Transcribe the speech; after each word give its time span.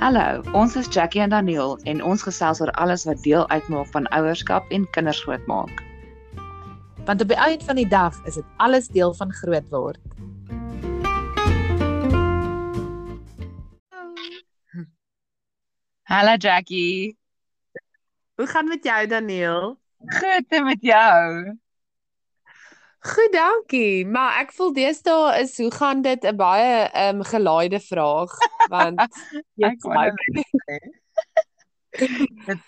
Hallo, 0.00 0.40
ons 0.56 0.76
is 0.80 0.86
Jackie 0.88 1.20
en 1.20 1.28
Daniel 1.28 1.74
en 1.84 1.98
ons 2.00 2.22
gesels 2.24 2.62
oor 2.64 2.70
alles 2.80 3.02
wat 3.04 3.18
deel 3.20 3.42
uitmaak 3.52 3.90
van 3.92 4.06
ouerskap 4.16 4.70
en 4.72 4.86
kinders 4.96 5.18
grootmaak. 5.26 5.82
Want 7.04 7.20
op 7.20 7.28
die 7.28 7.36
einde 7.36 7.66
van 7.68 7.76
die 7.76 7.84
dag 7.84 8.16
is 8.24 8.38
dit 8.40 8.46
alles 8.64 8.88
deel 8.88 9.12
van 9.18 9.34
groot 9.42 9.68
word. 9.68 10.00
Hallo 16.08 16.40
Jackie. 16.40 17.18
Hoe 18.40 18.46
gaan 18.48 18.72
met 18.72 18.84
jou 18.84 19.06
Daniel? 19.06 19.76
Goed 20.16 20.48
en 20.48 20.64
met 20.64 20.80
jou? 20.80 21.58
Goed, 23.00 23.32
dankie. 23.32 24.06
Maar 24.06 24.42
ek 24.42 24.52
voel 24.52 24.74
deesdae 24.76 25.38
is 25.40 25.56
hoe 25.56 25.70
gaan 25.72 26.02
dit 26.02 26.24
'n 26.24 26.36
baie 26.36 26.88
ehm 26.88 27.16
um, 27.16 27.24
gelaaide 27.24 27.80
vraag 27.80 28.32
want 28.68 29.00
ek 29.70 29.82
wou 29.82 30.10
dit 32.46 32.60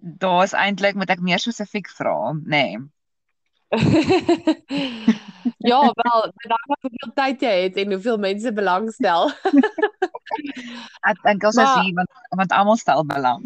daar's 0.00 0.52
eintlik 0.52 0.94
moet 0.94 1.10
ek 1.10 1.20
meer 1.20 1.38
spesifiek 1.38 1.88
vra, 1.88 2.32
nê. 2.32 2.40
Nee. 2.46 2.78
ja, 5.70 5.80
wel, 5.94 6.20
dan 6.48 6.62
wat 6.66 6.80
hoeveel 6.80 7.12
tyd 7.14 7.42
jy 7.44 7.52
het 7.62 7.76
en 7.76 7.92
hoeveel 7.92 8.18
mense 8.18 8.52
belangstel. 8.52 9.30
ek 11.10 11.20
dink 11.22 11.44
ons 11.44 11.60
is 11.64 11.74
hier 11.82 11.94
want 11.94 12.10
want 12.40 12.56
almal 12.56 12.80
stel 12.80 13.04
belang. 13.06 13.44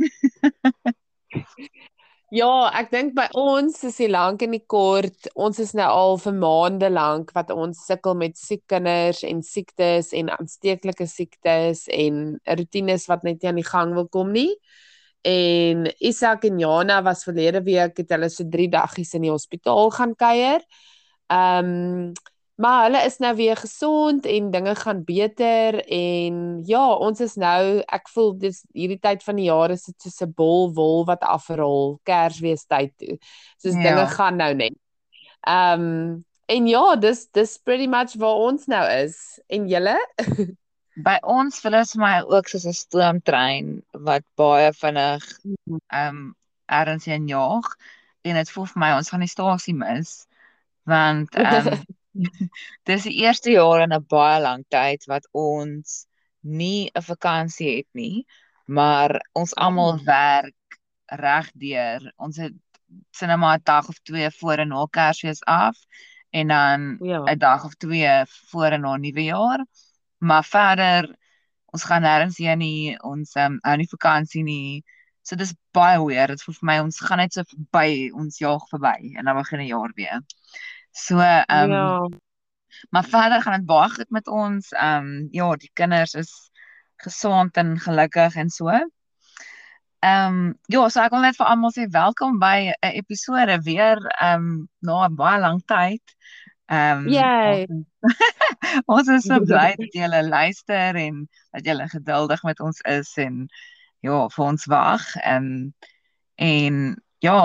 Ja, 2.34 2.66
ek 2.74 2.88
dink 2.90 3.12
by 3.14 3.28
ons 3.38 3.76
is 3.86 4.00
die 4.00 4.08
lank 4.10 4.40
en 4.42 4.56
die 4.56 4.64
kort. 4.66 5.28
Ons 5.38 5.60
is 5.62 5.70
nou 5.78 5.86
al 5.86 6.16
vir 6.18 6.34
maande 6.34 6.88
lank 6.90 7.28
wat 7.36 7.52
ons 7.54 7.84
sukkel 7.86 8.16
met 8.18 8.34
siek 8.34 8.64
kinders 8.72 9.20
en 9.28 9.42
siektes 9.46 10.10
en 10.18 10.32
aansteeklike 10.34 11.06
siektes 11.06 11.84
en 11.94 12.34
rotines 12.58 13.06
wat 13.12 13.22
net 13.22 13.38
nie 13.38 13.52
aan 13.52 13.60
die 13.60 13.66
gang 13.68 13.94
wil 13.94 14.08
kom 14.10 14.32
nie. 14.34 14.48
En 15.22 15.86
Isak 16.02 16.48
en 16.50 16.58
Jana 16.58 16.98
was 17.06 17.22
verlede 17.28 17.62
week 17.68 18.02
het 18.02 18.10
hulle 18.16 18.32
so 18.32 18.42
3 18.50 18.66
daggies 18.72 19.14
in 19.14 19.28
die 19.28 19.34
hospitaal 19.34 19.94
gaan 19.94 20.18
kuier. 20.18 20.66
Ehm 21.30 21.70
um, 21.70 22.33
Maar 22.54 22.82
hulle 22.82 23.00
is 23.02 23.16
nou 23.18 23.34
weer 23.36 23.56
gesond 23.56 24.26
en 24.26 24.50
dinge 24.50 24.74
gaan 24.74 25.04
beter 25.04 25.80
en 25.84 26.62
ja, 26.66 26.86
ons 26.94 27.20
is 27.20 27.34
nou 27.34 27.80
ek 27.82 28.06
voel 28.14 28.30
dis 28.38 28.60
hierdie 28.70 29.00
tyd 29.02 29.24
van 29.26 29.40
die 29.40 29.48
jaar 29.48 29.74
is 29.74 29.88
dit 29.88 30.06
soos 30.06 30.22
'n 30.22 30.34
bol 30.38 30.70
wol 30.74 31.02
wat 31.08 31.26
afrol 31.26 31.98
Kersfees 32.06 32.62
tyd 32.70 32.92
toe. 32.96 33.18
Soos 33.58 33.74
ja. 33.74 33.82
dinge 33.82 34.06
gaan 34.06 34.36
nou 34.36 34.54
net. 34.54 34.78
Ehm 35.46 35.82
um, 35.82 36.24
en 36.46 36.66
ja, 36.66 36.96
dis 36.96 37.26
dis 37.32 37.58
pretty 37.58 37.86
much 37.86 38.14
waar 38.14 38.38
ons 38.46 38.66
nou 38.66 38.84
is. 39.02 39.40
En 39.48 39.66
julle? 39.68 39.98
By 41.06 41.18
ons 41.22 41.58
voel 41.60 41.74
dit 41.74 41.90
vir 41.90 42.00
my 42.00 42.14
ook 42.22 42.48
soos 42.48 42.66
'n 42.70 42.72
stoomtrein 42.72 43.82
wat 43.90 44.22
baie 44.38 44.70
vinnig 44.72 45.26
ehm 45.90 46.06
um, 46.06 46.36
erns 46.66 47.06
en 47.06 47.26
jaag 47.28 47.66
en 48.22 48.34
dit 48.34 48.50
voel 48.50 48.66
vir 48.66 48.80
my 48.80 48.94
ons 48.94 49.10
gaan 49.10 49.26
die 49.26 49.32
stasie 49.32 49.74
mis 49.74 50.26
want 50.86 51.34
ehm 51.34 51.66
um, 51.66 51.82
Dis 52.88 53.02
die 53.02 53.16
eerste 53.22 53.50
jaar 53.50 53.82
in 53.84 53.94
'n 53.94 54.06
baie 54.08 54.40
lang 54.40 54.64
tyd 54.68 55.04
wat 55.10 55.28
ons 55.32 56.06
nie 56.40 56.90
'n 56.94 57.02
vakansie 57.02 57.76
het 57.76 57.88
nie, 57.92 58.26
maar 58.66 59.20
ons 59.32 59.54
almal 59.54 59.96
mm. 59.98 60.04
werk 60.04 60.78
regdeur. 61.06 62.12
Ons 62.16 62.36
het 62.36 62.54
sinema 63.10 63.54
'n 63.56 63.60
dag 63.64 63.88
of 63.88 63.98
2 64.02 64.30
voor 64.30 64.58
en 64.58 64.68
na 64.68 64.86
Kersfees 64.90 65.42
af 65.44 65.76
en 66.30 66.48
dan 66.48 66.80
'n 67.00 67.04
ja. 67.04 67.34
dag 67.34 67.64
of 67.64 67.74
2 67.74 68.26
voor 68.50 68.70
en 68.70 68.80
na 68.80 68.96
Nuwejaar. 68.96 69.66
Maar 70.18 70.44
verder 70.44 71.16
ons 71.74 71.84
gaan 71.84 72.02
nêrens 72.02 72.36
heen 72.38 72.58
nie, 72.58 72.98
ons 73.02 73.34
um, 73.34 73.58
hou 73.62 73.76
nie 73.76 73.88
vakansie 73.90 74.42
nie. 74.42 74.84
So 75.22 75.36
dis 75.36 75.54
baie 75.72 75.98
weird. 75.98 76.28
Dit 76.28 76.42
voel 76.42 76.54
vir 76.54 76.66
my 76.70 76.78
ons 76.84 77.00
gaan 77.00 77.18
net 77.18 77.32
so 77.32 77.42
verby, 77.50 78.10
ons 78.14 78.38
jaag 78.38 78.68
verby 78.70 79.14
en 79.18 79.24
dan 79.24 79.36
begin 79.36 79.60
'n 79.60 79.66
jaar 79.66 79.92
weer. 79.94 80.20
So 80.94 81.18
ehm 81.18 81.62
um, 81.62 81.70
ja. 81.70 82.08
Maar 82.90 83.04
verder 83.04 83.42
gaan 83.42 83.58
dit 83.58 83.66
baie 83.66 83.90
goed 83.90 84.10
met 84.10 84.28
ons. 84.28 84.70
Ehm 84.70 85.06
um, 85.06 85.28
ja, 85.30 85.54
die 85.56 85.70
kinders 85.72 86.14
is 86.14 86.50
gesond 86.96 87.56
en 87.56 87.78
gelukkig 87.78 88.34
en 88.34 88.50
so. 88.50 88.68
Ehm 89.98 90.34
um, 90.36 90.58
ja, 90.66 90.88
so 90.88 91.02
ek 91.02 91.10
wil 91.10 91.24
net 91.26 91.36
vir 91.36 91.50
almal 91.50 91.74
sê 91.74 91.88
welkom 91.90 92.38
by 92.38 92.70
'n 92.70 92.94
episode 93.00 93.58
weer 93.66 93.98
ehm 94.20 94.46
um, 94.46 94.68
na 94.78 95.08
'n 95.08 95.16
baie 95.18 95.40
lang 95.40 95.62
tyd. 95.66 96.14
Ehm 96.66 96.98
um, 96.98 97.08
Yay. 97.08 97.66
ons 98.94 99.08
is 99.08 99.26
so 99.26 99.40
bly 99.40 99.74
dat 99.80 99.92
julle 99.92 100.22
luister 100.28 100.94
en 100.94 101.28
dat 101.50 101.64
julle 101.64 101.88
geduldig 101.88 102.42
met 102.42 102.60
ons 102.60 102.80
is 102.80 103.16
en 103.16 103.48
ja, 104.00 104.28
vir 104.28 104.44
ons 104.44 104.64
wag. 104.66 105.16
Ehm 105.16 105.50
um, 105.50 105.74
en 106.34 107.02
ja, 107.18 107.40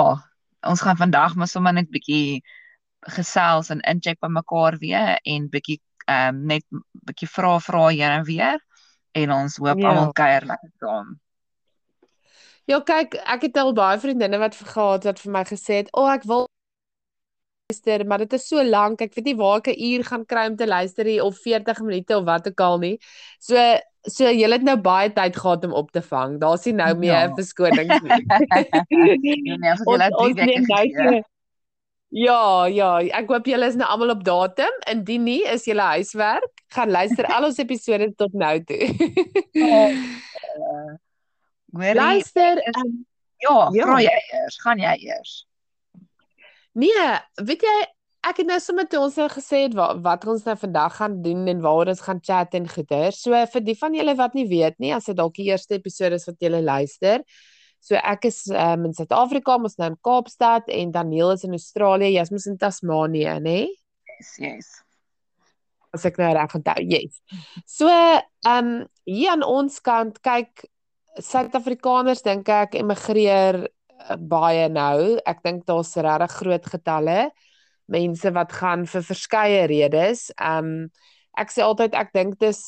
ons 0.61 0.81
gaan 0.81 0.97
vandag 0.97 1.35
maar 1.35 1.47
sommer 1.47 1.73
net 1.73 1.89
bietjie 1.89 2.43
gesels 2.99 3.69
en 3.69 3.81
incheck 3.87 4.19
by 4.19 4.27
mekaar 4.27 4.77
weer 4.77 5.19
en 5.23 5.49
bietjie 5.49 5.79
ehm 6.09 6.35
um, 6.35 6.45
net 6.49 6.65
bietjie 7.05 7.29
vra 7.29 7.59
vra 7.59 7.87
hier 7.87 8.11
en 8.11 8.23
weer 8.25 8.59
en 9.11 9.31
ons 9.31 9.57
hoop 9.57 9.79
ja. 9.79 9.89
almal 9.89 10.13
kuier 10.13 10.45
lekker 10.45 10.71
saam. 10.79 11.17
Ja, 12.69 12.79
kyk, 12.85 13.15
ek 13.25 13.47
het 13.47 13.57
al 13.57 13.73
baie 13.73 13.97
vriendinne 13.97 14.37
wat 14.37 14.57
vergaat 14.57 15.07
wat 15.09 15.19
vir 15.19 15.31
my 15.33 15.43
gesê 15.43 15.81
het, 15.81 15.89
"O, 15.93 16.03
oh, 16.03 16.11
ek 16.13 16.23
wil 16.23 16.45
luister, 17.69 18.05
maar 18.05 18.17
dit 18.17 18.33
is 18.33 18.47
so 18.47 18.63
lank. 18.63 19.01
Ek 19.01 19.13
weet 19.15 19.25
nie 19.25 19.35
waar 19.35 19.57
ek 19.57 19.67
'n 19.67 19.81
uur 19.89 20.03
gaan 20.03 20.25
kry 20.25 20.47
om 20.49 20.55
te 20.55 20.67
luister 20.67 21.05
hier 21.05 21.23
of 21.23 21.37
40 21.37 21.81
minute 21.81 22.17
of 22.17 22.25
wat 22.25 22.47
ook 22.47 22.59
al 22.59 22.77
nie." 22.77 22.99
So 23.39 23.79
So 24.07 24.23
jy 24.31 24.47
het 24.47 24.63
nou 24.63 24.77
baie 24.77 25.09
tyd 25.11 25.35
gehad 25.35 25.65
om 25.65 25.73
op 25.73 25.91
te 25.91 26.01
vang. 26.01 26.39
Daar's 26.39 26.63
nie 26.65 26.73
nou 26.73 26.95
meer 26.95 27.27
'n 27.27 27.29
ja. 27.29 27.35
verskoning 27.35 27.89
nie. 28.03 28.25
nee, 29.19 29.57
nee, 29.57 29.71
as 29.71 29.83
jy 29.83 29.97
laat 29.97 30.15
die 30.15 30.33
week 30.33 30.65
gekry. 30.71 31.23
Ja, 32.09 32.65
ja, 32.65 32.87
ek 33.19 33.27
hoop 33.29 33.45
julle 33.45 33.67
is 33.69 33.75
nou 33.77 33.85
almal 33.85 34.15
op 34.15 34.23
datum. 34.25 34.79
Indien 34.89 35.27
nie, 35.27 35.43
is 35.45 35.67
julle 35.69 35.85
huiswerk. 35.93 36.63
Gaan 36.73 36.89
luister 36.89 37.27
al 37.29 37.45
ons 37.51 37.59
episode 37.61 38.09
tot 38.17 38.33
nou 38.33 38.55
toe. 38.65 38.87
uh, 39.69 40.87
luister, 41.69 42.63
is, 42.65 42.81
um, 42.81 42.95
ja, 43.37 43.53
ja. 43.75 43.85
vra 43.85 43.99
jy 44.01 44.17
eers, 44.33 44.57
gaan 44.63 44.81
jy 44.81 44.95
eers? 45.05 45.35
Nee, 46.79 47.05
weet 47.45 47.65
jy, 47.67 47.77
ek 48.29 48.41
het 48.41 48.49
nou 48.49 48.57
sommer 48.63 48.87
toe 48.89 49.03
ons 49.05 49.17
nou 49.21 49.27
gesê 49.31 49.63
het 49.67 49.77
wat, 49.77 50.01
wat 50.05 50.25
ons 50.33 50.43
nou 50.47 50.55
vandag 50.59 50.97
gaan 50.97 51.21
doen 51.23 51.45
en 51.53 51.61
waar 51.63 51.93
ons 51.93 52.03
gaan 52.03 52.21
chat 52.25 52.57
en 52.57 52.65
goeie. 52.73 53.13
So 53.15 53.37
vir 53.53 53.65
die 53.65 53.77
van 53.77 53.95
julle 53.95 54.17
wat 54.17 54.33
nie 54.37 54.47
weet 54.49 54.81
nie, 54.81 54.95
as 54.97 55.11
dit 55.11 55.17
dalk 55.19 55.37
die 55.37 55.51
eerste 55.51 55.77
episode 55.77 56.17
is 56.17 56.25
wat 56.29 56.41
julle 56.41 56.61
luister, 56.65 57.21
So 57.79 57.95
ek 57.95 58.27
is 58.29 58.43
um, 58.51 58.85
in 58.89 58.95
Suid-Afrika, 58.95 59.55
ons 59.55 59.77
nou 59.79 59.89
in 59.93 59.97
Kaapstad 60.05 60.67
en 60.73 60.91
Daniel 60.95 61.33
is 61.35 61.45
in 61.47 61.55
Australië. 61.55 62.11
Jy's 62.17 62.31
mos 62.33 62.47
in 62.51 62.59
Tasmanië, 62.59 63.37
nê? 63.43 63.59
Yes, 64.11 64.33
yes. 64.43 64.71
As 65.95 66.05
ek 66.05 66.19
nou 66.21 66.29
reg 66.35 66.55
onthou, 66.59 66.85
yes. 66.85 67.21
So, 67.65 67.89
ehm 67.89 68.73
um, 68.73 68.73
hier 69.09 69.33
aan 69.33 69.45
ons 69.47 69.79
kant, 69.81 70.19
kyk 70.25 70.67
Suid-Afrikaners 71.19 72.21
dink 72.23 72.51
ek 72.53 72.75
emigreer 72.77 73.63
uh, 73.65 74.17
baie 74.19 74.67
nou. 74.71 75.17
Ek 75.27 75.41
dink 75.43 75.65
daar's 75.67 75.95
regtig 75.97 76.35
groot 76.43 76.67
getalle 76.75 77.21
mense 77.89 78.31
wat 78.35 78.53
gaan 78.53 78.85
vir 78.89 79.05
verskeie 79.05 79.63
redes. 79.71 80.29
Ehm 80.37 80.73
um, 80.85 80.91
ek 81.39 81.53
sê 81.53 81.63
altyd 81.63 81.93
ek 81.95 82.09
dink 82.13 82.39
dis 82.41 82.59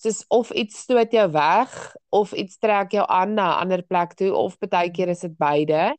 soos 0.00 0.24
of 0.28 0.50
iets 0.56 0.78
stoot 0.86 1.12
jou 1.12 1.26
weg 1.34 1.74
of 2.08 2.32
iets 2.32 2.58
trek 2.58 2.94
jou 2.96 3.04
aan 3.08 3.34
na 3.34 3.48
'n 3.50 3.60
ander 3.64 3.82
plek 3.82 4.14
toe 4.14 4.32
of 4.34 4.56
baie 4.58 4.90
keer 4.90 5.08
is 5.08 5.20
dit 5.20 5.36
beide. 5.36 5.96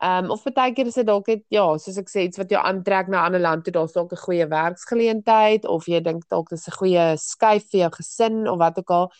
Ehm 0.00 0.24
um, 0.24 0.30
of 0.30 0.42
baie 0.54 0.72
keer 0.72 0.86
is 0.86 0.94
dit 0.94 1.06
dalk 1.06 1.26
net 1.26 1.44
ja, 1.48 1.66
soos 1.78 1.98
ek 1.98 2.08
sê 2.08 2.24
iets 2.24 2.38
wat 2.40 2.50
jou 2.50 2.60
aantrek 2.60 3.08
na 3.08 3.20
'n 3.20 3.26
ander 3.26 3.40
land 3.40 3.64
toe, 3.64 3.72
daar's 3.72 3.92
dalk 3.92 4.12
'n 4.12 4.24
goeie 4.26 4.46
werksgeleentheid 4.48 5.64
of 5.66 5.86
jy 5.86 6.00
dink 6.00 6.24
dalk 6.28 6.48
dis 6.50 6.68
'n 6.68 6.76
goeie 6.78 7.16
skuif 7.16 7.70
vir 7.70 7.80
jou 7.80 7.90
gesin 7.98 8.48
of 8.48 8.58
wat 8.58 8.78
ook 8.78 8.90
al. 8.90 9.12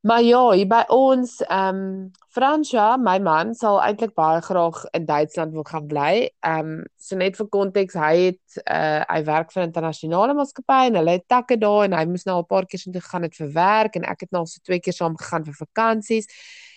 Maar 0.00 0.22
ja, 0.22 0.50
hier 0.54 0.66
by 0.70 0.84
ons, 0.94 1.40
ehm 1.42 1.78
um, 1.78 2.10
Fransja, 2.30 2.96
my 3.02 3.16
man 3.18 3.48
sal 3.58 3.80
eintlik 3.82 4.12
baie 4.14 4.38
graag 4.46 4.84
in 4.94 5.08
Duitsland 5.08 5.52
wil 5.52 5.64
gaan 5.66 5.88
bly. 5.90 6.28
Ehm 6.46 6.68
um, 6.68 6.84
so 6.96 7.16
net 7.18 7.34
vir 7.36 7.48
konteks, 7.50 7.96
hy 7.98 8.12
het 8.28 8.60
uh 8.62 9.02
hy 9.10 9.24
werk 9.26 9.50
vir 9.50 9.62
'n 9.64 9.66
internasionale 9.72 10.36
maatskappy 10.38 10.86
en 10.86 11.00
hulle 11.00 11.16
het 11.18 11.26
takke 11.26 11.58
daar 11.58 11.88
en 11.88 11.98
hy 11.98 12.04
moes 12.06 12.24
nou 12.30 12.36
al 12.36 12.46
'n 12.46 12.52
paar 12.54 12.66
keer 12.66 12.80
so 12.80 12.92
toe 12.92 13.02
gegaan 13.02 13.26
het 13.26 13.34
vir 13.34 13.52
werk 13.52 13.96
en 13.96 14.04
ek 14.04 14.20
het 14.20 14.30
nou 14.30 14.40
al 14.40 14.46
so 14.46 14.60
twee 14.62 14.78
keer 14.78 14.94
saam 14.94 15.16
gegaan 15.16 15.44
vir 15.44 15.58
vakansies. 15.66 16.26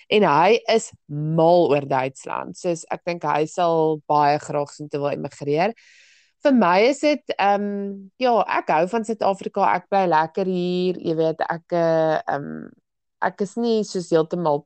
En 0.10 0.24
hy 0.24 0.60
is 0.68 0.92
mal 1.08 1.70
oor 1.70 1.88
Duitsland. 1.88 2.58
So 2.58 2.70
ek 2.70 3.06
dink 3.06 3.24
hy 3.24 3.46
sal 3.46 4.02
baie 4.08 4.40
graag 4.40 4.70
sin 4.74 4.90
te 4.90 4.98
wil 4.98 5.10
emigreer. 5.14 5.74
Vir 6.42 6.54
my 6.54 6.80
is 6.90 7.00
dit 7.00 7.34
ehm 7.38 7.62
um, 7.62 8.12
ja, 8.18 8.42
ek 8.48 8.70
hou 8.70 8.88
van 8.88 9.06
Suid-Afrika. 9.06 9.76
Ek 9.76 9.90
bly 9.90 10.06
lekker 10.08 10.46
hier. 10.46 10.98
Jy 10.98 11.16
weet, 11.16 11.42
ek 11.50 11.72
ehm 11.72 12.34
um, 12.36 12.72
ek 13.22 13.42
is 13.46 13.56
nie 13.58 13.84
soos 13.88 14.10
heeltemal 14.14 14.66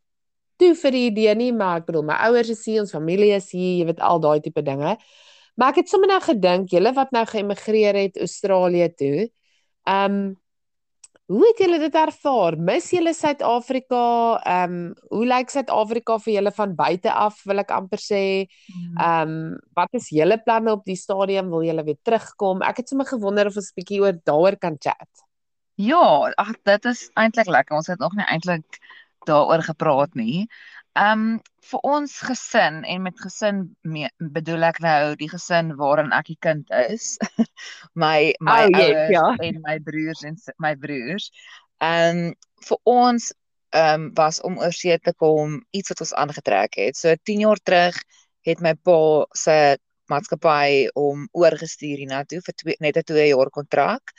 toe 0.62 0.72
vir 0.80 0.96
die 0.96 1.06
idee 1.10 1.36
nie, 1.36 1.52
maar 1.52 1.82
ek 1.82 1.90
bedoel 1.90 2.06
my 2.08 2.18
ouers 2.30 2.50
is 2.54 2.64
hier, 2.66 2.82
ons 2.86 2.96
familie 2.96 3.34
is 3.36 3.50
hier, 3.52 3.82
jy 3.82 3.86
weet 3.92 4.00
al 4.00 4.22
daai 4.24 4.40
tipe 4.44 4.64
dinge. 4.64 4.96
Maar 5.56 5.72
ek 5.74 5.84
het 5.84 5.92
sommer 5.92 6.12
nou 6.12 6.22
gedink, 6.24 6.72
julle 6.72 6.92
wat 6.96 7.12
nou 7.16 7.24
geëmigreer 7.28 8.00
het 8.06 8.18
Australië 8.28 8.90
toe. 8.96 9.30
Ehm 9.88 10.20
um, 10.20 10.34
Hoe 11.26 11.42
het 11.42 11.58
julle 11.58 11.80
dit 11.82 11.96
ervaar? 11.98 12.54
Mis 12.62 12.92
julle 12.94 13.10
Suid-Afrika? 13.18 14.02
Ehm 14.46 14.74
um, 14.76 14.92
hoe 15.10 15.26
lyk 15.26 15.50
Suid-Afrika 15.50 16.20
vir 16.22 16.36
julle 16.36 16.52
van 16.54 16.76
buite 16.78 17.10
af, 17.10 17.40
wil 17.50 17.64
ek 17.64 17.72
amper 17.74 18.02
sê? 18.04 18.22
Hmm. 18.70 18.92
Ehm 18.94 19.32
um, 19.32 19.56
wat 19.74 19.98
is 19.98 20.12
julle 20.14 20.38
planne 20.46 20.76
op 20.78 20.86
die 20.86 20.98
stadium? 21.00 21.50
Wil 21.50 21.66
julle 21.66 21.86
weer 21.88 21.98
terugkom? 22.06 22.62
Ek 22.62 22.84
het 22.84 22.94
sommer 22.94 23.10
gewonder 23.10 23.50
of 23.50 23.58
ons 23.58 23.72
'n 23.74 23.80
bietjie 23.82 24.02
oor 24.06 24.14
daaroor 24.22 24.60
kan 24.62 24.78
chat. 24.78 25.25
Ja, 25.76 26.32
ag 26.40 26.56
dit 26.64 26.86
is 26.86 27.10
eintlik 27.20 27.48
lekker. 27.52 27.76
Ons 27.76 27.88
het 27.92 28.00
nog 28.00 28.16
nie 28.16 28.26
eintlik 28.26 28.80
daaroor 29.28 29.64
gepraat 29.64 30.16
nie. 30.16 30.48
Ehm 30.96 31.22
um, 31.36 31.40
vir 31.66 31.82
ons 31.82 32.12
gesin 32.22 32.84
en 32.86 33.02
met 33.02 33.18
gesin 33.20 33.58
mee, 33.82 34.08
bedoel 34.18 34.68
ek 34.68 34.78
nou 34.86 35.16
die 35.20 35.28
gesin 35.32 35.74
waarin 35.80 36.14
ek 36.16 36.30
die 36.30 36.38
kind 36.40 36.70
is. 36.78 37.16
my 38.04 38.32
my 38.40 38.62
Oh, 38.64 38.70
yes, 38.70 38.94
ouers 38.94 39.12
ja. 39.12 39.26
en 39.48 39.60
my 39.66 39.80
broers 39.84 40.22
en 40.24 40.38
my 40.64 40.76
broers. 40.80 41.32
Ehm 41.84 42.22
um, 42.30 42.36
vir 42.70 42.80
ons 42.84 43.34
ehm 43.76 44.06
um, 44.06 44.12
was 44.16 44.40
om 44.48 44.60
oor 44.62 44.78
see 44.78 44.96
te 45.00 45.14
kom 45.14 45.60
iets 45.76 45.92
wat 45.92 46.06
ons 46.06 46.16
aangetrek 46.24 46.80
het. 46.80 46.96
So 46.96 47.16
10 47.24 47.44
jaar 47.44 47.60
terug 47.64 48.00
het 48.48 48.62
my 48.64 48.76
pa 48.88 49.26
se 49.36 49.58
maatskappy 50.08 50.88
om 50.96 51.28
oorgestuur 51.34 51.98
hiernatoe 52.06 52.40
vir 52.46 52.56
twee, 52.62 52.76
net 52.80 52.98
'n 52.98 53.08
2 53.12 53.28
jaar 53.34 53.50
kontrak. 53.50 54.16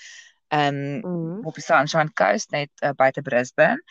Ehm 0.48 0.76
um, 0.76 1.04
Mhm. 1.04 1.46
op 1.46 1.54
die 1.54 1.62
Sunshine 1.62 2.12
Coast 2.12 2.50
net 2.50 2.70
uh, 2.82 2.90
buite 2.96 3.22
Brisbane. 3.22 3.82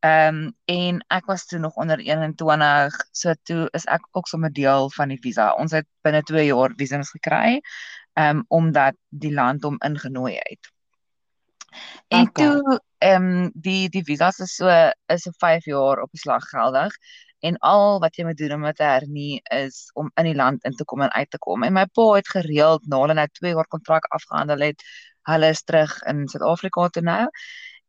Ehm 0.00 0.36
um, 0.44 0.54
en 0.64 1.04
ek 1.08 1.26
was 1.26 1.46
toe 1.46 1.58
nog 1.58 1.74
onder 1.76 1.98
21, 1.98 2.96
so 3.12 3.32
toe 3.42 3.68
is 3.72 3.84
ek 3.86 4.06
ook 4.12 4.28
sommer 4.28 4.52
deel 4.52 4.90
van 4.90 5.08
die 5.08 5.20
visa. 5.20 5.52
Ons 5.54 5.72
het 5.72 5.86
binne 6.02 6.22
2 6.22 6.46
jaar 6.46 6.72
visums 6.76 7.10
gekry, 7.10 7.60
ehm 8.14 8.36
um, 8.38 8.44
omdat 8.48 8.96
die 9.08 9.32
land 9.32 9.62
hom 9.64 9.76
ingenooi 9.80 10.34
het. 10.36 10.72
En 12.08 12.28
Okay. 12.28 12.32
toe 12.32 12.80
ehm 12.98 13.28
um, 13.44 13.50
die 13.54 13.88
die 13.88 14.04
visas 14.04 14.38
is 14.44 14.56
so 14.56 14.68
is 15.14 15.24
vir 15.28 15.34
5 15.38 15.64
jaar 15.64 16.02
op 16.02 16.10
die 16.12 16.20
slag 16.20 16.44
geldig 16.50 16.94
en 17.48 17.58
al 17.60 17.98
wat 18.00 18.16
jy 18.16 18.24
moet 18.24 18.38
doen 18.40 18.54
om 18.56 18.62
dit 18.68 18.76
te 18.76 18.86
hernie 18.88 19.40
is 19.56 19.90
om 19.94 20.10
in 20.20 20.28
die 20.30 20.36
land 20.38 20.64
in 20.64 20.76
te 20.78 20.84
kom 20.84 21.02
en 21.04 21.12
uit 21.12 21.30
te 21.30 21.38
kom. 21.38 21.62
En 21.66 21.72
my 21.76 21.84
pa 21.98 22.06
het 22.18 22.28
gereeld 22.28 22.86
na 22.88 23.00
hulle 23.02 23.16
nou 23.18 23.26
2 23.40 23.52
jaar 23.54 23.68
kontrak 23.76 24.06
afgehandel 24.16 24.64
het, 24.70 24.84
hulle 25.30 25.48
is 25.54 25.62
terug 25.64 25.92
in 26.10 26.26
Suid-Afrika 26.28 26.88
toe 26.88 27.02
nou 27.02 27.26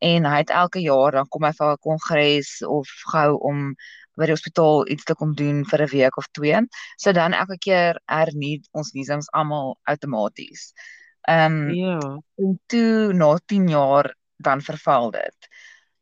en 0.05 0.25
hy 0.25 0.37
het 0.37 0.49
elke 0.49 0.81
jaar 0.83 1.11
dan 1.15 1.27
kom 1.31 1.43
hy 1.47 1.51
vir 1.57 1.71
'n 1.73 1.83
kongres 1.87 2.49
of 2.67 2.87
gou 3.13 3.37
om 3.49 3.75
by 4.17 4.25
die 4.25 4.35
hospitaal 4.35 4.87
iets 4.87 5.03
te 5.03 5.15
kom 5.15 5.33
doen 5.35 5.63
vir 5.65 5.81
'n 5.83 5.89
week 5.91 6.17
of 6.17 6.27
twee. 6.31 6.59
So 6.97 7.11
dan 7.11 7.33
elke 7.33 7.57
keer 7.57 7.99
hernie 8.07 8.61
ons 8.71 8.91
visums 8.91 9.29
almal 9.33 9.77
outomaties. 9.83 10.73
Ehm 11.27 11.69
um, 11.69 11.69
Ja. 11.73 11.99
en 12.37 12.59
toe 12.67 13.13
na 13.13 13.37
10 13.45 13.67
jaar 13.69 14.13
dan 14.37 14.61
verval 14.61 15.11
dit. 15.11 15.47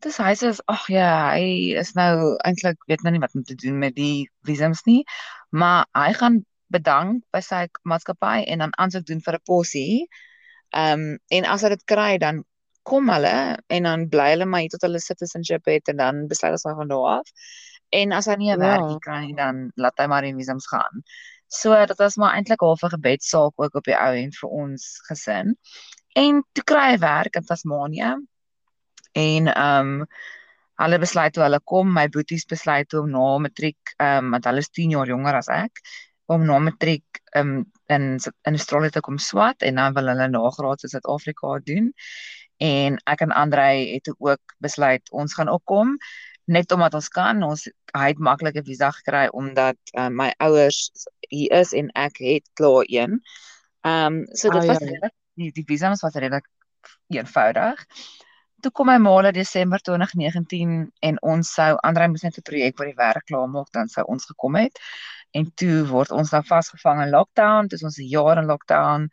Dis 0.03 0.18
hy 0.18 0.33
sê 0.35 0.51
ag 0.68 0.88
ja, 0.89 1.31
hy 1.31 1.75
is 1.80 1.94
nou 1.94 2.35
eintlik 2.44 2.77
weet 2.88 3.03
nou 3.03 3.12
nie 3.12 3.19
wat 3.24 3.35
om 3.35 3.44
te 3.44 3.56
doen 3.56 3.77
met 3.80 3.95
die 3.95 4.30
visums 4.44 4.83
nie, 4.85 5.03
maar 5.50 5.85
hy 5.95 6.13
gaan 6.13 6.45
bedank 6.68 7.24
by 7.31 7.39
sy 7.39 7.68
maatskappy 7.83 8.44
en 8.47 8.59
dan 8.59 8.74
aansoek 8.77 9.06
doen 9.06 9.21
vir 9.21 9.33
'n 9.35 9.45
possie. 9.45 10.07
Ehm 10.74 11.00
um, 11.00 11.20
en 11.38 11.46
as 11.46 11.62
hy 11.66 11.70
dit 11.75 11.86
kry 11.86 12.18
dan 12.18 12.44
kom 12.84 13.10
hulle 13.14 13.36
en 13.68 13.84
dan 13.88 14.08
bly 14.12 14.30
hulle 14.34 14.46
maar 14.46 14.64
hier 14.66 14.74
tot 14.74 14.81
hulle 14.88 15.00
citizenship 15.00 15.66
het 15.72 15.88
en 15.94 15.98
dan 16.02 16.28
besluit 16.28 16.52
ons 16.58 16.66
maar 16.68 16.75
van 16.81 16.88
daar 16.92 17.10
af. 17.20 17.30
En 17.94 18.12
as 18.12 18.25
hy 18.25 18.36
nie 18.36 18.52
'n 18.52 18.60
Ja. 18.60 18.68
werkie 18.74 19.00
kry 19.00 19.34
dan 19.38 19.72
laat 19.75 19.98
hy 19.98 20.08
maar 20.08 20.22
die 20.25 20.34
visums 20.36 20.68
gaan. 20.68 21.04
So 21.48 21.86
dit 21.86 21.98
was 21.98 22.16
maar 22.18 22.34
eintlik 22.36 22.60
half 22.62 22.84
'n 22.84 22.90
gebedssaak 22.98 23.54
ook 23.56 23.75
op 23.75 23.84
die 23.84 23.96
ou 23.96 24.14
end 24.16 24.36
vir 24.42 24.50
ons 24.50 25.00
gesin. 25.08 25.56
En 26.16 26.44
toe 26.54 26.64
kry 26.64 26.92
hy 26.92 26.98
werk 26.98 27.36
in 27.36 27.46
Tasmanië. 27.46 28.16
En 29.14 29.48
ehm 29.48 30.02
um, 30.02 30.06
hulle 30.81 31.00
besluit 31.00 31.34
toe 31.34 31.44
hulle 31.44 31.60
kom, 31.64 31.94
my 31.94 32.08
boeties 32.10 32.46
besluit 32.50 32.90
toe 32.90 33.02
om 33.02 33.10
na 33.12 33.38
matriek, 33.38 33.94
ehm 33.98 34.26
um, 34.26 34.31
want 34.31 34.46
hulle 34.46 34.58
is 34.58 34.69
10 34.69 34.90
jaar 34.90 35.08
jonger 35.08 35.36
as 35.36 35.48
ek, 35.48 35.72
om 36.25 36.46
na 36.46 36.60
matriek 36.60 37.22
ehm 37.34 37.48
um, 37.58 37.72
in 37.88 38.20
Su- 38.20 38.31
in 38.48 38.54
Australië 38.56 38.90
te 38.90 39.00
kom 39.02 39.18
swat 39.18 39.62
en 39.62 39.75
dan 39.75 39.94
wil 39.94 40.08
hulle 40.08 40.28
nagraad 40.28 40.84
in 40.84 40.90
Suid-Afrika 40.90 41.60
doen. 41.64 41.94
En 42.58 42.98
ek 43.06 43.22
en 43.22 43.31
Andrei 43.31 43.94
het 43.94 44.16
ook 44.18 44.56
besluit 44.58 45.12
ons 45.12 45.34
gaan 45.34 45.50
ook 45.50 45.66
kom 45.66 45.98
net 46.46 46.72
omdat 46.72 46.94
ons 46.94 47.08
kan. 47.08 47.44
Ons 47.44 47.68
hy 47.94 48.08
het 48.08 48.20
maklik 48.20 48.56
'n 48.56 48.64
visa 48.66 48.92
gekry 48.92 49.28
omdat 49.31 49.78
uh, 49.98 50.08
my 50.10 50.34
ouers 50.38 50.92
hier 51.30 51.52
is 51.52 51.74
en 51.74 51.90
ek 51.96 52.18
het 52.18 52.50
klaar 52.54 52.84
een. 52.88 53.22
Ehm 53.81 54.14
um, 54.14 54.26
so 54.36 54.50
dit 54.50 54.62
Ah, 54.62 54.68
was 54.68 54.80
ja. 54.80 54.86
redelik 54.86 55.14
die 55.36 55.52
die 55.52 55.66
visums 55.66 56.02
was 56.02 56.14
redelik 56.16 56.48
eenvoudig. 57.08 57.86
Toe 58.62 58.72
kom 58.72 58.86
my 58.88 58.98
maale 58.98 59.31
Desember 59.31 59.80
2019 59.80 60.92
en 61.00 61.18
ons 61.22 61.54
sou 61.54 61.76
Andrei 61.84 62.08
moes 62.08 62.24
net 62.24 62.38
'n 62.38 62.42
projek 62.42 62.76
by 62.78 62.86
die 62.86 62.96
werk 62.96 63.26
klaar 63.26 63.48
maak 63.50 63.72
dan 63.72 63.88
sou 63.88 64.06
ons 64.08 64.26
gekom 64.26 64.56
het. 64.56 64.80
En 65.38 65.50
toe 65.59 65.83
word 65.89 66.12
ons 66.12 66.31
nou 66.35 66.41
vasgevang 66.45 67.01
in 67.06 67.13
lockdown, 67.13 67.69
dis 67.71 67.83
ons 67.83 67.97
'n 67.97 68.09
jaar 68.09 68.38
in 68.41 68.50
lockdown. 68.50 69.07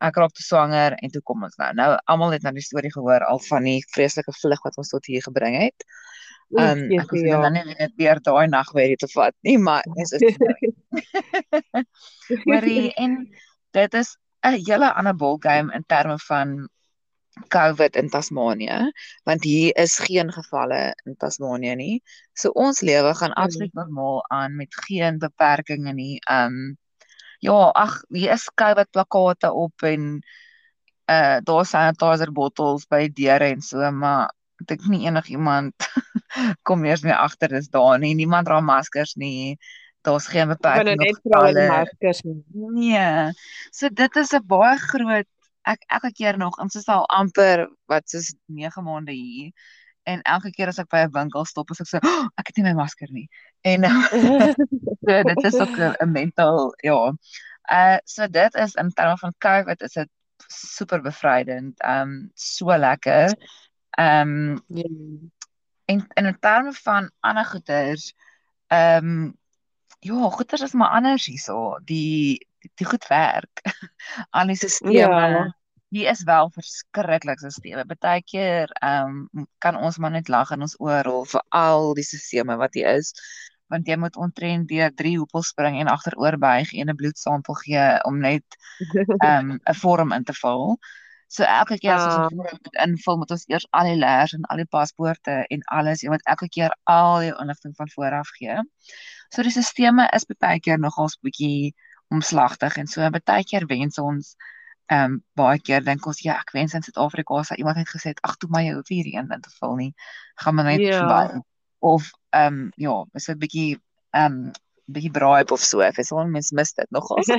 Ek 0.00 0.16
raak 0.20 0.32
te 0.34 0.42
swanger 0.42 0.94
en 1.02 1.10
toe 1.10 1.22
kom 1.22 1.42
ons 1.42 1.56
nou. 1.56 1.70
Nou 1.74 1.90
almal 2.12 2.34
het 2.36 2.42
nou 2.42 2.52
die 2.54 2.62
storie 2.62 2.92
gehoor 2.92 3.24
al 3.24 3.40
van 3.48 3.64
die 3.64 3.80
vreeslike 3.94 4.32
vlug 4.40 4.62
wat 4.64 4.76
ons 4.76 4.88
tot 4.88 5.06
hier 5.06 5.22
gebring 5.22 5.56
het. 5.62 5.86
Ehm 6.54 6.78
um, 6.78 7.00
ek 7.00 7.10
hoef 7.10 7.24
ja. 7.24 7.40
nou 7.40 7.50
nie 7.54 7.74
net 7.78 7.92
weer 7.96 8.20
daai 8.22 8.46
nag 8.46 8.70
weer 8.76 8.96
te 8.96 9.08
vat 9.14 9.34
nie, 9.42 9.56
maar 9.58 9.82
dis 9.96 10.12
is 10.12 10.36
Hoorie 12.46 12.92
en 12.94 13.16
dit 13.74 13.94
is 13.94 14.16
'n 14.46 14.60
hele 14.68 14.92
ander 14.92 15.16
ballgame 15.16 15.74
in 15.74 15.84
terme 15.86 16.18
van 16.28 16.68
COVID 17.48 17.96
in 17.96 18.08
Tasmanië, 18.10 18.92
want 19.24 19.44
hier 19.44 19.76
is 19.76 19.98
geen 19.98 20.32
gevalle 20.32 20.94
in 21.04 21.16
Tasmanië 21.16 21.74
nie. 21.76 22.02
So 22.32 22.48
ons 22.54 22.80
lewe 22.80 23.14
gaan 23.14 23.32
Ja. 23.34 23.42
absoluut 23.42 23.72
normaal 23.74 24.24
aan 24.30 24.56
met 24.56 24.74
geen 24.74 25.18
beperkings 25.18 25.92
nie. 25.92 26.18
Um 26.30 26.76
ja, 27.40 27.70
ag, 27.74 28.02
hier 28.08 28.32
is 28.32 28.50
COVID 28.54 28.90
plakkate 28.90 29.52
op 29.52 29.82
en 29.82 30.22
uh 31.10 31.38
daar 31.44 31.66
sanitizer 31.66 32.32
bottels 32.32 32.86
by 32.88 33.08
deure 33.12 33.44
en 33.52 33.60
so, 33.62 33.90
maar 33.92 34.30
ek 34.60 34.66
dink 34.66 34.86
nie 34.88 35.06
enigiemand 35.06 35.74
kom 36.66 36.84
eers 36.84 37.02
meer 37.02 37.16
agter 37.20 37.48
dis 37.48 37.68
daar 37.68 37.98
nie. 37.98 38.14
Niemand 38.14 38.46
dra 38.46 38.60
maskers 38.60 39.14
nie. 39.16 39.58
Daar's 40.04 40.26
geen 40.28 40.50
Ek 40.50 40.60
wou 40.72 40.84
nou 40.84 40.96
beperking 40.96 40.98
net 41.00 41.16
op 41.16 41.22
gevalle. 41.32 41.66
maskers 41.68 42.22
nie. 42.22 42.42
Nee. 42.54 43.32
So 43.72 43.88
dit 43.88 44.16
is 44.16 44.32
'n 44.32 44.46
baie 44.46 44.78
groot 44.78 45.26
ek 45.64 45.84
elke 45.96 46.12
keer 46.12 46.38
nog 46.38 46.58
ons 46.62 46.74
is 46.76 46.88
al 46.92 47.06
amper 47.08 47.68
wat 47.90 48.08
soos 48.08 48.34
9 48.46 48.84
maande 48.84 49.12
hier 49.12 49.52
en 50.04 50.22
elke 50.22 50.50
keer 50.52 50.68
as 50.68 50.78
ek 50.82 50.90
by 50.92 51.04
'n 51.04 51.12
winkel 51.14 51.44
stop 51.48 51.70
is 51.72 51.80
ek 51.80 51.88
so 51.88 52.00
oh, 52.02 52.26
ek 52.40 52.50
het 52.50 52.56
nie 52.58 52.66
my 52.68 52.74
masker 52.80 53.10
nie. 53.10 53.28
En 53.64 53.84
so 55.04 55.22
dit 55.30 55.44
is 55.50 55.60
ook 55.60 55.78
'n 55.78 56.12
mental 56.12 56.74
ja. 56.84 57.12
Uh 57.72 57.98
so 58.04 58.28
dit 58.28 58.54
is 58.54 58.74
in 58.74 58.90
terme 58.90 59.16
van 59.18 59.34
COVID 59.38 59.82
is 59.82 59.92
dit 59.92 60.10
super 60.48 61.00
bevrydend. 61.00 61.80
Um 61.84 62.30
so 62.34 62.76
lekker. 62.76 63.32
Um 63.98 64.60
Ja. 64.68 64.84
en 65.86 66.06
en 66.14 66.26
in 66.26 66.38
terme 66.40 66.72
van 66.72 67.10
ander 67.20 67.44
goeders 67.44 68.14
ehm 68.68 69.32
ja, 70.00 70.28
goeders 70.30 70.60
is 70.60 70.72
maar 70.72 70.90
anders 70.90 71.26
hierso. 71.26 71.78
Die 71.84 72.48
die, 72.60 72.70
die 72.74 72.86
goed 72.86 73.06
werk. 73.08 73.62
Al 74.36 74.46
die 74.46 74.56
stelsels 74.56 74.92
Ja. 74.92 75.54
Die 75.94 76.06
is 76.10 76.22
wel 76.28 76.50
verskriklik 76.54 77.40
stelsels. 77.42 77.84
Partykeer 77.90 78.72
ehm 78.82 79.28
um, 79.34 79.46
kan 79.64 79.76
ons 79.76 79.98
maar 80.02 80.10
net 80.14 80.28
lag 80.32 80.50
in 80.54 80.64
ons 80.66 80.76
oor 80.82 81.10
vir 81.32 81.44
al 81.64 81.94
die 81.98 82.06
stelsels 82.06 82.58
wat 82.62 82.74
hier 82.78 82.96
is 82.98 83.12
want 83.72 83.88
jy 83.88 83.96
moet 83.96 84.16
omtrent 84.20 84.68
deur 84.70 84.90
drie 85.00 85.14
hoepels 85.18 85.48
spring 85.54 85.78
en 85.80 85.90
agteroor 85.92 86.36
buig 86.38 86.72
en 86.80 86.90
'n 86.90 86.96
bloedsampel 87.00 87.54
gee 87.62 87.86
om 88.10 88.18
net 88.26 88.58
ehm 89.28 89.50
um, 89.54 89.60
'n 89.72 89.74
vorm 89.82 90.12
in 90.18 90.24
te 90.24 90.34
vul. 90.42 90.76
So 91.28 91.42
elke 91.44 91.78
keer 91.82 91.94
as 91.94 92.04
ons 92.06 92.16
'n 92.18 92.24
Ah. 92.24 92.28
vorm 92.30 92.58
moet 92.64 92.76
invul, 92.86 93.16
moet 93.18 93.30
ons 93.36 93.46
eers 93.48 93.66
al 93.70 93.84
die 93.90 93.96
leers 94.04 94.32
en 94.34 94.44
al 94.52 94.56
die 94.62 94.70
paspoorte 94.76 95.36
en 95.50 95.62
alles, 95.78 96.02
jy 96.02 96.10
moet 96.10 96.26
elke 96.34 96.48
keer 96.48 96.72
al 96.84 97.22
jou 97.22 97.36
inligting 97.42 97.74
van 97.76 97.88
voor 97.94 98.12
af 98.20 98.28
gee. 98.38 98.58
So 99.30 99.42
die 99.42 99.50
stelsels 99.50 100.08
is 100.12 100.26
baie 100.38 100.60
keer 100.60 100.78
nogals 100.78 101.18
bietjie 101.22 101.74
omslagtig 102.10 102.76
en 102.76 102.86
so 102.86 103.10
baie 103.10 103.44
keer 103.44 103.66
wens 103.66 103.98
ons 103.98 104.36
ehm 104.86 105.12
um, 105.12 105.22
baie 105.38 105.60
keer 105.60 105.84
dink 105.84 106.06
ons 106.06 106.20
ja, 106.20 106.36
ek 106.40 106.52
wens 106.52 106.74
in 106.76 106.82
Suid-Afrika 106.84 107.42
sou 107.42 107.56
iemand 107.56 107.76
net 107.80 107.88
gesê 107.88 108.12
het 108.12 108.20
ag 108.22 108.36
toe 108.36 108.50
maar 108.52 108.62
jy 108.62 108.74
hoef 108.74 108.88
hier 108.92 109.06
een 109.08 109.30
in 109.32 109.40
te 109.40 109.50
vul 109.60 109.76
nie. 109.76 109.92
Gaan 110.42 110.54
maar 110.54 110.64
net 110.64 110.80
Ja. 110.80 110.98
verby. 110.98 111.40
Of 111.78 112.10
ehm 112.30 112.54
um, 112.54 112.72
ja, 112.76 113.04
is 113.14 113.28
'n 113.28 113.38
bietjie 113.38 113.80
ehm 114.10 114.32
um, 114.32 114.50
bietjie 114.86 115.10
braai 115.10 115.44
of 115.48 115.60
so. 115.60 115.80
Ek 115.80 115.96
sê 115.96 116.26
mens 116.28 116.52
mis 116.52 116.72
dit 116.72 116.90
nogals. 116.90 117.28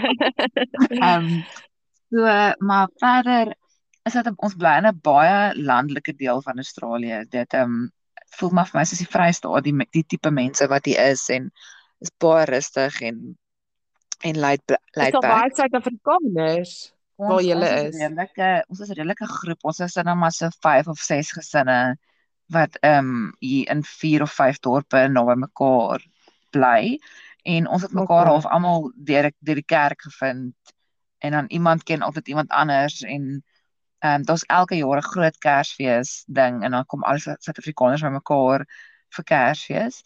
Ehm 1.02 1.26
um, 1.26 1.44
so 2.10 2.26
maar 2.60 2.90
verder 3.00 3.56
is 4.06 4.14
dit 4.14 4.34
ons 4.38 4.56
bly 4.56 4.78
in 4.78 4.88
'n 4.88 5.00
baie 5.02 5.54
landelike 5.56 6.16
deel 6.16 6.42
van 6.42 6.58
Australië. 6.58 7.26
Dit 7.30 7.54
ehm 7.54 7.64
um, 7.64 7.92
voel 8.38 8.50
maar 8.50 8.68
vir 8.68 8.80
my 8.80 8.86
soos 8.86 9.00
die 9.00 9.14
Vrystaat, 9.16 9.64
die 9.64 9.88
die 9.92 10.06
tipe 10.06 10.32
mense 10.32 10.68
wat 10.68 10.86
hier 10.86 11.12
is 11.12 11.30
en 11.30 11.52
is 12.00 12.12
baie 12.18 12.46
rustig 12.46 13.02
en 13.02 13.38
en 14.22 14.40
laid 14.40 14.62
Is 14.72 14.78
laid 14.92 15.12
daar 15.14 15.22
baie 15.22 15.50
back. 15.50 15.56
Suid-Afrikaners? 15.56 16.95
Waar 17.18 17.40
Ons 17.40 17.44
jy 17.46 17.56
ons 17.56 17.72
is 17.72 17.96
redelike 18.02 18.50
ons 18.70 18.80
is 18.80 18.90
'n 18.90 18.94
redelike 19.00 19.28
groep. 19.28 19.60
Ons 19.64 19.80
is 19.80 19.96
nou 19.96 20.16
maar 20.16 20.32
so 20.32 20.50
5 20.62 20.88
of 20.88 21.00
6 21.00 21.32
gesinne 21.32 21.98
wat 22.48 22.78
ehm 22.82 22.98
um, 23.00 23.34
hier 23.40 23.70
in 23.70 23.84
4 23.84 24.22
of 24.22 24.32
5 24.34 24.60
dorpe 24.60 25.08
naby 25.08 25.36
mekaar 25.36 26.02
bly 26.52 27.00
en 27.44 27.68
ons 27.68 27.82
het 27.82 27.92
mekaar 27.94 28.26
Okay. 28.26 28.32
half 28.34 28.46
almal 28.46 28.92
deur 28.96 29.32
deur 29.40 29.56
die 29.56 29.64
kerk 29.66 30.02
gevind 30.02 30.54
en 31.20 31.32
dan 31.32 31.46
iemand 31.48 31.84
ken 31.84 32.02
altyd 32.02 32.28
iemand 32.28 32.50
anders 32.50 33.02
en 33.02 33.44
ehm 34.00 34.14
um, 34.16 34.24
daar's 34.24 34.44
elke 34.48 34.76
jaar 34.76 34.98
'n 34.98 35.02
groot 35.14 35.38
Kersfees 35.38 36.24
ding 36.28 36.64
en 36.64 36.72
dan 36.72 36.86
kom 36.86 37.04
al 37.04 37.14
die 37.14 37.22
Su- 37.22 37.36
Suid-Afrikaners 37.40 38.02
bymekaar 38.02 38.66
vir 39.16 39.24
Kersfees. 39.24 40.04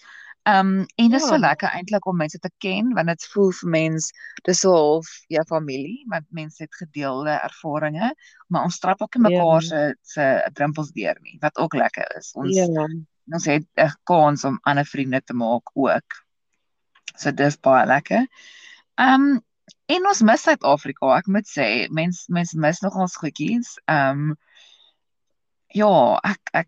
Ehm 0.48 0.68
um, 0.68 0.86
en 0.96 1.10
dit 1.10 1.20
is 1.22 1.28
so 1.28 1.34
Ja. 1.36 1.40
lekker 1.40 1.70
eintlik 1.70 2.06
om 2.08 2.18
mense 2.18 2.40
te 2.40 2.50
ken 2.58 2.94
want 2.94 3.08
dit 3.08 3.26
voel 3.34 3.52
vir 3.52 3.70
mens 3.70 4.12
dis 4.44 4.60
so 4.60 4.72
half 4.72 5.08
jou 5.28 5.44
familie 5.50 6.06
want 6.08 6.26
mense 6.32 6.64
het 6.64 6.76
gedeelde 6.76 7.36
ervarings 7.44 8.14
maar 8.48 8.64
ons 8.64 8.80
trap 8.80 9.02
ook 9.02 9.16
nie 9.16 9.32
Ja. 9.32 9.38
mekaar 9.38 9.62
se 9.62 9.96
se 10.02 10.50
drempels 10.54 10.92
deur 10.92 11.18
nie 11.22 11.38
wat 11.42 11.58
ook 11.58 11.74
lekker 11.74 12.18
is. 12.18 12.32
Ons 12.36 12.56
Ja. 12.56 12.88
ons 13.34 13.46
het 13.46 13.66
'n 13.78 13.92
kans 14.04 14.44
om 14.44 14.60
ander 14.64 14.86
vriende 14.86 15.22
te 15.22 15.34
maak 15.34 15.70
ook. 15.74 16.24
So 17.18 17.32
dis 17.32 17.58
baie 17.60 17.86
lekker. 17.86 18.28
Ehm 18.96 19.14
um, 19.22 19.42
en 19.86 20.08
ons 20.08 20.22
mis 20.22 20.42
Suid-Afrika, 20.42 21.18
ek 21.18 21.28
moet 21.28 21.48
sê, 21.48 21.90
mens 21.92 22.26
mens 22.28 22.54
mis 22.54 22.80
nog 22.82 22.96
ons 22.96 23.16
goedjies. 23.18 23.78
Ehm 23.86 24.30
um, 24.30 24.38
ja, 25.68 26.20
ek 26.24 26.40
ek 26.54 26.68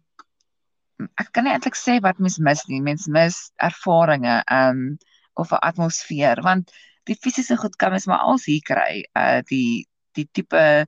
ek 1.21 1.31
kan 1.33 1.43
nie 1.45 1.53
eintlik 1.53 1.75
sê 1.75 1.99
wat 2.01 2.19
mens 2.19 2.39
mis 2.39 2.63
nie. 2.67 2.81
Mens 2.81 3.07
mis 3.07 3.37
ervarings 3.57 4.43
ehm 4.45 4.69
um, 4.69 4.97
of 5.33 5.51
'n 5.51 5.61
atmosfeer 5.69 6.41
want 6.43 6.71
die 7.09 7.15
fisiese 7.15 7.57
goed 7.57 7.75
kan 7.75 7.91
mens 7.91 8.05
maar 8.05 8.19
als 8.31 8.45
hier 8.45 8.61
kry. 8.61 9.03
Uh 9.15 9.41
die 9.49 9.87
die 10.13 10.27
tipe 10.31 10.85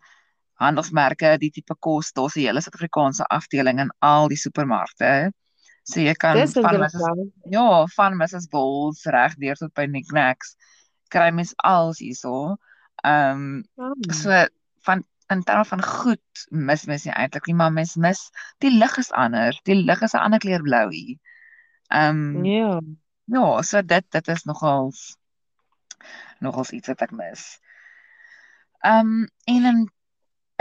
handelsmerke, 0.60 1.38
die 1.40 1.52
tipe 1.52 1.76
kos, 1.80 2.12
daar's 2.14 2.36
'n 2.36 2.46
hele 2.48 2.62
Suid-Afrikaanse 2.62 3.26
afdeling 3.30 3.80
in 3.80 3.92
al 4.00 4.28
die 4.28 4.38
supermarkte. 4.38 5.32
So 5.84 6.00
jy 6.00 6.14
kan 6.14 6.36
Dis 6.38 6.54
van 6.54 6.64
Mrs. 6.80 6.94
interessant. 6.94 7.34
ja, 7.52 7.86
van 7.96 8.18
Mrs. 8.18 8.48
Bulls 8.48 9.04
reg 9.06 9.36
deur 9.36 9.56
tot 9.56 9.74
by 9.74 9.86
Knickknacks 9.86 10.56
kry 11.10 11.32
mens 11.32 11.54
alles 11.58 12.00
hierso. 12.00 12.58
Ehm 13.04 13.42
um, 13.42 13.64
Ah, 13.78 14.14
so 14.14 14.30
van 14.86 15.04
in 15.36 15.44
terme 15.44 15.66
van 15.66 15.84
goed 15.84 16.46
mis 16.50 16.86
mens 16.90 17.06
nie 17.08 17.14
eintlik 17.14 17.48
nie, 17.50 17.56
maar 17.56 17.72
mens 17.74 17.96
mis 17.96 18.22
die 18.64 18.72
lig 18.72 18.98
is 19.02 19.12
anders. 19.12 19.60
Die 19.70 19.76
lig 19.76 20.02
is 20.02 20.14
'n 20.14 20.24
ander 20.26 20.40
kleur 20.40 20.62
blou 20.62 20.88
hier. 20.94 21.18
Ehm 21.90 22.22
um, 22.38 22.46
Ja. 22.46 22.80
ja, 23.26 23.62
so 23.62 23.82
dit 23.82 24.06
dit 24.12 24.28
is 24.28 24.44
nogals 24.44 25.18
nogals 26.40 26.72
iets 26.72 26.88
wat 26.88 27.02
ek 27.02 27.12
mis. 27.12 27.60
Ehm 28.84 29.00
um, 29.08 29.28
en 29.46 29.66
in 29.66 29.92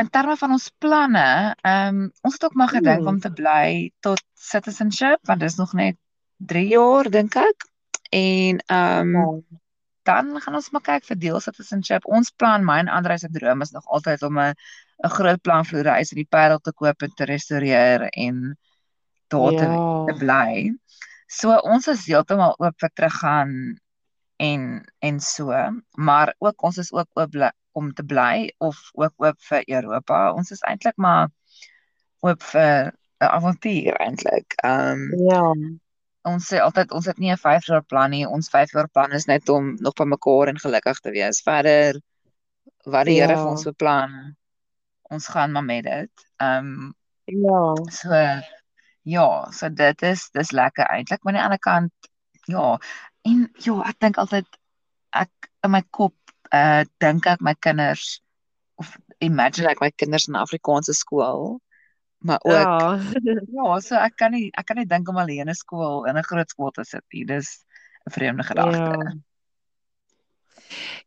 in 0.00 0.08
terme 0.10 0.36
van 0.36 0.50
ons 0.50 0.70
planne, 0.78 1.54
ehm 1.62 1.96
um, 2.02 2.12
ons 2.22 2.32
het 2.34 2.44
ook 2.44 2.54
maar 2.54 2.68
gedink 2.68 2.98
Hmm. 2.98 3.06
om 3.06 3.18
te 3.20 3.32
bly 3.32 3.92
tot 4.00 4.22
citizenship 4.34 5.18
want 5.26 5.40
dit 5.40 5.50
is 5.50 5.56
nog 5.56 5.72
net 5.72 5.96
3 6.36 6.68
jaar 6.68 7.10
dink 7.10 7.34
ek. 7.36 7.68
En 8.10 8.58
ehm 8.66 9.14
um. 9.16 9.46
Dan 10.02 10.40
gaan 10.40 10.54
ons 10.54 10.70
maar 10.70 10.82
kyk 10.82 11.04
vir 11.04 11.18
deel 11.18 11.40
citizenship. 11.40 12.06
Ons 12.06 12.30
plan, 12.30 12.64
my 12.64 12.78
en 12.82 12.88
Andre 12.88 13.18
se 13.18 13.28
droom 13.30 13.62
is 13.62 13.70
nog 13.70 13.86
altyd 13.86 14.22
om 14.22 14.38
'n 14.38 14.54
'n 15.04 15.08
groot 15.16 15.40
planvloerhuis 15.42 16.12
in 16.12 16.16
die 16.22 16.28
Parel 16.30 16.58
te 16.58 16.72
koop 16.72 17.02
en 17.02 17.12
te 17.16 17.24
restoreer 17.24 18.08
en 18.10 18.58
daar 19.28 19.52
te 19.52 19.66
te 20.06 20.12
Ja. 20.12 20.18
bly. 20.18 20.72
So 21.26 21.56
ons 21.58 21.86
is 21.88 22.06
heeltemal 22.06 22.54
oop 22.58 22.74
vir 22.80 22.90
teruggaan 22.94 23.78
en 24.36 24.84
en 24.98 25.20
so, 25.20 25.52
maar 25.96 26.34
ook 26.38 26.62
ons 26.62 26.78
is 26.78 26.92
ook 26.92 27.08
oop 27.14 27.52
om 27.72 27.92
te 27.94 28.04
bly 28.04 28.52
of 28.58 28.76
ook 28.94 29.14
oop 29.16 29.38
vir 29.48 29.62
Europa. 29.66 30.32
Ons 30.32 30.50
is 30.50 30.60
eintlik 30.60 30.96
maar 30.96 31.28
oop 32.20 32.42
vir 32.42 32.92
'n 33.20 33.30
avontuur 33.38 33.96
eintlik. 33.96 34.52
Ehm 34.64 34.90
um, 34.90 35.28
Ja. 35.28 35.52
Ons 36.24 36.46
sê 36.52 36.60
altyd 36.62 36.92
ons 36.92 37.06
het 37.06 37.18
nie 37.18 37.32
'n 37.32 37.36
5 37.36 37.66
jaar 37.66 37.82
plan 37.84 38.10
nie. 38.10 38.26
Ons 38.26 38.48
5 38.48 38.72
jaar 38.72 38.88
plan 38.88 39.12
is 39.12 39.26
net 39.26 39.48
om 39.48 39.74
nog 39.80 39.94
by 39.94 40.04
mekaar 40.04 40.48
en 40.48 40.58
gelukkig 40.58 41.00
te 41.00 41.10
wees. 41.10 41.42
Verder 41.42 42.00
wat 42.86 43.06
die 43.06 43.20
Here 43.20 43.36
vir 43.36 43.50
ons 43.50 43.64
Ja. 43.64 43.70
beplan, 43.70 44.36
ons 45.10 45.26
gaan 45.28 45.52
maar 45.52 45.64
met 45.64 45.84
dit. 45.84 46.10
Ehm 46.40 46.66
um, 46.66 46.94
Ja. 47.26 47.74
so 47.90 48.42
ja, 49.04 49.50
so 49.50 49.68
dit 49.68 50.02
is 50.02 50.30
dis 50.30 50.50
lekker 50.52 50.84
eintlik, 50.86 51.22
maar 51.22 51.32
aan 51.34 51.38
die 51.38 51.44
ander 51.44 51.58
kant 51.58 51.92
ja. 52.46 52.78
En 53.24 53.50
ja, 53.58 53.82
ek 53.88 53.98
dink 54.00 54.16
altyd 54.18 54.46
ek 55.12 55.30
in 55.64 55.70
my 55.70 55.82
kop 55.90 56.14
uh 56.54 56.84
dink 56.98 57.26
ek 57.26 57.40
my 57.40 57.54
kinders 57.54 58.20
of 58.76 58.96
imagine 59.20 59.68
ek 59.70 59.80
my 59.80 59.90
kinders 59.90 60.28
in 60.28 60.34
Afrikaanse 60.34 60.92
skool, 60.94 61.60
maar 62.22 62.40
ook 62.42 62.52
Ja. 62.52 62.98
ja, 63.58 63.80
so 63.80 63.94
ek 63.96 64.16
kan 64.16 64.32
nie 64.32 64.50
ek 64.54 64.66
kan 64.66 64.76
nie 64.76 64.86
dink 64.86 65.08
om 65.08 65.16
alleen 65.16 65.48
'n 65.48 65.54
skool 65.54 66.04
in 66.06 66.16
'n 66.16 66.22
groot 66.30 66.50
skool 66.50 66.70
te 66.70 66.84
sit 66.84 67.04
nie. 67.12 67.24
Dis 67.24 67.64
'n 68.06 68.10
vreemde 68.10 68.42
gedagte. 68.42 68.78
Ja. 68.78 69.12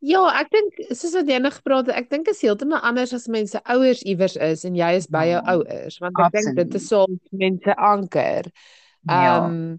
Ja, 0.05 0.21
ek 0.41 0.51
dink 0.53 0.79
soos 0.93 1.15
wat 1.17 1.29
jy 1.29 1.37
nou 1.41 1.51
gepraat 1.53 1.87
het, 1.89 1.95
ek 1.95 2.09
dink 2.11 2.27
is 2.29 2.41
heeltemal 2.41 2.83
anders 2.85 3.13
as 3.13 3.27
mense 3.31 3.59
ouers 3.63 4.03
iewers 4.05 4.35
is 4.35 4.65
en 4.67 4.75
jy 4.77 4.91
is 4.99 5.07
by 5.07 5.25
jou 5.31 5.41
Ja, 5.41 5.53
ouers, 5.55 5.97
want 6.03 6.19
ek 6.19 6.35
dink 6.37 6.55
dit 6.55 6.75
is 6.75 6.87
soms 6.91 7.19
mense 7.31 7.75
anker. 7.75 8.51
Ja. 9.09 9.45
Ehm 9.45 9.77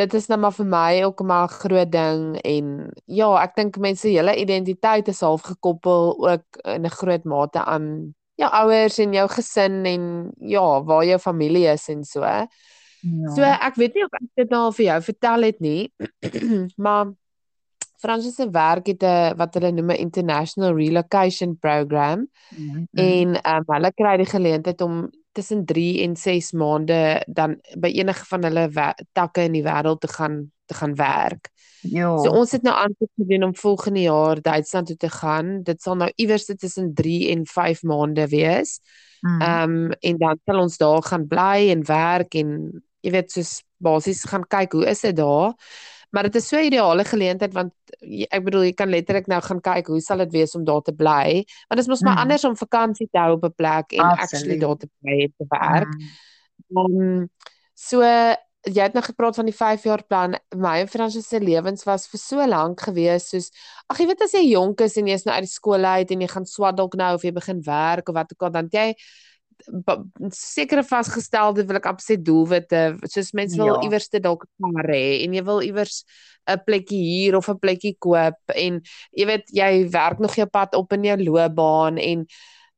dit 0.00 0.14
is 0.16 0.26
nou 0.30 0.38
maar 0.40 0.54
vir 0.56 0.66
my 0.66 1.02
ook 1.04 1.20
maar 1.20 1.44
'n 1.44 1.58
groot 1.60 1.90
ding 1.92 2.40
en 2.40 2.92
ja, 3.04 3.28
ek 3.42 3.56
dink 3.56 3.76
mense 3.76 4.08
hele 4.08 4.36
identiteit 4.36 5.08
is 5.08 5.20
half 5.20 5.42
gekoppel 5.42 6.16
ook 6.30 6.56
in 6.64 6.86
'n 6.86 6.90
groot 6.90 7.24
mate 7.24 7.64
aan 7.64 8.14
jou 8.40 8.50
ouers 8.50 8.98
en 8.98 9.12
jou 9.12 9.28
gesin 9.28 9.84
en 9.86 10.32
ja, 10.38 10.82
waar 10.84 11.04
jou 11.04 11.18
familie 11.18 11.66
is 11.72 11.88
en 11.88 12.04
so. 12.04 12.20
So 13.34 13.42
Ja. 13.42 13.58
ek 13.66 13.74
weet 13.76 13.94
nie 13.94 14.04
of 14.04 14.12
ek 14.14 14.28
dit 14.36 14.50
nou 14.50 14.60
al 14.64 14.72
vir 14.72 14.84
jou 14.86 15.00
vertel 15.02 15.42
het 15.42 15.60
nie, 15.60 15.92
maar 16.84 17.12
Fransis 18.02 18.34
se 18.34 18.50
werk 18.50 18.86
het 18.86 19.02
'n 19.02 19.36
wat 19.38 19.54
hulle 19.54 19.70
noem 19.72 19.90
'n 19.90 20.02
international 20.06 20.74
relocation 20.74 21.56
program 21.58 22.28
Mhm, 22.50 22.86
mhm. 22.90 23.00
en 23.00 23.28
um, 23.56 23.64
hulle 23.66 23.92
kry 23.92 24.16
die 24.16 24.26
geleentheid 24.26 24.80
om 24.80 25.10
tussen 25.32 25.64
3 25.64 26.02
en 26.02 26.16
6 26.16 26.52
maande 26.52 27.22
dan 27.26 27.60
by 27.78 27.88
enige 27.88 28.24
van 28.24 28.44
hulle 28.44 28.68
takke 29.12 29.42
in 29.48 29.52
die 29.52 29.64
wêreld 29.64 30.00
te 30.00 30.08
gaan 30.08 30.52
te 30.66 30.74
gaan 30.74 30.94
werk. 30.94 31.50
So 31.82 31.88
Ja. 31.88 32.30
ons 32.30 32.52
het 32.52 32.62
nou 32.62 32.74
aansoek 32.74 33.10
gedoen 33.16 33.42
om 33.44 33.56
volgende 33.56 34.00
jaar 34.00 34.40
Duitsland 34.40 34.86
toe 34.86 34.96
te 34.96 35.08
gaan. 35.10 35.62
Dit 35.62 35.82
sal 35.82 35.96
nou 35.96 36.12
iewers 36.16 36.44
tussen 36.44 36.94
3 36.94 37.28
en 37.30 37.46
5 37.46 37.82
maande 37.82 38.28
wees. 38.28 38.80
Mhm. 39.20 39.40
Ehm 39.42 39.70
um, 39.70 39.90
en 40.00 40.16
dan 40.18 40.38
sal 40.44 40.58
ons 40.60 40.76
daar 40.76 41.02
gaan 41.02 41.26
bly 41.26 41.70
en 41.70 41.84
werk 41.86 42.34
en 42.34 42.82
jy 43.00 43.10
weet 43.10 43.30
soos 43.32 43.62
basies 43.82 44.24
gaan 44.24 44.46
kyk 44.46 44.72
hoe 44.72 44.86
is 44.86 45.00
dit 45.00 45.16
daar. 45.16 45.52
Maar 46.12 46.22
dit 46.28 46.34
is 46.36 46.48
so 46.48 46.56
'n 46.56 46.64
ideale 46.68 47.04
geleentheid 47.04 47.52
want 47.54 47.72
ek 48.30 48.44
bedoel 48.44 48.62
jy 48.68 48.72
kan 48.74 48.88
letterlik 48.90 49.26
nou 49.26 49.40
gaan 49.42 49.60
kyk 49.60 49.86
hoe 49.86 50.00
sal 50.00 50.18
dit 50.18 50.32
wees 50.32 50.54
om 50.54 50.64
daar 50.64 50.82
te 50.82 50.92
bly. 50.92 51.44
Want 51.68 51.76
dit 51.76 51.78
is 51.78 51.88
mos 51.88 52.00
maar 52.02 52.12
Mhm. 52.12 52.22
anders 52.22 52.44
om 52.44 52.56
vakansie 52.56 53.08
te 53.12 53.18
hou 53.18 53.32
op 53.36 53.44
'n 53.44 53.54
plek 53.56 53.92
en 53.92 54.00
actually 54.04 54.20
Absoluut. 54.22 54.60
daar 54.60 54.76
te 54.76 54.88
bly 55.00 55.22
en 55.22 55.34
te 55.38 55.44
werk. 55.48 55.88
Mhm. 56.68 56.78
Ehm 56.78 57.26
so 57.74 58.00
jy 58.64 58.82
het 58.82 58.92
nou 58.92 59.04
gepraat 59.04 59.34
van 59.34 59.44
die 59.44 59.54
5 59.54 59.82
jaar 59.84 60.04
plan. 60.06 60.36
My 60.54 60.80
en 60.80 60.88
Fransis 60.88 61.28
se 61.28 61.40
lewens 61.40 61.84
was 61.84 62.06
vir 62.06 62.18
so 62.20 62.46
lank 62.46 62.80
gewees 62.80 63.28
soos 63.28 63.50
ag 63.90 63.98
jy 63.98 64.06
weet 64.06 64.22
as 64.22 64.32
jy 64.32 64.50
jonk 64.52 64.80
is 64.80 64.96
en 64.96 65.06
jy's 65.06 65.24
nou 65.24 65.34
uit 65.34 65.44
die 65.44 65.50
skool 65.52 65.84
uit 65.84 66.10
en 66.10 66.20
jy 66.20 66.28
gaan 66.28 66.46
swat 66.46 66.76
dalk 66.76 66.94
nou 66.94 67.14
of 67.14 67.22
jy 67.22 67.32
begin 67.32 67.60
werk 67.62 68.08
of 68.08 68.14
wat 68.14 68.32
ook 68.32 68.42
al 68.42 68.50
dan 68.50 68.68
jy 68.70 68.94
sekere 70.30 70.82
vasgestelde 70.84 71.64
wil 71.66 71.76
ek 71.76 71.86
sê 72.00 72.16
doelwitte 72.16 72.96
soos 73.08 73.32
mense 73.32 73.56
wil 73.56 73.74
Ja. 73.74 73.80
iewers 73.82 74.08
te 74.08 74.20
dalk 74.20 74.44
'n 74.44 74.72
kar 74.74 74.88
hê 74.94 75.24
en 75.24 75.34
jy 75.34 75.42
wil 75.44 75.60
iewers 75.62 76.04
'n 76.48 76.58
plekkie 76.66 77.02
hier 77.02 77.36
of 77.36 77.48
'n 77.48 77.58
plekkie 77.58 77.96
koop 77.98 78.38
en 78.54 78.80
jy 79.12 79.26
weet 79.26 79.46
jy 79.52 79.88
werk 79.90 80.18
nog 80.18 80.34
jou 80.34 80.46
pad 80.46 80.74
op 80.74 80.92
in 80.92 81.04
jou 81.04 81.16
loopbaan 81.24 81.98
en 81.98 82.26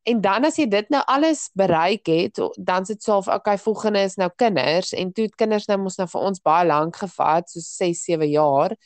en 0.06 0.20
dan 0.20 0.44
as 0.44 0.58
jy 0.58 0.66
dit 0.68 0.90
nou 0.90 1.02
alles 1.08 1.50
bereik 1.56 2.06
het, 2.06 2.38
dan 2.60 2.84
so 2.84 3.16
of 3.16 3.28
okay, 3.28 3.56
volgende 3.58 4.02
is 4.04 4.16
nou 4.16 4.30
kinders 4.36 4.92
en 4.92 5.12
toe 5.12 5.24
het 5.24 5.34
kinders 5.34 5.66
nou 5.66 5.78
mos 5.78 5.96
nou 5.96 6.06
vir 6.08 6.20
ons 6.20 6.40
baie 6.40 6.66
lank 6.66 6.96
gevat, 6.96 7.48
so 7.48 7.60
6, 7.60 8.04
7 8.04 8.28
jaar. 8.28 8.76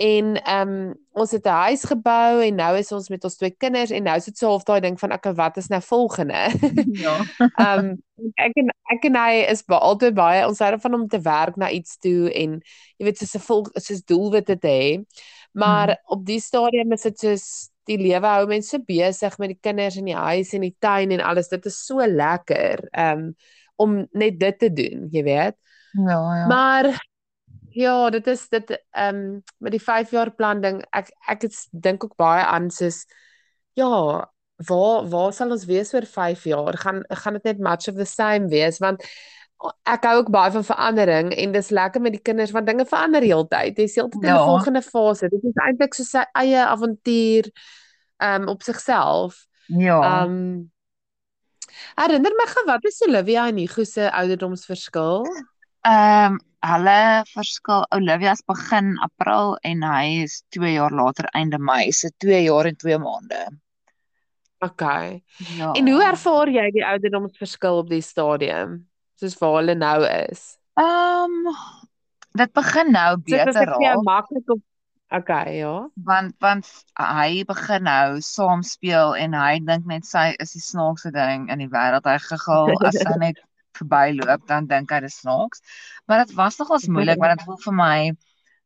En 0.00 0.36
ehm 0.42 0.68
um, 0.68 0.94
ons 1.12 1.30
het 1.30 1.44
'n 1.44 1.48
huis 1.66 1.82
gebou 1.84 2.40
en 2.42 2.54
nou 2.54 2.76
is 2.78 2.92
ons 2.92 3.08
met 3.08 3.24
ons 3.24 3.36
twee 3.36 3.50
kinders 3.50 3.90
en 3.90 4.02
nou 4.02 4.16
is 4.16 4.24
dit 4.24 4.38
so 4.38 4.46
half 4.48 4.62
daai 4.64 4.80
ding 4.80 4.96
van 5.00 5.12
okay, 5.12 5.34
wat 5.34 5.56
is 5.56 5.66
nou 5.68 5.82
volgende? 5.82 6.40
Ja. 7.04 7.16
Ehm 7.64 7.78
um, 7.78 8.02
ek 8.34 8.56
en 8.56 8.70
ek 8.94 9.04
en 9.04 9.16
hy 9.16 9.34
is 9.50 9.62
ba 9.64 9.76
altyd 9.76 10.14
baie 10.14 10.46
ons 10.46 10.58
hou 10.58 10.70
daarvan 10.70 10.94
om 10.94 11.08
te 11.08 11.20
werk 11.20 11.56
na 11.56 11.70
iets 11.70 11.98
toe 11.98 12.32
en 12.32 12.62
jy 12.96 13.04
weet 13.04 13.18
soos 13.18 13.34
'n 13.36 13.44
vol 13.44 13.66
soos 13.74 14.02
doelwitte 14.04 14.58
te 14.58 14.68
hê. 14.68 15.04
Maar 15.52 15.88
Mhm. 15.88 15.96
op 16.04 16.24
die 16.26 16.40
stadium 16.40 16.92
is 16.92 17.02
dit 17.02 17.18
soos 17.18 17.68
die 17.84 17.98
lewe 17.98 18.26
hou 18.26 18.46
mense 18.46 18.68
so 18.68 18.78
besig 18.78 19.38
met 19.38 19.48
die 19.48 19.58
kinders 19.60 19.96
in 19.96 20.04
die 20.04 20.16
huis 20.16 20.52
en 20.54 20.60
die 20.60 20.76
tuin 20.78 21.10
en 21.10 21.20
alles. 21.20 21.48
Dit 21.48 21.66
is 21.66 21.86
so 21.86 21.96
lekker 22.06 22.88
um 22.98 23.34
om 23.76 24.06
net 24.12 24.38
dit 24.40 24.58
te 24.58 24.72
doen, 24.72 25.08
jy 25.10 25.22
weet. 25.22 25.56
Ja, 25.92 26.36
ja. 26.36 26.46
Maar 26.46 27.08
ja, 27.80 28.10
dit 28.12 28.26
is 28.30 28.48
dit 28.52 28.70
um 28.98 29.42
met 29.58 29.72
die 29.72 29.80
5 29.82 30.10
jaar 30.14 30.30
plan 30.36 30.60
ding. 30.60 30.82
Ek 30.92 31.10
ek 31.28 31.42
het 31.48 31.56
dink 31.72 32.04
ook 32.04 32.16
baie 32.20 32.44
aan 32.44 32.70
soos 32.70 33.04
ja, 33.78 33.90
waar 34.68 35.08
waar 35.08 35.32
sal 35.32 35.50
ons 35.54 35.64
wees 35.68 35.94
oor 35.94 36.06
5 36.06 36.44
jaar? 36.50 36.76
Gaan 36.78 37.02
gaan 37.08 37.38
dit 37.38 37.44
net 37.50 37.58
much 37.58 37.88
of 37.88 37.96
the 37.96 38.04
same 38.08 38.48
wees 38.52 38.78
want 38.82 39.04
ek 39.84 40.04
hou 40.08 40.14
ook 40.22 40.30
baie 40.32 40.50
van 40.54 40.64
verandering 40.64 41.34
en 41.36 41.52
dis 41.52 41.68
lekker 41.70 42.00
met 42.00 42.14
die 42.16 42.22
kinders 42.24 42.52
want 42.56 42.66
dinge 42.66 42.86
verander 42.88 43.22
heeltyd. 43.22 43.76
Dis 43.76 43.94
heeltyd 43.98 44.22
in 44.24 44.30
'n 44.30 44.34
Ja. 44.34 44.44
volgende 44.44 44.82
fase. 44.82 45.28
Dit 45.28 45.44
is 45.44 45.56
eintlik 45.66 45.94
so 45.94 46.02
sy 46.04 46.24
eie 46.32 46.64
avontuur 46.66 47.50
um 48.18 48.48
op 48.48 48.62
sigself. 48.62 49.46
Ja. 49.66 50.24
Um 50.24 50.70
herinner 51.96 52.32
my 52.36 52.46
gou 52.50 52.64
wat 52.66 52.84
is 52.84 53.02
Olivia 53.06 53.46
en 53.48 53.56
Hugo 53.56 53.84
se 53.84 54.10
ouderdomsverskil? 54.12 55.26
Ehm 55.86 56.36
hulle 56.66 57.24
verskil 57.32 57.86
Olivia's 57.96 58.42
begin 58.46 58.92
April 59.04 59.56
en 59.64 59.82
hy 59.86 60.22
is 60.26 60.40
2 60.56 60.74
jaar 60.74 60.92
later 60.92 61.28
einde 61.34 61.58
Mei, 61.58 61.90
so 61.92 62.08
2 62.24 62.44
jaar 62.44 62.68
en 62.68 62.76
2 62.76 62.98
maande. 63.00 63.42
Okay. 64.60 65.22
Ja. 65.56 65.72
En 65.72 65.88
hoe 65.88 66.02
ervaar 66.04 66.50
jy 66.52 66.66
die 66.74 66.84
ouderdomsverskil 66.84 67.80
op 67.80 67.88
die 67.88 68.02
stadium? 68.04 68.82
Soos 69.16 69.38
waar 69.40 69.60
hulle 69.62 69.76
nou 69.78 70.02
is. 70.04 70.56
Ehm 70.80 71.54
dit 72.38 72.52
begin 72.54 72.92
nou 72.94 73.12
So 73.16 73.22
dit 73.26 73.38
is 73.38 73.44
beter 73.44 73.62
ek 73.62 73.72
vir 73.74 73.86
jou 73.88 73.94
raak 73.94 74.04
maklik 74.06 74.52
op 74.54 74.66
Okay, 75.10 75.56
ja. 75.58 75.90
want 76.06 76.36
want 76.38 76.68
hy 76.94 77.42
begin 77.42 77.82
nou 77.82 78.20
saam 78.22 78.60
speel 78.62 79.16
en 79.18 79.32
hy 79.34 79.56
dink 79.66 79.88
net 79.90 80.06
sy 80.06 80.28
is 80.38 80.52
die 80.54 80.62
snaakste 80.62 81.10
ding 81.10 81.48
in 81.50 81.64
die 81.64 81.66
wêreld. 81.72 82.06
Hy 82.06 82.14
gegil 82.22 82.70
as 82.86 82.94
sy 82.94 83.16
net 83.18 83.40
verbyloop 83.80 84.46
dan 84.50 84.66
dink 84.70 84.92
hy 84.94 85.00
dis 85.04 85.20
snaaks. 85.22 85.62
Maar 86.06 86.24
dit 86.26 86.34
was 86.38 86.58
nogals 86.60 86.88
moeilik 86.88 87.20
want 87.22 87.38
dit 87.38 87.46
voel 87.48 87.60
vir 87.66 87.76
my 87.80 87.96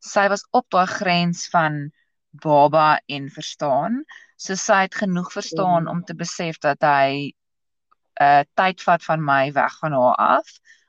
sy 0.04 0.26
was 0.32 0.44
op 0.52 0.66
daai 0.74 0.86
grens 0.90 1.46
van 1.52 1.78
baba 2.44 3.00
en 3.06 3.30
verstaan. 3.30 4.02
So 4.36 4.56
sy 4.58 4.82
het 4.86 4.94
genoeg 5.00 5.30
verstaan 5.32 5.88
om 5.88 6.02
te 6.04 6.14
besef 6.18 6.58
dat 6.58 6.82
hy 6.82 7.32
'n 8.20 8.24
uh, 8.24 8.42
tyd 8.54 8.82
vat 8.82 9.04
van 9.04 9.24
my 9.24 9.52
weg 9.52 9.78
van 9.80 9.92
haar 9.92 10.14
af 10.38 10.48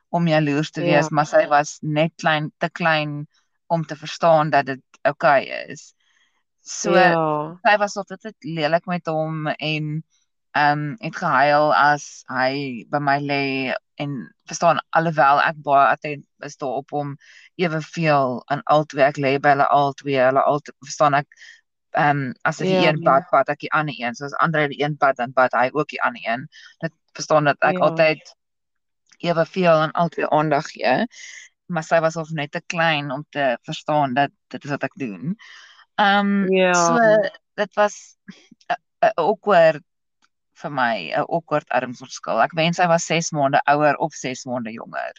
om 0.09 0.27
jaloers 0.27 0.71
te 0.71 0.83
wees, 0.83 1.09
Ja. 1.09 1.15
maar 1.15 1.25
sy 1.25 1.45
was 1.47 1.77
net 1.81 2.13
klein 2.21 2.51
te 2.57 2.69
klein 2.69 3.27
om 3.67 3.85
te 3.85 3.95
verstaan 3.95 4.49
dat 4.49 4.65
dit 4.65 4.81
oukei 5.01 5.43
okay 5.45 5.71
is. 5.71 5.93
So 6.61 6.93
Ja. 6.93 7.59
sy 7.65 7.77
was 7.77 7.97
altyd 7.97 8.35
lelik 8.39 8.85
met 8.85 9.07
hom 9.07 9.47
en 9.47 10.03
ehm 10.55 10.71
um, 10.79 10.95
het 11.03 11.15
gehuil 11.19 11.73
as 11.75 12.03
hy 12.31 12.85
by 12.91 12.99
my 13.07 13.17
lê 13.31 13.41
en 14.03 14.11
verstaan 14.49 14.79
alhoewel 14.99 15.41
ek 15.43 15.57
baie 15.67 15.87
attent 15.95 16.25
is 16.47 16.57
daarop 16.61 16.91
hom 16.95 17.15
eweveel 17.65 18.41
aan 18.51 18.61
albei 18.75 19.03
ek 19.09 19.17
lê 19.25 19.33
by 19.43 19.53
hulle 19.55 19.67
albei 19.79 20.17
hulle 20.21 20.43
al 20.51 20.61
verstaan 20.87 21.17
ek 21.21 21.27
ehm 21.95 22.23
um, 22.25 22.33
as 22.51 22.61
ek 22.63 22.71
die 22.73 22.81
Ja. 22.81 22.87
een 22.87 23.01
bad 23.09 23.27
bad 23.31 23.49
ek 23.53 23.59
die 23.65 23.71
ander 23.81 23.95
een 23.99 24.15
soos 24.19 24.35
Andre 24.47 24.67
die 24.71 24.81
een 24.83 24.97
bad 25.03 25.17
dan 25.21 25.31
bad 25.41 25.53
hy 25.59 25.67
ook 25.73 25.89
die 25.95 26.01
ander 26.07 26.21
een 26.25 26.47
dit 26.85 26.93
verstaan 27.19 27.51
dat 27.51 27.57
ek 27.71 27.79
Ja. 27.79 27.87
altyd 27.89 28.35
eweveel 29.29 29.71
aan 29.85 29.91
albei 30.03 30.27
aandag 30.39 30.67
gee 30.71 30.95
maar 31.67 31.83
sy 31.83 31.99
was 32.03 32.15
of 32.21 32.29
net 32.39 32.51
te 32.51 32.61
klein 32.73 33.11
om 33.11 33.25
te 33.29 33.57
verstaan 33.67 34.13
dat 34.13 34.31
dit 34.53 34.63
is 34.63 34.69
wat 34.75 34.83
ek 34.87 34.93
doen. 35.01 35.35
Ehm 35.95 36.31
um, 36.45 36.51
Ja. 36.51 36.71
so 36.71 36.99
dit 37.59 37.73
was 37.75 38.17
'n 39.01 39.11
awkward 39.15 39.83
vir 40.61 40.71
my, 40.71 41.11
'n 41.15 41.25
awkward 41.29 41.65
armsverskil. 41.69 42.39
Ek 42.41 42.53
wens 42.55 42.77
hy 42.79 42.87
was 42.87 43.05
6 43.05 43.31
maande 43.31 43.59
ouer 43.67 43.95
of 43.99 44.13
6 44.13 44.45
maande 44.45 44.71
jonger. 44.73 45.13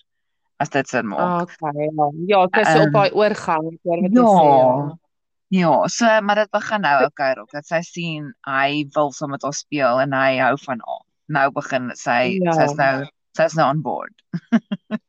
As 0.59 0.71
dit 0.71 0.89
sin 0.89 1.07
maak. 1.07 1.51
Okay, 1.61 1.89
ja. 1.93 2.11
Ja, 2.27 2.47
dit 2.47 2.63
is 2.67 2.73
so 2.73 2.79
op 2.81 2.87
Ehm, 2.87 2.93
daai 2.93 3.11
oorgang, 3.13 3.67
ek 3.75 3.81
hoor 3.85 4.01
wat 4.03 4.13
jy 4.13 4.17
Ja. 4.17 4.25
sê. 4.25 4.99
Ja, 5.51 5.87
so 5.89 6.21
maar 6.23 6.35
dit 6.37 6.51
begin 6.51 6.81
nou 6.81 7.05
okay 7.07 7.35
raak. 7.35 7.51
Dat 7.53 7.67
sy 7.67 7.81
sien 7.83 8.33
hy 8.47 8.87
wil 8.95 9.13
saam 9.13 9.31
met 9.31 9.43
haar 9.43 9.53
speel 9.55 10.01
en 10.01 10.13
hy 10.13 10.39
hou 10.39 10.57
van 10.65 10.81
haar. 10.87 11.05
Nou 11.29 11.51
begin 11.53 11.93
sy 11.95 12.39
Ja. 12.43 12.53
sy's 12.53 12.75
nou 12.77 13.05
sy's 13.37 13.55
nou 13.55 13.69
on 13.71 13.83
board. 13.83 14.15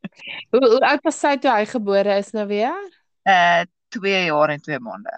Hoe 0.51 0.59
hoe 0.61 0.79
oud 0.89 1.03
was 1.03 1.19
sy 1.19 1.37
toe 1.37 1.51
hy 1.51 1.65
gebore 1.65 2.17
is 2.17 2.31
nou 2.33 2.45
weer? 2.47 2.75
Uh 3.25 3.65
2 3.89 4.25
jaar 4.27 4.49
en 4.49 4.59
2 4.61 4.79
maande. 4.79 5.09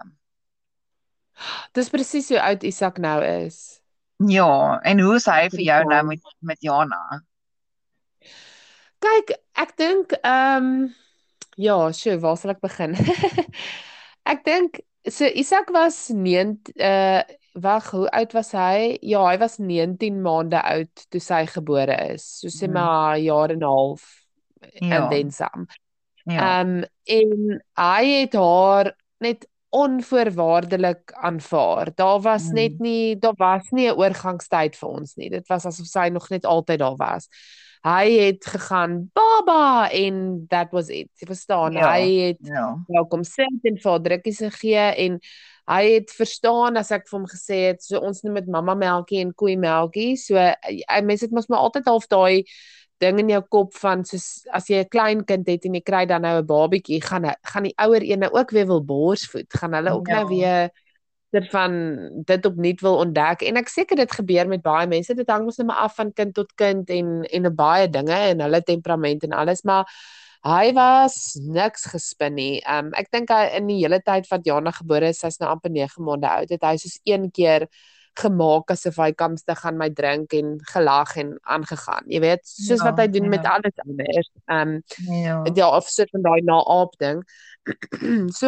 Dis 1.74 1.90
presies 1.90 2.30
hoe 2.30 2.42
oud 2.42 2.64
Isak 2.64 2.98
nou 3.00 3.24
is. 3.24 3.79
Ja, 4.28 4.80
en 4.84 5.00
hoe 5.00 5.16
is 5.16 5.26
hy 5.32 5.48
vir 5.54 5.62
jou 5.64 5.80
nou 5.88 6.02
met 6.12 6.24
met 6.52 6.60
Jana? 6.62 7.22
Kyk, 9.00 9.32
ek 9.56 9.76
dink 9.80 10.14
ehm 10.28 10.90
ja, 11.60 11.76
sjoe, 11.96 12.18
waar 12.24 12.38
sal 12.40 12.54
ek 12.56 12.62
begin? 12.64 12.96
ek 14.32 14.44
dink 14.48 14.80
so 15.08 15.28
Isak 15.28 15.72
was 15.76 16.10
9 16.12 16.58
uh 16.76 17.24
wag, 17.60 17.88
hoe 17.92 18.08
oud 18.16 18.34
was 18.38 18.52
hy? 18.56 18.98
Ja, 19.04 19.24
hy 19.28 19.38
was 19.42 19.58
19 19.60 20.20
maande 20.24 20.60
oud 20.62 21.02
toe 21.12 21.20
sy 21.24 21.42
gebore 21.50 21.96
is. 22.14 22.24
So 22.44 22.48
sê 22.54 22.68
Mhm. 22.68 22.74
maar 22.76 23.18
'n 23.18 23.24
jaar 23.26 23.52
en 23.56 23.60
'n 23.64 23.68
half 23.68 24.04
Ja. 24.82 25.08
and 25.08 25.12
then 25.12 25.32
some. 25.32 25.68
Ja. 26.26 26.60
Ehm 26.62 26.84
en 27.08 27.62
hy 27.80 28.04
het 28.22 28.34
haar 28.36 28.94
net 29.20 29.48
onvoorwaardelik 29.70 31.12
aanvaar. 31.14 31.92
Daar 31.96 32.20
was 32.22 32.48
Mm. 32.48 32.54
net 32.54 32.80
nie 32.80 33.16
daar 33.20 33.34
was 33.38 33.70
nie 33.72 33.88
'n 33.90 33.98
oorgangstyd 33.98 34.76
vir 34.76 34.90
ons 34.90 35.16
nie. 35.16 35.30
Dit 35.30 35.48
was 35.48 35.66
asof 35.66 35.86
sy 35.86 36.10
nog 36.12 36.30
net 36.30 36.46
altyd 36.46 36.80
daar 36.80 36.96
was. 36.96 37.28
Hy 37.84 38.12
het 38.12 38.46
gegaan 38.46 39.10
baba 39.14 39.90
en 39.92 40.46
that 40.50 40.72
was 40.72 40.90
it. 40.90 41.10
Jy 41.16 41.26
verstaan, 41.28 41.74
Ja. 41.74 41.92
hy 41.92 42.10
het 42.28 42.38
Ja. 42.42 42.76
welkom 42.88 43.24
sit 43.24 43.48
en 43.64 43.78
vir 43.78 44.00
drukkies 44.00 44.38
gegee 44.38 44.94
en 44.98 45.20
hy 45.68 45.92
het 45.94 46.12
verstaan 46.12 46.78
as 46.78 46.92
ek 46.92 47.08
vir 47.08 47.20
hom 47.20 47.28
gesê 47.28 47.68
het 47.70 47.84
so 47.84 48.00
ons 48.00 48.22
noem 48.24 48.34
dit 48.36 48.48
mamma 48.48 48.74
melkie 48.76 49.22
en 49.22 49.34
koei 49.34 49.56
melkie. 49.58 50.16
So 50.18 50.36
hy 50.36 51.02
mense 51.04 51.26
het 51.26 51.32
mos 51.32 51.48
maar 51.48 51.60
altyd 51.60 51.86
half 51.86 52.08
daai 52.08 52.44
ding 53.00 53.20
in 53.20 53.30
jou 53.30 53.42
kop 53.50 53.74
van 53.80 54.04
soos 54.06 54.46
as 54.52 54.68
jy 54.70 54.84
'n 54.84 54.90
klein 54.90 55.24
kind 55.26 55.48
het 55.48 55.66
en 55.66 55.74
jy 55.74 55.82
kry 55.82 56.06
dan 56.06 56.22
nou 56.22 56.40
'n 56.42 56.46
babietjie, 56.46 57.02
gaan 57.02 57.26
gaan 57.44 57.64
die 57.64 57.74
ouer 57.78 58.02
ene 58.04 58.32
ook 58.34 58.52
weer 58.52 58.68
wil 58.68 58.84
borsvoed. 58.84 59.48
Gaan 59.54 59.74
hulle 59.74 59.92
ook 59.92 60.08
nou 60.08 60.20
Ja. 60.22 60.28
weer 60.28 60.70
dit 61.32 61.50
van 61.50 61.74
dit 62.26 62.46
opnuut 62.46 62.82
wil 62.82 62.96
ontdek 62.98 63.42
en 63.42 63.58
ek 63.58 63.68
seker 63.70 63.96
dit 63.96 64.12
gebeur 64.12 64.48
met 64.48 64.62
baie 64.62 64.88
mense. 64.88 65.14
Dit 65.14 65.30
hang 65.30 65.46
mos 65.46 65.58
net 65.58 65.68
maar 65.68 65.84
af 65.86 65.96
van 65.96 66.14
kind 66.14 66.34
tot 66.34 66.54
kind 66.56 66.90
en 66.90 67.24
en 67.24 67.56
baie 67.56 67.88
dinge 67.90 68.14
en 68.14 68.42
hulle 68.42 68.62
temperament 68.64 69.24
en 69.24 69.32
alles, 69.32 69.62
maar 69.64 69.86
hy 70.44 70.72
was 70.74 71.36
niks 71.42 71.86
gespin 71.86 72.34
nie. 72.36 72.62
Um 72.68 72.94
ek 72.94 73.12
dink 73.12 73.30
hy 73.30 73.50
in 73.58 73.68
die 73.68 73.80
hele 73.84 74.00
tyd 74.02 74.28
wat 74.32 74.46
Jana 74.46 74.72
gebore 74.72 75.10
is, 75.10 75.20
sy's 75.20 75.38
nou 75.40 75.50
amper 75.52 75.70
9 75.70 76.04
maande 76.04 76.28
oud, 76.30 76.50
het 76.50 76.64
hy 76.64 76.76
soos 76.78 77.00
een 77.06 77.32
keer 77.32 77.68
gemaak 78.20 78.72
asof 78.72 78.96
hy 78.98 79.12
kamste 79.14 79.56
gaan 79.56 79.78
my 79.78 79.90
drink 79.90 80.34
en 80.34 80.58
gelag 80.72 81.16
en 81.18 81.38
aangegaan. 81.44 82.04
Jy 82.08 82.20
weet, 82.20 82.44
soos 82.48 82.80
Ja, 82.80 82.90
wat 82.90 83.00
hy 83.00 83.08
doen 83.08 83.30
met 83.30 83.44
ja. 83.44 83.56
alles 83.58 83.78
anders. 83.86 84.32
Um 84.48 84.82
Ja. 85.08 85.44
ja, 85.54 85.70
of 85.78 85.88
soort 85.90 86.10
van 86.10 86.22
daai 86.22 86.42
na-aap 86.44 86.98
ding. 86.98 87.24
so 88.40 88.48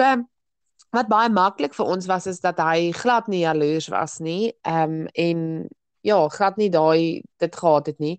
wat 0.91 1.07
baie 1.07 1.29
maklik 1.29 1.73
vir 1.73 1.85
ons 1.85 2.05
was 2.05 2.27
is 2.27 2.39
dat 2.43 2.59
hy 2.59 2.91
glad 2.91 3.27
nie 3.27 3.43
jaloers 3.45 3.87
was 3.87 4.19
nie. 4.19 4.51
Ehm 4.67 5.05
en 5.13 5.67
ja, 6.01 6.27
glad 6.27 6.57
nie 6.57 6.69
daai 6.69 7.21
dit 7.37 7.55
gehad 7.55 7.85
het 7.85 7.99
nie. 7.99 8.17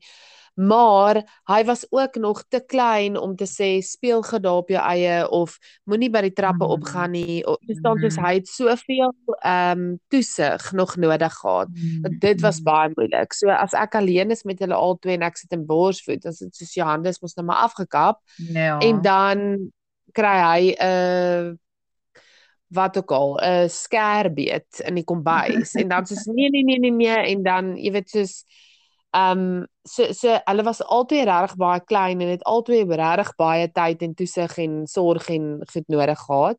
Maar 0.55 1.23
hy 1.49 1.65
was 1.65 1.87
ook 1.91 2.15
nog 2.15 2.45
te 2.49 2.61
klein 2.67 3.17
om 3.17 3.37
te 3.37 3.47
sê 3.47 3.81
speel 3.85 4.21
daar 4.41 4.53
op 4.61 4.69
jou 4.69 4.81
eie 4.85 5.29
of 5.31 5.59
moenie 5.85 6.11
by 6.11 6.21
die 6.21 6.33
trappe 6.33 6.65
Mhm. 6.65 6.73
opgaan 6.73 7.11
nie. 7.11 7.43
Verstaan 7.67 7.99
soos 7.99 8.17
Mhm. 8.17 8.25
hy 8.27 8.35
het 8.35 8.49
soveel 8.49 9.15
ehm 9.43 9.97
toesig 10.09 10.73
nog 10.73 10.97
nodig 10.97 11.33
gehad. 11.35 11.69
Mm, 11.73 12.19
Dit 12.19 12.41
was 12.41 12.59
mm. 12.59 12.65
baie 12.65 12.91
moeilik. 12.95 13.33
So 13.33 13.49
as 13.49 13.73
ek 13.73 13.95
alleen 13.95 14.31
is 14.31 14.43
met 14.45 14.59
hulle 14.59 14.75
albei 14.75 15.15
en 15.15 15.23
ek 15.23 15.37
sit 15.37 15.53
in 15.53 15.67
borsvoed, 15.67 16.23
dan 16.23 16.33
is 16.33 16.39
dit 16.39 16.55
soos 16.57 16.75
jou 16.75 16.87
hande 16.89 17.09
is 17.09 17.21
mos 17.21 17.35
nou 17.35 17.47
maar 17.47 17.63
afgekap 17.65 18.21
Ja. 18.37 18.79
en 18.81 19.03
dan 19.03 19.73
kry 20.13 20.37
hy 20.43 20.75
'n 20.77 20.85
uh, 20.85 21.55
wat 22.73 22.97
ook 22.97 23.11
al 23.13 23.39
'n 23.41 23.69
skerbeet 23.69 24.81
in 24.85 24.95
die 24.95 25.05
kombuis 25.05 25.75
en 25.75 25.89
dan 25.89 26.07
soos 26.07 26.25
nee 26.37 26.49
nee 26.51 26.63
nee 26.63 26.79
nee 26.79 26.91
nee 26.91 27.35
en 27.35 27.43
dan 27.43 27.77
jy 27.77 27.91
weet 27.93 28.09
soos 28.11 28.45
um, 29.15 29.67
so 29.85 30.13
so 30.13 30.39
hulle 30.45 30.63
was 30.65 30.83
altyd 30.83 31.25
regtig 31.29 31.57
baie 31.57 31.81
klein 31.85 32.21
en 32.21 32.29
het 32.29 32.45
altyd 32.45 32.89
regtig 32.91 33.35
baie 33.37 33.69
tyd 33.73 34.03
en 34.03 34.15
toesig 34.15 34.59
en 34.59 34.87
sorg 34.87 35.29
en 35.29 35.63
goed 35.73 35.89
nodig 35.89 36.19
gehad. 36.19 36.59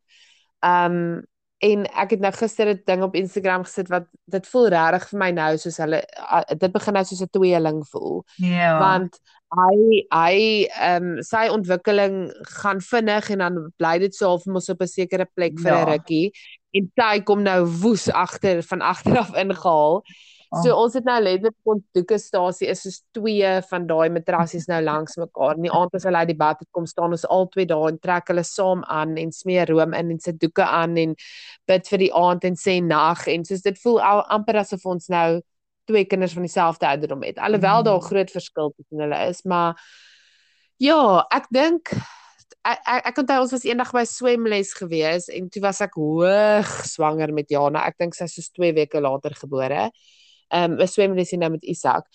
Ehm 0.60 0.92
um, 0.92 1.22
en 1.64 1.86
ek 1.96 2.10
het 2.10 2.20
nou 2.20 2.32
gister 2.32 2.68
'n 2.68 2.82
ding 2.84 3.02
op 3.02 3.14
Instagram 3.14 3.62
gesit 3.64 3.88
wat 3.88 4.04
dit 4.26 4.46
voel 4.46 4.66
regtig 4.68 5.08
vir 5.08 5.18
my 5.18 5.30
nou 5.30 5.56
soos 5.56 5.76
hulle 5.78 6.02
uh, 6.18 6.42
dit 6.58 6.72
begin 6.72 6.92
nou 6.94 7.04
soos 7.04 7.22
'n 7.22 7.30
tweeling 7.30 7.86
voel 7.88 8.24
Ja. 8.36 8.78
want 8.78 9.18
hy 9.56 10.04
hy 10.12 10.66
ehm 10.68 11.04
um, 11.04 11.22
sy 11.22 11.48
ontwikkeling 11.48 12.32
gaan 12.60 12.80
vinnig 12.80 13.30
en 13.30 13.38
dan 13.38 13.72
bly 13.78 13.98
dit 13.98 14.14
so 14.14 14.26
half 14.28 14.44
mos 14.46 14.68
op 14.68 14.80
'n 14.82 14.86
sekere 14.86 15.26
plek 15.34 15.58
vir 15.58 15.72
'n 15.72 15.78
Ja. 15.78 15.84
rukkie 15.92 16.32
en 16.72 16.90
sy 16.98 17.20
kom 17.22 17.42
nou 17.42 17.64
woes 17.66 18.10
agter 18.10 18.62
van 18.62 18.80
agter 18.82 19.18
af 19.18 19.32
ingehaal. 20.54 20.62
So 20.64 20.72
Oh. 20.74 20.82
ons 20.84 20.94
het 20.94 21.04
nou 21.04 21.20
letterlik 21.20 21.54
ons 21.64 21.82
doekestasie 21.94 22.68
is 22.68 22.82
soos 22.82 23.02
twee 23.12 23.60
van 23.70 23.86
daai 23.86 24.08
matrassies 24.10 24.66
nou 24.68 24.80
langs 24.82 25.16
mekaar. 25.16 25.56
In 25.56 25.62
die 25.62 25.72
aand 25.72 25.94
as 25.94 26.04
hulle 26.04 26.16
uit 26.16 26.28
die 26.28 26.36
bad 26.36 26.58
het 26.60 26.68
kom 26.72 26.86
staan 26.86 27.10
ons 27.10 27.24
albei 27.26 27.66
daar 27.66 27.88
en 27.88 27.98
trek 27.98 28.28
hulle 28.28 28.44
saam 28.44 28.84
aan 28.88 29.16
en 29.16 29.32
smeer 29.32 29.68
room 29.68 29.92
in 29.94 30.10
en 30.10 30.18
sit 30.20 30.38
doeke 30.40 30.62
aan 30.64 30.96
en 30.96 31.14
bid 31.66 31.88
vir 31.88 31.98
die 31.98 32.12
aand 32.14 32.44
en 32.44 32.54
sê 32.56 32.80
nag 32.82 33.26
en 33.28 33.44
soos 33.44 33.62
dit 33.62 33.78
voel 33.82 34.00
al, 34.00 34.22
amper 34.28 34.56
asof 34.56 34.84
ons 34.86 35.08
nou 35.08 35.40
twee 35.86 36.04
kinders 36.04 36.32
van 36.32 36.42
dieselfde 36.42 36.86
ouderdom 36.86 37.22
het. 37.22 37.38
Alhoewel 37.38 37.82
daar 37.82 38.00
Mm. 38.00 38.06
groot 38.08 38.30
verskil 38.30 38.72
tussen 38.76 39.00
hulle 39.00 39.28
is, 39.28 39.42
maar 39.44 39.76
ja, 40.78 41.26
ek 41.30 41.46
dink 41.52 41.90
ek 42.64 42.78
ek, 42.88 43.06
ek 43.10 43.18
onthou 43.20 43.40
ons 43.42 43.52
was 43.52 43.64
eendag 43.68 43.90
by 43.92 44.04
swemles 44.08 44.72
gewees 44.78 45.28
en 45.28 45.50
toe 45.52 45.60
was 45.62 45.80
ek 45.84 45.94
hoog 46.00 46.70
swanger 46.88 47.32
met 47.32 47.50
Jana. 47.52 47.82
Ek 47.86 47.98
dink 47.98 48.14
sy 48.14 48.24
is 48.24 48.34
soos 48.38 48.48
2 48.56 48.72
weke 48.72 49.00
later 49.04 49.34
gebore. 49.36 49.90
Ehm 50.48 50.72
um, 50.72 50.80
'n 50.80 50.88
swemlesie 50.88 51.38
nou 51.38 51.50
met 51.50 51.64
Isak. 51.64 52.06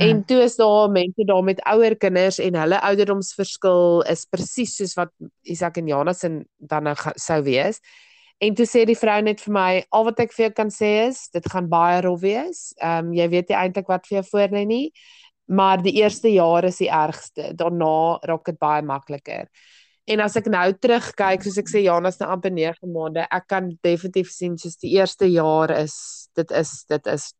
En 0.00 0.16
Mm. 0.16 0.24
toe 0.24 0.42
is 0.42 0.56
daar 0.56 0.90
mense 0.90 1.24
daar 1.24 1.42
met 1.44 1.60
ouer 1.64 1.96
kinders 1.96 2.38
en 2.38 2.54
hulle 2.54 2.80
ouderdomsverskil 2.80 4.02
is 4.08 4.24
presies 4.24 4.76
soos 4.76 4.94
wat 4.94 5.10
Isak 5.42 5.76
en 5.76 5.86
Jana 5.86 6.12
se 6.12 6.44
dan 6.58 6.82
nou 6.82 6.94
sou 7.14 7.42
wees. 7.42 7.80
En 8.40 8.54
toe 8.54 8.64
sê 8.64 8.86
die 8.88 8.96
vrou 8.96 9.20
net 9.22 9.40
vir 9.40 9.52
my, 9.52 9.84
al 9.92 10.04
wat 10.04 10.20
ek 10.20 10.32
vir 10.32 10.46
jou 10.46 10.52
kan 10.56 10.70
sê 10.72 11.08
is, 11.08 11.28
dit 11.34 11.44
gaan 11.52 11.68
baie 11.68 12.00
rof 12.00 12.20
wees. 12.20 12.72
Ehm 12.80 13.06
um, 13.06 13.12
jy 13.12 13.28
weet 13.28 13.48
nie 13.48 13.56
eintlik 13.56 13.88
wat 13.88 14.06
vir 14.06 14.22
jou 14.22 14.24
voorlê 14.30 14.64
nie, 14.66 14.92
maar 15.48 15.82
die 15.82 15.92
eerste 16.00 16.28
jaar 16.32 16.64
is 16.64 16.78
die 16.78 16.88
ergste. 16.88 17.52
Daarna 17.54 18.18
raak 18.24 18.44
dit 18.44 18.58
baie 18.58 18.82
makliker. 18.82 19.48
En 20.06 20.20
as 20.20 20.36
ek 20.36 20.46
nou 20.46 20.72
terugkyk, 20.72 21.42
soos 21.44 21.58
ek 21.58 21.68
sê 21.68 21.84
Jana's 21.84 22.18
nou 22.18 22.30
amper 22.32 22.50
9 22.50 22.88
maande, 22.94 23.26
ek 23.30 23.46
kan 23.48 23.68
definitief 23.82 24.30
sien 24.32 24.56
soos 24.58 24.76
die 24.80 24.96
eerste 24.96 25.26
jaar 25.26 25.70
is 25.76 26.30
dit 26.34 26.50
is 26.50 26.84
dit 26.88 27.06
is 27.06 27.34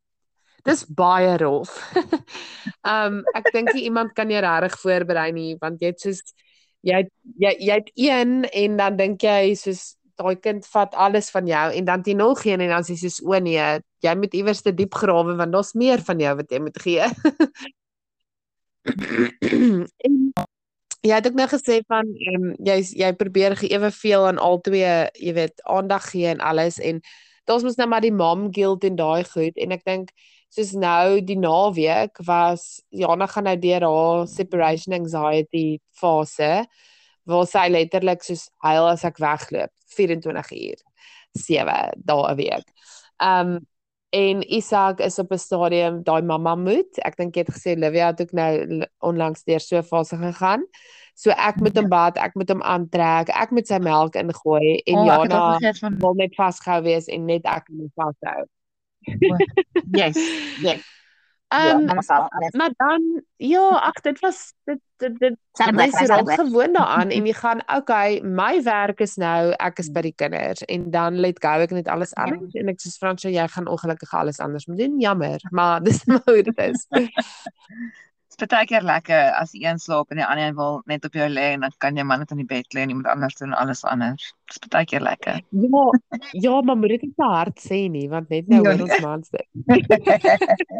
dis 0.64 0.84
baie 0.86 1.36
rof. 1.40 1.70
um 2.94 3.22
ek 3.34 3.50
dink 3.54 3.72
nie 3.74 3.84
iemand 3.88 4.14
kan 4.16 4.30
jou 4.30 4.40
regtig 4.44 4.76
voorberei 4.82 5.30
nie 5.36 5.56
want 5.60 5.80
jy 5.82 5.92
het 5.92 6.00
soos 6.04 6.20
jy 6.86 7.04
jy 7.38 7.54
jy 7.58 7.74
het 7.80 7.90
een 7.96 8.44
en 8.44 8.76
dan 8.80 8.96
dink 8.96 9.22
jy 9.22 9.54
soos 9.58 9.96
daai 10.20 10.36
kind 10.36 10.66
vat 10.68 10.94
alles 11.00 11.30
van 11.32 11.46
jou 11.48 11.66
en 11.72 11.84
dan 11.88 12.02
jy 12.04 12.14
nog 12.16 12.44
een 12.44 12.60
en 12.60 12.68
dan 12.74 12.84
sê 12.84 12.92
jy 12.96 13.08
soos 13.08 13.20
o 13.24 13.38
nee, 13.40 13.68
jy 14.04 14.14
moet 14.20 14.34
iewers 14.36 14.60
te 14.62 14.72
diep 14.76 14.94
grawe 15.00 15.36
want 15.38 15.52
daar's 15.52 15.72
meer 15.74 16.00
van 16.04 16.20
jou 16.20 16.34
wat 16.42 16.50
jy 16.52 16.60
moet 16.60 16.78
gee. 16.84 17.04
en 20.06 20.32
jy 21.00 21.14
het 21.16 21.26
ook 21.26 21.36
nou 21.38 21.48
gesê 21.48 21.80
van 21.88 22.08
ehm 22.12 22.50
um, 22.50 22.54
jy 22.64 22.76
jy 23.00 23.10
probeer 23.16 23.56
ge- 23.56 23.70
eweveel 23.72 24.26
aan 24.28 24.38
albei, 24.38 25.08
jy 25.16 25.32
weet, 25.36 25.62
aandag 25.64 26.10
gee 26.10 26.28
en 26.28 26.40
alles 26.44 26.78
en 26.78 27.00
daar's 27.48 27.64
mos 27.64 27.76
nou 27.80 27.88
maar 27.88 28.04
die 28.04 28.12
mom 28.12 28.48
guilt 28.52 28.84
en 28.84 28.96
daai 28.96 29.24
goed 29.24 29.56
en 29.56 29.72
ek 29.76 29.84
dink 29.88 30.12
soos 30.50 30.72
nou 30.74 31.20
die 31.22 31.38
naweek 31.38 32.18
was 32.26 32.82
Jana 32.90 33.26
gaan 33.30 33.46
nou 33.46 33.56
deur 33.62 33.86
haar 33.86 34.26
separation 34.30 34.96
anxiety 34.98 35.80
fase 36.00 36.66
waar 37.30 37.46
sy 37.46 37.66
letterlik 37.70 38.24
soos 38.26 38.48
huil 38.66 38.88
as 38.90 39.04
ek 39.06 39.20
wegloop 39.22 39.70
24 39.96 40.54
uur 40.58 40.80
7 41.38 41.92
dae 42.06 42.22
'n 42.32 42.36
week. 42.36 42.66
Um 43.22 43.60
en 44.10 44.42
Isak 44.42 45.00
is 45.00 45.18
op 45.18 45.30
'n 45.32 45.38
stadium 45.38 46.02
daai 46.02 46.22
mamma 46.22 46.54
moet. 46.54 46.98
Ek 46.98 47.16
dink 47.16 47.36
jy 47.36 47.44
het 47.46 47.54
gesê 47.54 47.76
Livia 47.78 48.06
het 48.06 48.20
ook 48.20 48.32
nou 48.32 48.84
onlangs 48.98 49.44
deur 49.44 49.60
so 49.60 49.76
'n 49.78 49.82
fase 49.82 50.16
gegaan. 50.16 50.64
So 51.14 51.30
ek 51.30 51.56
moet 51.56 51.76
hom 51.76 51.88
bad, 51.88 52.16
ek 52.18 52.34
moet 52.34 52.48
hom 52.48 52.62
aantrek, 52.62 53.28
ek 53.28 53.50
moet 53.50 53.66
sy 53.66 53.78
melk 53.78 54.14
ingooi 54.16 54.82
en 54.86 54.98
Oh, 54.98 55.04
Jana 55.06 55.58
van 55.80 55.98
wil 55.98 56.14
net 56.14 56.34
vasgehou 56.34 56.82
wees 56.82 57.06
en 57.06 57.26
net 57.26 57.44
ek 57.44 57.68
moet 57.68 57.92
vashou. 57.94 58.46
yes. 60.00 60.16
Yes. 60.62 60.80
Ja, 61.50 61.74
Um 61.74 62.02
sal 62.02 62.28
alles. 62.30 62.52
maar 62.54 62.70
dan 62.78 63.22
ja, 63.36 63.68
ag 63.82 63.96
dit 64.06 64.20
was 64.22 64.52
dit 64.64 64.78
dit 65.02 65.18
dit 65.18 65.36
mens 65.74 65.96
raak 66.06 66.30
gewoond 66.30 66.74
daaraan 66.76 67.10
en 67.10 67.26
jy 67.26 67.32
gaan 67.42 67.58
okay, 67.76 68.20
my 68.22 68.62
werk 68.62 69.00
is 69.02 69.16
nou 69.18 69.50
ek 69.58 69.78
is 69.82 69.90
by 69.90 70.00
die 70.06 70.14
kinders 70.14 70.62
en 70.70 70.90
dan 70.94 71.18
let 71.18 71.40
go 71.42 71.48
ek 71.64 71.74
net 71.74 71.88
alles 71.90 72.12
Ja. 72.14 72.22
anders 72.28 72.54
en 72.54 72.70
ek 72.70 72.78
sê 72.78 72.94
Fransjo 72.98 73.28
jy 73.34 73.48
gaan 73.50 73.66
ongelukkig 73.66 74.14
alles 74.14 74.38
anders 74.38 74.66
moet 74.70 74.78
doen. 74.78 75.00
Jammer, 75.02 75.40
maar 75.50 75.82
dis 75.88 76.04
hoe 76.06 76.42
dit 76.42 76.58
is. 76.58 76.86
Dit 78.30 78.44
is 78.46 78.50
baie 78.54 78.66
keer 78.70 78.84
lekker 78.86 79.32
as 79.40 79.50
die 79.52 79.64
een 79.66 79.78
slaap 79.82 80.10
en 80.14 80.20
die 80.20 80.24
ander 80.24 80.46
een 80.46 80.54
wil 80.56 80.76
net 80.86 81.04
op 81.04 81.16
jou 81.18 81.26
lê 81.28 81.48
en 81.56 81.64
dan 81.66 81.72
kan 81.82 81.96
jy 81.98 82.04
maar 82.06 82.18
net 82.22 82.30
in 82.30 82.38
die 82.40 82.46
bed 82.46 82.68
lê 82.76 82.84
en 82.84 82.92
iemand 82.94 83.08
anders 83.10 83.34
doen 83.40 83.52
alles 83.58 83.82
anders. 83.84 84.28
Dit 84.52 84.62
is 84.62 84.70
baie 84.70 84.86
keer 84.86 85.02
lekker. 85.02 85.40
Ja, 85.50 85.82
ja, 86.32 86.60
maar 86.62 86.76
moet 86.78 86.94
dit 86.94 87.02
nie 87.08 87.12
te 87.18 87.26
hard 87.26 87.58
sê 87.60 87.80
nie 87.90 88.06
want 88.12 88.28
net 88.30 88.48
nou 88.48 88.62
hoor 88.62 88.84
ons 88.86 88.94
nee. 88.94 89.00
mans 89.04 89.28
dit. 89.34 89.46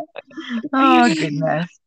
oh 0.72 1.04
goodness. 1.04 1.78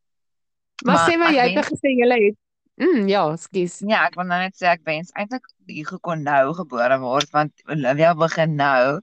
Maar, 0.84 0.94
Maar 0.94 1.10
sê 1.10 1.16
maar 1.18 1.32
jy 1.32 1.44
het 1.48 1.54
wens- 1.60 1.72
gesê 1.74 1.94
jy 1.98 2.08
het 2.28 2.40
Mm, 2.76 3.04
ja, 3.06 3.20
skus. 3.38 3.76
Ja, 3.86 4.00
ek 4.08 4.16
wil 4.18 4.24
nou 4.26 4.40
net 4.42 4.56
sê 4.58 4.66
ek 4.66 4.80
wens 4.82 5.12
eintlik 5.14 5.44
Hugo 5.70 6.00
kon 6.02 6.24
nou 6.26 6.54
gebore 6.58 6.96
word 6.98 7.30
want 7.30 7.52
Olivia 7.70 8.14
begin 8.18 8.56
nou 8.58 8.96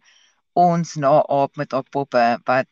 ons 0.60 0.98
na-aap 1.00 1.56
met 1.56 1.72
haar 1.72 1.86
poppe 1.90 2.24
wat 2.50 2.68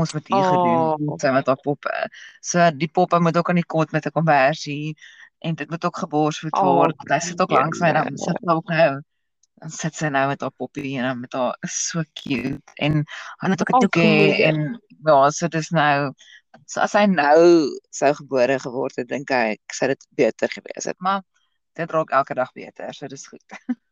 ons 0.00 0.12
met 0.16 0.28
Hugo 0.28 0.56
Oh. 0.56 0.96
doen 0.98 1.18
sy 1.20 1.30
met 1.34 1.46
haar 1.46 1.60
poppe. 1.62 1.92
So 2.40 2.70
die 2.70 2.88
poppe 2.88 3.20
moet 3.20 3.36
ook 3.36 3.48
aan 3.50 3.60
die 3.60 3.64
kot 3.66 3.92
met 3.92 4.06
'n 4.06 4.10
konversie 4.10 4.94
en 5.40 5.54
dit 5.54 5.70
moet 5.70 5.84
ook 5.84 5.96
geborsvoed 5.96 6.54
Oh, 6.56 6.62
word. 6.62 6.94
Sy 7.08 7.18
sit 7.20 7.40
ook 7.40 7.50
langs 7.50 7.80
my 7.80 7.92
dan 7.92 8.16
sit 8.18 8.38
sy 8.40 8.50
ook 8.50 8.68
nou 8.68 9.00
dan 9.60 9.70
sit 9.70 9.94
sy 9.94 10.08
nou 10.08 10.28
met 10.28 10.40
haar 10.40 10.50
poppie 10.50 10.96
en 10.98 11.04
dan 11.04 11.20
met 11.20 11.32
haar 11.32 11.56
is 11.62 11.76
so 11.88 12.02
cute 12.14 12.62
en 12.76 13.04
hy 13.40 13.50
het 13.50 13.60
ook 13.60 13.70
'n 13.70 13.74
Oh, 13.74 13.80
toekie 13.80 14.02
goeie. 14.34 14.44
en 14.44 14.80
ja, 15.06 15.30
so 15.30 15.48
dis 15.48 15.70
nou 15.70 16.12
so 16.66 16.80
as 16.80 16.92
hy 16.92 17.06
nou 17.06 17.70
sou 17.90 18.14
gebore 18.14 18.58
geword 18.58 18.96
het, 18.96 19.08
dink 19.08 19.30
ek 19.30 19.60
sou 19.72 19.88
dit 19.88 20.06
beter 20.10 20.48
gewees 20.48 20.84
het, 20.84 20.96
maar 21.00 21.22
dit 21.74 21.90
raak 21.90 22.10
elke 22.10 22.34
dag 22.34 22.52
beter, 22.52 22.92
so 22.94 23.06
dis 23.08 23.26
goed. 23.26 23.42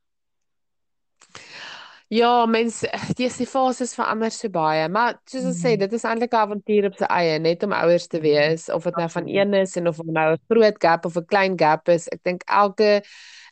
Ja, 2.13 2.45
mens 2.47 2.83
dis 3.21 3.39
die 3.41 3.47
fases 3.49 3.95
verander 3.97 4.33
so 4.35 4.51
baie, 4.53 4.85
maar 4.93 5.15
soos 5.31 5.47
ons 5.49 5.61
sê, 5.65 5.71
Mhm. 5.75 5.79
dit 5.87 5.93
is 5.97 6.05
eintlik 6.05 6.33
'n 6.35 6.43
avontuur 6.45 6.87
op 6.91 6.97
sy 7.01 7.07
eie, 7.09 7.39
net 7.41 7.63
om 7.65 7.73
ouers 7.73 8.07
te 8.07 8.21
wees, 8.21 8.69
of 8.69 8.85
dit 8.85 8.97
nou 9.01 9.09
van 9.09 9.29
een 9.29 9.55
is 9.55 9.77
en 9.81 9.89
of 9.89 9.97
dit 9.97 10.13
nou 10.13 10.33
'n 10.35 10.41
groot 10.51 10.77
gap 10.79 11.07
of 11.07 11.17
'n 11.17 11.25
klein 11.27 11.57
gap 11.59 11.89
is. 11.89 12.09
Ek 12.13 12.21
dink 12.23 12.43
elke 12.47 13.03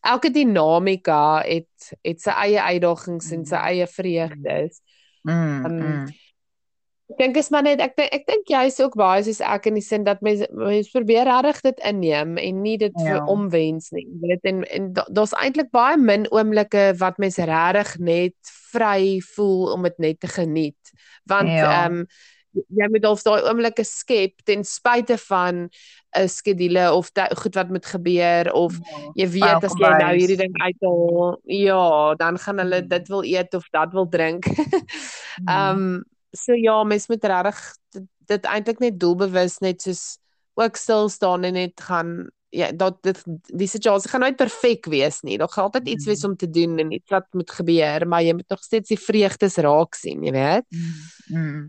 elke 0.05 0.31
dinamika 0.31 1.42
het 1.44 1.92
het 2.05 2.20
sy 2.20 2.31
eie 2.31 2.61
uitdagings 2.61 3.31
en 3.33 3.44
sy 3.44 3.57
Mhm. 3.57 3.64
eie 3.66 3.87
vreugdes. 3.87 4.81
Mm, 5.25 5.64
Um, 5.64 5.73
mm. 5.73 6.07
Ek 7.11 7.18
dink 7.18 7.37
is 7.40 7.49
maar 7.51 7.62
net 7.66 7.81
ek 7.83 7.99
ek 7.99 8.27
dink 8.29 8.46
jy 8.53 8.66
is 8.70 8.79
ook 8.81 8.94
baie 8.99 9.23
soos 9.27 9.40
ek 9.42 9.66
in 9.66 9.75
die 9.75 9.83
sin 9.83 10.05
dat 10.07 10.20
mense 10.23 10.46
mense 10.55 10.90
probeer 10.94 11.27
regtig 11.27 11.61
dit 11.62 11.81
inneem 11.90 12.37
en 12.38 12.62
nie 12.62 12.77
dit 12.79 12.92
Ja. 13.03 13.25
omwens 13.27 13.90
nie. 13.92 14.07
Jy 14.07 14.29
weet 14.29 14.44
en 14.44 14.64
en 14.70 14.92
da- 14.92 15.07
daar's 15.11 15.33
eintlik 15.35 15.70
baie 15.73 15.96
min 15.96 16.27
oomblikke 16.31 16.94
wat 16.99 17.18
mense 17.18 17.42
regtig 17.44 17.99
net 17.99 18.35
vry 18.73 19.18
voel 19.35 19.73
om 19.75 19.83
dit 19.83 19.99
net 19.99 20.20
te 20.20 20.29
geniet. 20.29 20.92
Want 21.27 21.49
Ja. 21.49 21.87
ehm 21.87 22.05
jy 22.53 22.87
moet 22.90 23.05
of 23.07 23.23
daai 23.23 23.42
oomblikke 23.46 23.85
skep 23.87 24.42
ten 24.44 24.64
spyte 24.64 25.16
van 25.29 25.68
'n 26.16 26.29
skedule 26.29 26.92
of 26.92 27.12
da- 27.14 27.29
goed 27.35 27.55
wat 27.55 27.68
moet 27.70 27.87
gebeur 27.87 28.53
of 28.53 28.73
Ja. 28.75 29.12
jy 29.14 29.27
weet 29.29 29.64
as 29.64 29.75
jy 29.79 29.88
nou 29.99 30.14
hierdie 30.16 30.37
ding 30.37 30.55
uithaal, 30.62 31.40
ja, 31.46 32.14
dan 32.14 32.38
gaan 32.38 32.59
hulle 32.59 32.83
Mm. 32.83 32.88
dit 32.88 33.09
wil 33.09 33.23
eet 33.25 33.55
of 33.55 33.64
dat 33.73 33.92
wil 33.92 34.09
drink. 34.09 34.44
Ehm 35.49 35.77
um, 35.77 36.05
so 36.33 36.55
ja, 36.55 36.83
mens 36.85 37.09
moet 37.09 37.25
regtig 37.25 37.62
dit, 37.95 38.09
dit 38.31 38.45
eintlik 38.45 38.79
net 38.83 39.01
doelbewus 39.01 39.59
net 39.64 39.83
soos 39.83 40.19
ook 40.61 40.77
stil 40.77 41.09
staan 41.09 41.45
en 41.45 41.57
net 41.57 41.81
gaan 41.81 42.31
ja, 42.51 42.71
dat 42.73 43.03
dit 43.07 43.23
die 43.55 43.69
situasie 43.71 44.11
gaan 44.11 44.25
nooit 44.27 44.38
perfek 44.38 44.87
wees 44.90 45.21
nie. 45.23 45.38
Daar 45.38 45.49
gaan 45.49 45.69
altyd 45.71 45.88
iets 45.88 46.07
wees 46.07 46.25
om 46.27 46.37
te 46.37 46.51
doen 46.51 46.79
en 46.79 46.93
iets 46.93 47.11
wat 47.11 47.27
moet 47.31 47.51
gebeur, 47.51 48.07
maar 48.09 48.23
jy 48.27 48.35
moet 48.35 48.49
nog 48.49 48.62
steeds 48.62 48.90
die 48.90 48.99
vreugdes 48.99 49.57
raak 49.62 49.95
sien, 49.95 50.25
jy 50.27 50.33
weet. 50.35 50.66
Mm, 50.71 51.37
mm. 51.37 51.69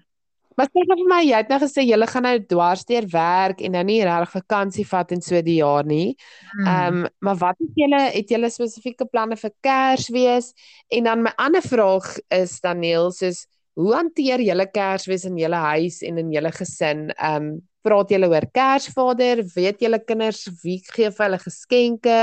Maar 0.58 0.68
sê 0.68 0.84
gou 0.84 0.98
vir 1.00 1.08
my, 1.08 1.20
jy 1.24 1.38
het 1.40 1.52
nou 1.52 1.60
gesê 1.62 1.86
jy 1.86 1.98
gaan 2.12 2.26
nou 2.28 2.34
dwarsteer 2.50 3.08
werk 3.14 3.62
en 3.64 3.72
nou 3.78 3.84
nie 3.88 4.02
regtig 4.04 4.34
vakansie 4.36 4.86
vat 4.90 5.14
en 5.16 5.24
so 5.24 5.40
die 5.46 5.60
jaar 5.62 5.88
nie. 5.88 6.16
Mm. 6.58 6.66
Ehm 6.66 7.00
um, 7.06 7.08
maar 7.20 7.40
wat 7.46 7.62
het 7.62 7.80
julle 7.84 8.02
het 8.18 8.34
julle 8.36 8.50
spesifieke 8.52 9.06
planne 9.06 9.38
vir 9.38 9.54
Kersfees? 9.64 10.52
En 10.90 11.08
dan 11.10 11.24
my 11.24 11.34
ander 11.38 11.62
vraag 11.62 12.18
is 12.30 12.60
Daniel, 12.60 13.12
soos 13.16 13.46
hoe 13.76 13.94
hanteer 13.96 14.42
julle 14.44 14.68
Kersfees 14.72 15.26
in 15.26 15.38
julle 15.40 15.60
huis 15.72 16.02
en 16.08 16.18
in 16.18 16.32
julle 16.34 16.52
gesin? 16.52 17.10
Ehm 17.18 17.52
um, 17.52 17.62
praat 17.82 18.12
julle 18.14 18.28
oor 18.30 18.46
Kersvader? 18.54 19.42
Weet 19.56 19.82
julle 19.82 20.00
kinders 20.06 20.44
wie 20.64 20.78
gee 20.86 21.10
vir 21.10 21.26
hulle 21.26 21.40
geskenke? 21.42 22.20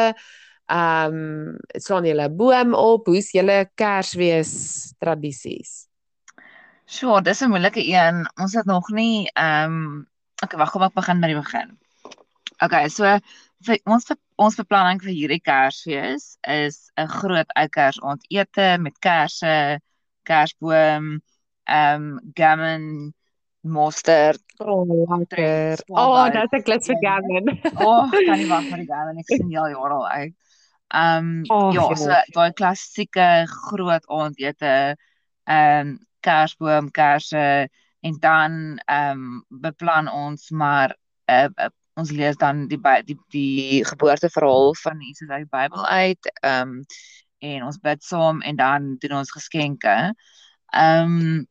Ehm 0.68 1.18
um, 1.18 1.56
slaan 1.80 2.06
julle 2.06 2.28
'n 2.28 2.36
boom 2.36 2.74
op? 2.74 3.06
Hoe's 3.06 3.32
julle 3.34 3.66
Kersfees 3.74 4.94
tradisies? 5.00 5.88
Sure, 6.86 7.22
dis 7.22 7.42
'n 7.42 7.50
moeilike 7.50 7.82
een. 7.84 8.24
Ons 8.40 8.54
het 8.54 8.66
nog 8.66 8.88
nie 8.88 9.30
ehm 9.34 9.72
um, 9.72 10.08
okay, 10.42 10.58
wag, 10.58 10.70
kom 10.70 10.82
ek 10.82 10.94
begin 10.94 11.20
by 11.20 11.26
die 11.26 11.40
begin. 11.40 11.78
Okay, 12.62 12.88
so 12.88 13.04
vir 13.66 13.78
ons 13.86 14.06
be- 14.06 14.16
ons 14.38 14.56
beplanning 14.56 15.00
vir 15.02 15.12
hierdie 15.14 15.40
Kersfees 15.40 16.38
is 16.42 16.90
'n 16.96 17.08
groot 17.18 17.50
ou 17.56 17.66
Kersaandete 17.68 18.78
met 18.78 18.98
kersse, 18.98 19.80
Kersboom, 20.24 21.20
um, 21.68 22.20
gammon, 22.34 23.14
mosterd. 23.60 24.42
Oh, 24.58 24.84
Swaai 24.84 26.02
oh, 26.02 26.26
dis 26.32 26.52
'n 26.58 26.62
klits 26.62 26.88
vir. 26.88 26.98
O, 27.76 27.86
oh, 27.86 28.10
kan 28.10 28.38
nie 28.38 28.48
wag 28.48 28.68
vir 28.70 28.82
die 28.82 28.88
gammon. 28.88 29.18
Ek 29.18 29.32
sien 29.32 29.56
al 29.56 29.72
jare 29.74 29.94
al 29.94 30.06
uit. 30.08 30.34
Um, 30.88 31.44
Ag, 31.52 31.74
ja, 31.76 31.88
so 32.00 32.20
daai 32.32 32.52
klassieke 32.56 33.44
groot 33.68 34.06
aandete, 34.08 34.96
um, 35.44 35.98
Kersboom, 36.24 36.88
kersse, 36.90 37.68
en 38.00 38.16
dan 38.20 38.80
um, 38.88 39.44
beplan 39.48 40.08
ons 40.08 40.48
maar 40.50 40.96
uh, 41.28 41.46
uh, 41.46 41.68
ons 41.94 42.10
lees 42.10 42.36
dan 42.40 42.66
die 42.70 42.80
die 43.04 43.18
die 43.34 43.84
geboorteverhaal 43.84 44.74
van 44.80 45.00
Jesus 45.02 45.28
uit 45.28 45.44
die 45.44 45.52
Bybel 45.52 45.86
uit 45.86 46.32
um, 46.46 46.80
en 47.38 47.62
ons 47.68 47.78
bid 47.78 48.02
saam 48.02 48.40
en 48.42 48.56
dan 48.56 48.96
doen 48.98 49.18
ons 49.20 49.32
geskenke. 49.34 49.94
Ehm 50.08 50.36
um, 50.76 51.46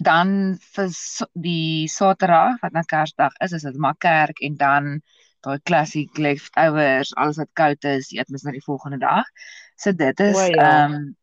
dan 0.00 0.58
vir 0.74 0.92
die 1.32 1.88
Saterdag 1.88 2.60
wat 2.62 2.72
na 2.72 2.82
Kersdag 2.82 3.36
is, 3.44 3.52
is 3.52 3.66
dit 3.68 3.76
maar 3.76 3.98
kerk 3.98 4.40
en 4.40 4.56
dan 4.56 5.00
daai 5.44 5.60
klassiek 5.64 6.18
leftovers, 6.18 7.14
alles 7.16 7.40
wat 7.40 7.50
koud 7.56 7.84
is, 7.88 8.10
eet 8.12 8.28
mens 8.28 8.44
na 8.44 8.52
die 8.52 8.64
volgende 8.64 9.00
dag. 9.00 9.28
So 9.76 9.92
dit 9.92 10.20
is 10.20 10.38
ehm 10.38 10.56
ja. 10.56 10.84
um, 10.84 11.16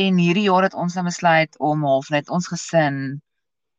en 0.00 0.16
hierdie 0.16 0.48
jaar 0.48 0.64
het 0.64 0.74
ons 0.74 0.94
nou 0.96 1.04
besluit 1.04 1.58
om 1.60 1.84
half 1.86 2.08
net 2.10 2.30
ons 2.32 2.48
gesin 2.48 3.20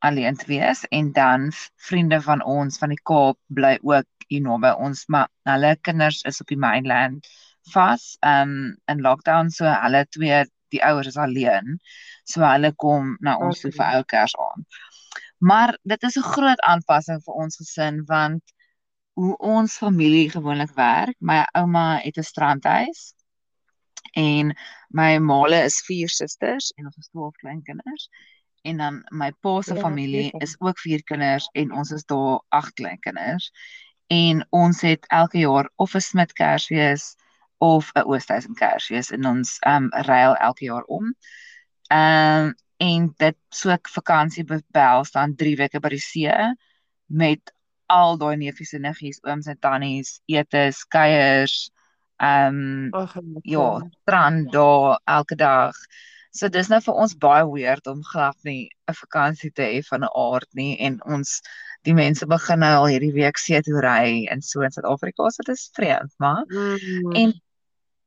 alleen 0.06 0.36
te 0.38 0.46
wees 0.48 0.84
en 0.94 1.12
dan 1.12 1.48
vriende 1.88 2.22
van 2.22 2.44
ons 2.44 2.78
van 2.78 2.94
die 2.94 3.02
Kaap 3.04 3.40
bly 3.48 3.78
ook 3.82 4.28
hier 4.28 4.44
naby 4.46 4.72
ons, 4.78 5.06
maar 5.08 5.28
hulle 5.50 5.76
kinders 5.82 6.22
is 6.30 6.40
op 6.42 6.52
die 6.52 6.60
mainland 6.60 7.28
vas 7.74 8.18
um 8.28 8.76
in 8.92 9.02
lockdown 9.02 9.50
so 9.50 9.66
hulle 9.66 10.06
twee 10.16 10.44
die 10.74 10.84
ouers 10.84 11.08
is 11.12 11.20
alleen. 11.20 11.78
So 12.26 12.44
hulle 12.46 12.74
kom 12.80 13.16
na 13.22 13.38
ons 13.38 13.60
okay. 13.60 13.70
toe 13.70 13.78
vir 13.80 13.98
ou 14.00 14.04
Kers 14.16 14.36
aan. 14.50 14.68
Maar 15.44 15.78
dit 15.84 16.04
is 16.04 16.18
'n 16.18 16.30
groot 16.34 16.62
aanpassing 16.62 17.22
vir 17.26 17.34
ons 17.34 17.58
gesin 17.62 18.04
want 18.06 18.44
hoe 19.14 19.38
ons 19.38 19.78
familie 19.78 20.30
gewoonlik 20.30 20.74
werk. 20.76 21.16
My 21.20 21.46
ouma 21.52 22.00
het 22.04 22.18
'n 22.18 22.24
strandhuis 22.24 23.14
en 24.14 24.56
my 24.90 25.18
maale 25.18 25.64
is 25.64 25.82
vier 25.86 26.10
susters 26.10 26.72
en 26.78 26.86
ons 26.86 26.98
is 26.98 27.08
12 27.08 27.36
kleinkinders. 27.36 28.10
En 28.64 28.78
dan 28.78 29.04
my 29.10 29.32
pa 29.32 29.62
se 29.62 29.74
ja, 29.74 29.82
familie 29.82 30.32
is 30.38 30.56
ook 30.60 30.80
vier 30.80 31.04
kinders 31.04 31.50
en 31.54 31.72
ons 31.72 31.92
is 31.92 32.06
daar 32.06 32.42
agt 32.50 32.74
kleinkinders. 32.74 33.52
En 34.08 34.48
ons 34.50 34.82
het 34.82 35.06
elke 35.08 35.38
jaar 35.38 35.70
of 35.76 35.96
'n 35.96 36.00
Smit 36.00 36.34
Kersfees 36.34 37.16
of 37.64 37.92
'n 37.96 38.08
Oosthuizen 38.10 38.56
Kersfees 38.60 39.12
en 39.16 39.26
ons 39.26 39.58
um, 39.68 39.90
ruil 40.10 40.36
elke 40.36 40.66
jaar 40.66 40.84
om. 40.84 41.14
Um, 41.88 42.54
en 42.78 43.14
dit 43.18 43.38
so 43.50 43.72
'n 43.72 43.80
vakansie 43.98 44.46
behels 44.72 45.12
dan 45.12 45.36
3 45.36 45.56
weke 45.56 45.80
by 45.80 45.90
die 45.90 46.06
see 46.12 46.34
met 47.08 47.54
al 47.86 48.18
daai 48.18 48.36
neefies 48.38 48.74
en 48.74 48.82
niggies, 48.88 49.22
ooms 49.24 49.48
en 49.48 49.60
tannies, 49.60 50.20
etes, 50.26 50.84
kuiers, 50.96 51.72
ehm 52.18 52.90
um, 52.92 53.42
ja, 53.44 53.90
strand 54.02 54.52
daar 54.52 55.00
elke 55.06 55.36
dag. 55.36 55.76
So 56.32 56.50
dis 56.50 56.68
nou 56.68 56.82
vir 56.82 56.94
ons 56.94 57.18
baie 57.18 57.46
weird 57.46 57.88
om 57.88 58.04
glad 58.04 58.38
nie 58.44 58.70
'n 58.90 58.94
vakansie 58.94 59.52
te 59.52 59.62
hê 59.62 59.82
van 59.92 60.04
'n 60.04 60.14
aard 60.26 60.50
nie 60.54 60.80
en 60.80 61.00
ons 61.06 61.42
die 61.84 61.94
mense 61.94 62.26
begin 62.26 62.60
nou 62.60 62.74
al 62.78 62.92
hierdie 62.92 63.14
week 63.14 63.38
see 63.38 63.62
toe 63.62 63.82
ry 63.84 64.28
in 64.32 64.42
so 64.42 64.62
in 64.62 64.72
Suid-Afrika, 64.72 65.30
so 65.30 65.44
dit 65.46 65.56
is 65.56 65.70
vreemd, 65.76 66.14
maar 66.18 66.44
mm. 66.48 67.12
en 67.22 67.34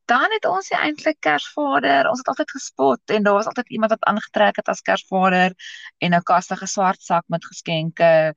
dan 0.07 0.33
het 0.33 0.45
ons 0.47 0.71
eintlik 0.71 1.19
Kersvader, 1.21 2.09
ons 2.09 2.19
het 2.23 2.29
altyd 2.33 2.51
gespot 2.51 3.11
en 3.11 3.23
daar 3.23 3.35
was 3.39 3.47
altyd 3.51 3.69
iemand 3.69 3.91
wat 3.95 4.05
aangetrek 4.11 4.57
het 4.61 4.69
as 4.69 4.83
Kersvader 4.89 5.55
en 5.99 6.15
'n 6.15 6.23
kastige 6.23 6.67
swart 6.67 7.03
sak 7.03 7.25
met 7.27 7.45
geskenke. 7.45 8.35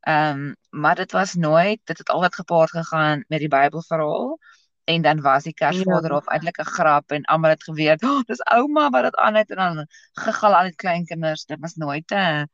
Ehm 0.00 0.38
um, 0.38 0.56
maar 0.70 0.94
dit 0.94 1.12
was 1.12 1.34
nooit, 1.34 1.80
dit 1.84 1.98
het 1.98 2.08
altyd 2.08 2.34
gepaard 2.34 2.70
gegaan 2.70 3.24
met 3.28 3.38
die 3.38 3.48
Bybelverhaal 3.48 4.38
en 4.84 5.02
dan 5.02 5.20
was 5.20 5.42
die 5.42 5.54
Kersvader 5.54 6.10
ja. 6.10 6.16
of 6.16 6.26
eintlik 6.26 6.58
'n 6.58 6.64
grap 6.64 7.10
en 7.10 7.24
almal 7.24 7.50
het 7.50 7.64
geweet, 7.64 8.04
"O, 8.04 8.08
oh, 8.08 8.22
dis 8.26 8.42
ouma 8.44 8.90
wat 8.90 9.02
dit 9.02 9.16
aan 9.16 9.34
het" 9.34 9.50
en 9.50 9.56
dan 9.56 9.86
gegal 10.12 10.54
al 10.54 10.64
die 10.64 10.74
kleinkinders. 10.74 11.44
Dit 11.44 11.58
was 11.60 11.74
nooit 11.74 12.10
'n 12.10 12.14
uh, 12.14 12.44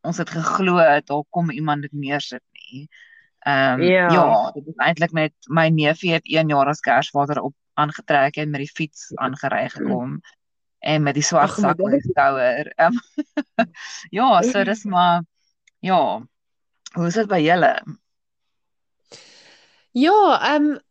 ons 0.00 0.16
het 0.16 0.30
geglo 0.30 0.76
daar 0.76 1.24
kom 1.30 1.50
iemand 1.50 1.82
dit 1.82 1.92
neersit 1.92 2.42
nie. 2.52 2.88
Ehm 3.46 3.80
um, 3.80 3.82
ja. 3.86 4.08
ja, 4.10 4.50
dit 4.54 4.66
is 4.66 4.80
eintlik 4.82 5.12
net 5.14 5.34
my 5.46 5.68
neefie 5.70 6.12
het 6.16 6.24
1 6.26 6.48
jaar 6.50 6.66
as 6.66 6.82
Kersvader 6.82 7.38
op 7.46 7.54
aangetrek 7.78 8.40
en 8.42 8.50
met 8.50 8.64
die 8.64 8.72
fiets 8.74 9.12
aangery 9.14 9.68
gekom 9.70 10.16
en 10.92 11.02
met 11.02 11.14
die 11.14 11.22
swart 11.22 11.54
sak 11.54 11.78
op 11.78 11.94
die 11.94 12.02
skouer. 12.08 12.72
Ehm 12.74 12.98
Ja, 14.18 14.42
so 14.42 14.64
dis 14.64 14.84
maar 14.84 15.22
ja. 15.78 16.22
Hoe 16.92 17.06
is 17.06 17.14
dit 17.14 17.30
by 17.30 17.38
julle? 17.44 17.72
Ja, 19.92 20.18
ehm 20.40 20.70
um, 20.72 20.82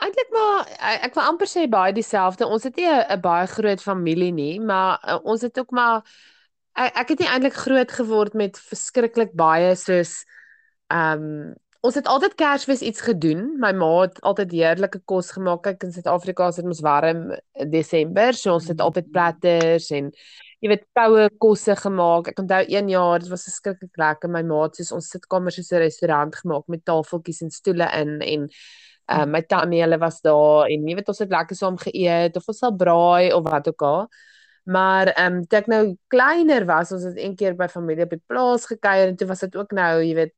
Eintlik 0.00 0.30
maar 0.32 0.68
ek 1.04 1.14
wil 1.14 1.26
amper 1.28 1.48
sê 1.48 1.66
baie 1.68 1.92
dieselfde. 1.92 2.46
Ons 2.48 2.64
het 2.64 2.76
nie 2.80 2.88
'n 2.88 3.20
baie 3.20 3.46
groot 3.46 3.82
familie 3.82 4.32
nie, 4.32 4.60
maar 4.60 4.98
uh, 5.04 5.18
ons 5.22 5.42
het 5.44 5.58
ook 5.58 5.70
maar 5.70 6.02
ek, 6.74 6.96
ek 6.96 7.08
het 7.08 7.18
nie 7.18 7.28
eintlik 7.28 7.54
groot 7.54 7.92
geword 7.92 8.34
met 8.34 8.58
verskriklik 8.58 9.36
baie 9.36 9.74
soos 9.76 10.24
ehm 10.88 11.22
um, 11.22 11.54
ons 11.86 11.96
het 11.96 12.08
altyd 12.12 12.34
Kersfees 12.36 12.82
iets 12.84 13.00
gedoen. 13.04 13.54
My 13.60 13.72
ma 13.76 13.88
het 14.02 14.20
altyd 14.26 14.52
heerlike 14.52 15.00
kos 15.08 15.30
gemaak. 15.36 15.62
Kyk 15.64 15.86
in 15.88 15.94
Suid-Afrika 15.94 16.50
is 16.52 16.60
dit 16.60 16.68
mos 16.68 16.82
warm 16.84 17.30
in 17.32 17.72
Desember, 17.72 18.36
so 18.36 18.58
ons 18.58 18.68
het 18.68 18.82
altyd 18.84 19.08
platters 19.14 19.88
en 19.96 20.10
jy 20.60 20.72
weet 20.74 20.84
koue 20.98 21.28
kosse 21.40 21.76
gemaak. 21.80 22.28
Ek 22.32 22.42
onthou 22.42 22.60
een 22.68 22.92
jaar, 22.92 23.22
dit 23.22 23.32
was 23.32 23.46
verskriklik 23.48 23.96
lekker. 24.00 24.32
My 24.32 24.42
ma 24.44 24.66
het 24.66 24.76
soos 24.80 24.92
ons 24.98 25.08
sitkamer 25.14 25.56
soos 25.56 25.72
'n 25.72 25.84
restaurant 25.86 26.36
gemaak 26.36 26.68
met 26.68 26.84
tafeltjies 26.84 27.42
en 27.42 27.50
stoele 27.50 27.88
in 28.00 28.20
en 28.20 28.48
uh, 29.08 29.24
my 29.26 29.42
tannie 29.42 29.80
hulle 29.82 29.98
was 29.98 30.20
daar 30.20 30.68
en 30.68 30.86
jy 30.86 30.94
weet 30.98 31.08
ons 31.08 31.18
het 31.18 31.32
lekker 31.32 31.56
saam 31.56 31.78
geëet 31.80 32.36
of 32.36 32.48
ons 32.48 32.58
sal 32.58 32.76
braai 32.76 33.32
of 33.32 33.44
wat 33.48 33.68
ook 33.68 33.82
al. 33.82 34.08
Maar 34.64 35.08
ehm 35.16 35.40
um, 35.40 35.46
toe 35.48 35.58
ek 35.58 35.66
nou 35.72 35.96
kleiner 36.12 36.66
was, 36.68 36.92
ons 36.92 37.04
het 37.08 37.16
een 37.18 37.34
keer 37.36 37.56
by 37.56 37.66
familie 37.68 38.04
op 38.04 38.10
die 38.10 38.22
plaas 38.26 38.66
gekuier 38.68 39.08
en 39.08 39.16
toe 39.16 39.26
was 39.28 39.40
dit 39.40 39.56
ook 39.56 39.72
nou, 39.72 40.02
jy 40.04 40.14
weet, 40.14 40.34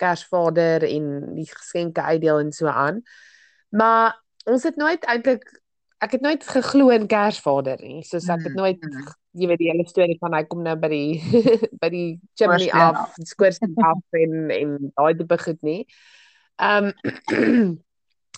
Kersvader 0.00 0.86
en 0.88 1.12
die 1.36 1.46
geskenke 1.50 2.02
uitdeel 2.02 2.42
en 2.44 2.52
so 2.52 2.70
aan. 2.70 3.02
Maar 3.74 4.16
ons 4.46 4.66
het 4.66 4.76
nooit 4.80 5.04
eintlik 5.04 5.46
ek 6.04 6.18
het 6.18 6.24
nooit 6.24 6.44
geglo 6.44 6.90
in 6.92 7.06
Kersvader 7.08 7.80
nie. 7.80 8.02
Soos 8.04 8.28
ek 8.28 8.44
het 8.44 8.52
mm, 8.52 8.60
nooit 8.60 8.82
mm. 8.84 9.08
jy 9.40 9.48
weet 9.50 9.62
die 9.62 9.70
hele 9.70 9.86
storie 9.88 10.18
van 10.20 10.36
hy 10.36 10.42
kom 10.48 10.62
nou 10.64 10.76
by 10.80 10.90
die 10.92 11.40
by 11.82 11.90
die 11.92 12.08
chimney 12.38 12.68
af, 12.72 13.16
skoorsteen 13.24 13.76
af 13.84 14.20
en 14.20 14.52
en 14.52 14.76
daai 14.92 15.16
tipe 15.16 15.40
goed 15.46 15.66
nie. 15.66 15.82
Ehm 16.60 16.92
um, 16.92 17.76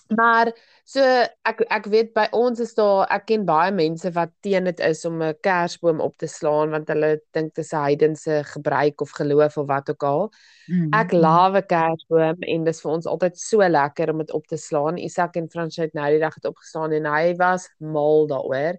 Maar 0.09 0.49
so 0.89 1.01
ek 1.45 1.59
ek 1.69 1.85
weet 1.93 2.13
by 2.15 2.25
ons 2.33 2.59
is 2.63 2.71
daar 2.77 3.05
ek 3.13 3.27
ken 3.29 3.43
baie 3.45 3.69
mense 3.75 4.09
wat 4.15 4.31
teen 4.45 4.65
dit 4.65 4.79
is 4.81 5.03
om 5.05 5.21
'n 5.21 5.37
kersboom 5.45 6.01
op 6.01 6.17
te 6.17 6.27
slaan 6.27 6.73
want 6.73 6.89
hulle 6.89 7.21
dink 7.33 7.53
dit 7.53 7.63
is 7.65 7.73
'n 7.73 7.83
heidense 7.83 8.41
gebruik 8.53 9.01
of 9.01 9.11
geloof 9.11 9.57
of 9.57 9.67
wat 9.67 9.89
ook 9.89 10.03
al. 10.03 10.31
Mm. 10.67 10.89
Ek 10.93 11.11
lawe 11.11 11.61
kersboom 11.61 12.41
en 12.41 12.63
dis 12.63 12.81
vir 12.81 12.91
ons 12.91 13.05
altyd 13.05 13.37
so 13.37 13.61
lekker 13.61 14.09
om 14.09 14.17
dit 14.17 14.31
op 14.31 14.47
te 14.47 14.57
slaan. 14.57 14.97
Isak 14.97 15.35
en 15.35 15.49
Fransheid 15.49 15.93
nou 15.93 16.09
die 16.09 16.19
dag 16.19 16.33
het 16.33 16.45
opgestaan 16.45 16.91
en 16.91 17.05
hy 17.05 17.35
was 17.37 17.69
mal 17.77 18.27
daaroor. 18.27 18.77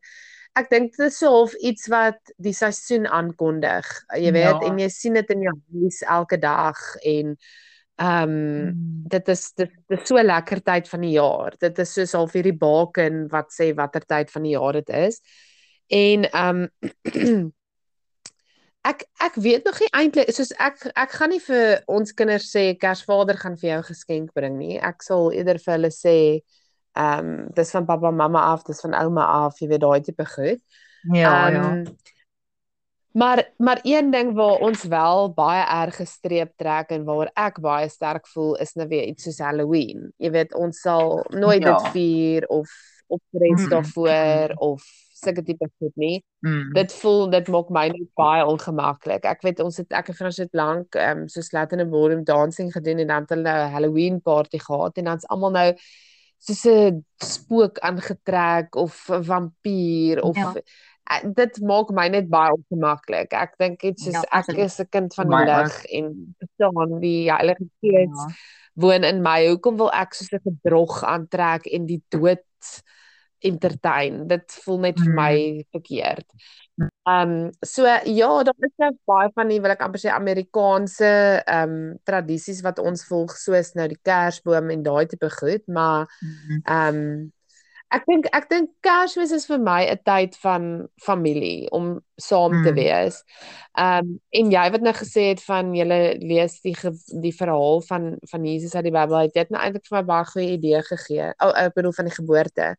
Ek 0.58 0.70
dink 0.70 0.96
dit 0.96 1.06
is 1.06 1.18
so 1.18 1.30
half 1.30 1.54
iets 1.62 1.86
wat 1.86 2.18
die 2.42 2.52
seisoen 2.52 3.06
aankondig. 3.06 3.86
Jy 4.18 4.32
weet 4.32 4.58
ja. 4.58 4.66
en 4.66 4.78
jy 4.78 4.88
sien 4.88 5.14
dit 5.14 5.30
in 5.30 5.42
jou 5.42 5.54
huis 5.78 6.02
elke 6.02 6.38
dag 6.38 6.76
en 7.06 7.36
Ehm 8.00 8.30
um, 8.30 9.04
dit 9.12 9.28
is 9.28 9.52
dit, 9.52 9.70
dit 9.88 10.00
is 10.00 10.08
so 10.08 10.22
lekker 10.22 10.62
tyd 10.64 10.88
van 10.88 11.02
die 11.04 11.14
jaar. 11.18 11.54
Dit 11.60 11.78
is 11.82 11.92
soos 11.92 12.14
half 12.16 12.32
hierdie 12.32 12.56
baken 12.56 13.26
wat 13.28 13.52
sê 13.52 13.74
watter 13.76 14.06
tyd 14.08 14.30
van 14.32 14.46
die 14.46 14.54
jaar 14.54 14.78
dit 14.78 14.92
is. 14.96 15.20
En 15.92 16.24
ehm 16.30 16.62
um, 16.80 17.50
ek 18.90 19.04
ek 19.20 19.36
weet 19.44 19.68
nog 19.68 19.82
nie 19.84 19.90
eintlik 20.00 20.32
soos 20.32 20.54
ek 20.56 20.86
ek 20.94 21.12
gaan 21.18 21.34
nie 21.34 21.42
vir 21.44 21.82
ons 21.92 22.14
kinders 22.16 22.48
sê 22.54 22.70
Kersvader 22.80 23.36
gaan 23.36 23.58
vir 23.60 23.74
jou 23.74 23.82
geskenk 23.90 24.32
bring 24.32 24.56
nie. 24.56 24.78
Ek 24.80 25.04
sal 25.04 25.28
eerder 25.36 25.60
vir 25.60 25.76
hulle 25.76 25.92
sê 25.92 26.16
ehm 26.96 27.34
um, 27.34 27.34
dis 27.56 27.74
van 27.76 27.84
pappa 27.90 28.10
mamma 28.10 28.46
af, 28.54 28.64
dis 28.64 28.80
van 28.80 28.96
ouma 28.96 29.28
af, 29.44 29.60
jy 29.60 29.68
weet 29.74 29.84
daai 29.84 30.00
tipe 30.08 30.24
goed. 30.36 30.64
Ja, 31.12 31.36
um, 31.52 31.54
ja. 31.54 31.68
Maar 33.12 33.52
maar 33.56 33.78
een 33.82 34.10
ding 34.10 34.34
waar 34.34 34.58
ons 34.58 34.84
wel 34.84 35.32
baie 35.34 35.64
erg 35.66 35.96
gestreep 35.96 36.52
trek 36.56 36.90
en 36.90 37.04
waar 37.04 37.30
ek 37.34 37.60
baie 37.60 37.88
sterk 37.88 38.26
voel 38.26 38.54
is 38.56 38.72
nou 38.78 38.86
weer 38.88 39.04
iets 39.04 39.26
soos 39.26 39.38
Halloween. 39.38 40.12
Jy 40.16 40.30
weet 40.30 40.54
ons 40.54 40.80
sal 40.80 41.24
nooit 41.28 41.62
ja. 41.62 41.72
dit 41.74 41.90
vier 41.90 42.46
of 42.46 42.70
optres 43.06 43.64
mm. 43.64 43.68
daarvoor 43.68 44.54
of 44.56 44.84
sulke 45.20 45.42
tipe 45.42 45.66
goed 45.78 45.96
nie. 45.98 46.22
Mm. 46.46 46.70
Dit 46.72 46.92
voel 46.92 47.26
dit 47.30 47.48
maak 47.48 47.72
my 47.74 47.88
net 47.90 48.12
baie 48.14 48.44
ongemaklik. 48.46 49.26
Ek 49.26 49.42
weet 49.42 49.60
ons 49.60 49.80
het 49.82 49.90
ek 49.92 50.12
en 50.12 50.18
Frans 50.20 50.38
het 50.38 50.54
lank 50.54 50.94
ehm 50.94 51.24
um, 51.24 51.28
soos 51.28 51.50
Latin 51.52 51.82
and 51.82 51.90
Ballroom 51.90 52.22
dancing 52.24 52.70
gedoen 52.72 53.02
en 53.02 53.10
dan 53.10 53.26
het 53.26 53.34
hulle 53.34 53.56
'n 53.56 53.74
Halloween 53.74 54.22
party 54.22 54.62
gehad 54.62 55.02
en 55.02 55.10
dan's 55.10 55.26
almal 55.26 55.50
nou 55.50 55.68
soos 56.38 56.64
'n 56.64 57.04
spook 57.18 57.78
aangetrek 57.78 58.74
of 58.74 59.10
'n 59.10 59.24
vampier 59.24 60.22
of 60.22 60.36
ja 60.36 60.54
dit 61.24 61.60
maak 61.66 61.90
my 61.96 62.06
net 62.12 62.28
baie 62.30 62.52
ongemaklik. 62.54 63.34
Ek 63.34 63.56
dink 63.58 63.80
dit 63.82 63.98
soos 64.00 64.18
ja, 64.18 64.24
ek 64.40 64.54
is 64.56 64.78
'n 64.80 64.88
kind 64.90 65.14
van 65.14 65.28
die 65.32 65.44
lig 65.48 65.76
en 65.98 66.34
verstaan 66.38 67.00
die 67.00 67.30
Heilige 67.32 67.66
Gees 67.80 68.14
ja. 68.22 68.28
woon 68.74 69.04
in 69.04 69.22
my. 69.22 69.48
Hoekom 69.48 69.76
wil 69.76 69.92
ek 69.92 70.14
soos 70.14 70.32
'n 70.32 70.44
gedrog 70.46 71.02
aantrek 71.04 71.66
en 71.66 71.86
die 71.86 72.02
dood 72.08 72.46
entertain. 73.40 74.26
Dit 74.28 74.52
voel 74.64 74.78
net 74.78 75.00
vir 75.00 75.14
my 75.16 75.34
mm. 75.34 75.68
verkeerd. 75.72 76.26
Ehm 76.80 77.30
um, 77.30 77.50
so 77.60 77.84
ja, 78.04 78.30
daar 78.42 78.64
is 78.68 78.76
nou 78.80 78.90
baie 79.04 79.28
van 79.34 79.48
die 79.52 79.60
wil 79.60 79.74
ek 79.74 79.82
amper 79.84 80.00
sê 80.00 80.12
Amerikaanse 80.12 81.10
ehm 81.44 81.74
um, 81.74 81.98
tradisies 82.08 82.62
wat 82.64 82.78
ons 82.78 83.04
volg 83.08 83.34
soos 83.36 83.74
nou 83.76 83.88
die 83.90 84.00
Kersboom 84.02 84.70
en 84.72 84.84
daai 84.86 85.06
tipe 85.10 85.28
goed, 85.40 85.66
maar 85.66 86.08
mhm. 86.20 86.62
ehm 86.64 86.96
um, 87.02 87.32
ek 87.90 88.06
dink 88.06 88.28
ek 88.36 88.46
dink 88.50 88.70
Kersfees 88.86 89.32
is 89.34 89.46
vir 89.50 89.58
my 89.58 89.82
'n 89.90 89.98
tyd 90.06 90.36
van 90.44 90.88
familie 91.02 91.68
om 91.70 92.00
saam 92.16 92.62
te 92.64 92.72
wees. 92.72 93.22
Ehm 93.78 94.06
um, 94.06 94.20
en 94.30 94.50
jy 94.50 94.66
wat 94.70 94.82
nou 94.86 94.94
gesê 94.94 95.30
het 95.32 95.42
van 95.42 95.74
jy 95.74 95.86
lees 96.22 96.60
die 96.62 96.76
die 97.22 97.34
verhaal 97.34 97.82
van 97.90 98.16
van 98.30 98.44
Jesus 98.46 98.74
uit 98.74 98.84
die 98.84 98.94
Bybel, 98.94 99.26
het 99.26 99.34
net 99.34 99.50
nou 99.50 99.62
eintlik 99.62 99.86
vir 99.88 99.98
my 99.98 100.04
baie 100.12 100.30
goeie 100.32 100.52
idee 100.58 100.82
gegee. 100.82 101.32
Oh, 101.42 101.52
ek 101.54 101.74
bedoel 101.74 101.96
van 101.98 102.10
die 102.10 102.14
geboorte. 102.14 102.76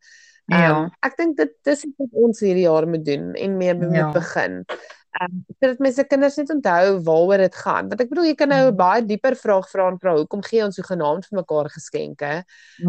Ja. 0.50 0.70
Um, 0.70 0.90
ek 1.06 1.16
dink 1.16 1.36
dit 1.36 1.52
dis 1.64 1.84
wat 1.98 2.18
ons 2.24 2.40
hierdie 2.42 2.66
jaar 2.66 2.88
moet 2.88 3.04
doen 3.04 3.32
en 3.34 3.56
mee 3.56 3.74
moet 3.74 3.94
ja. 3.94 4.10
begin. 4.12 4.64
Ehm 5.12 5.28
um, 5.28 5.44
sodat 5.60 5.84
mense 5.84 6.04
kinders 6.08 6.36
net 6.40 6.50
onthou 6.50 7.02
waaroor 7.04 7.44
dit 7.44 7.60
gaan. 7.66 7.92
Want 7.92 8.00
ek 8.00 8.08
bedoel 8.08 8.30
jy 8.30 8.34
kan 8.34 8.48
nou 8.48 8.62
'n 8.64 8.68
hmm. 8.72 8.80
baie 8.80 9.04
dieper 9.04 9.36
vraag 9.36 9.68
vra 9.68 9.90
en 9.92 10.00
vra 10.00 10.16
hoekom 10.16 10.42
gee 10.42 10.64
ons 10.64 10.80
so 10.80 10.88
genaamd 10.88 11.28
vir 11.28 11.38
mekaar 11.42 11.68
geskenke? 11.68 12.32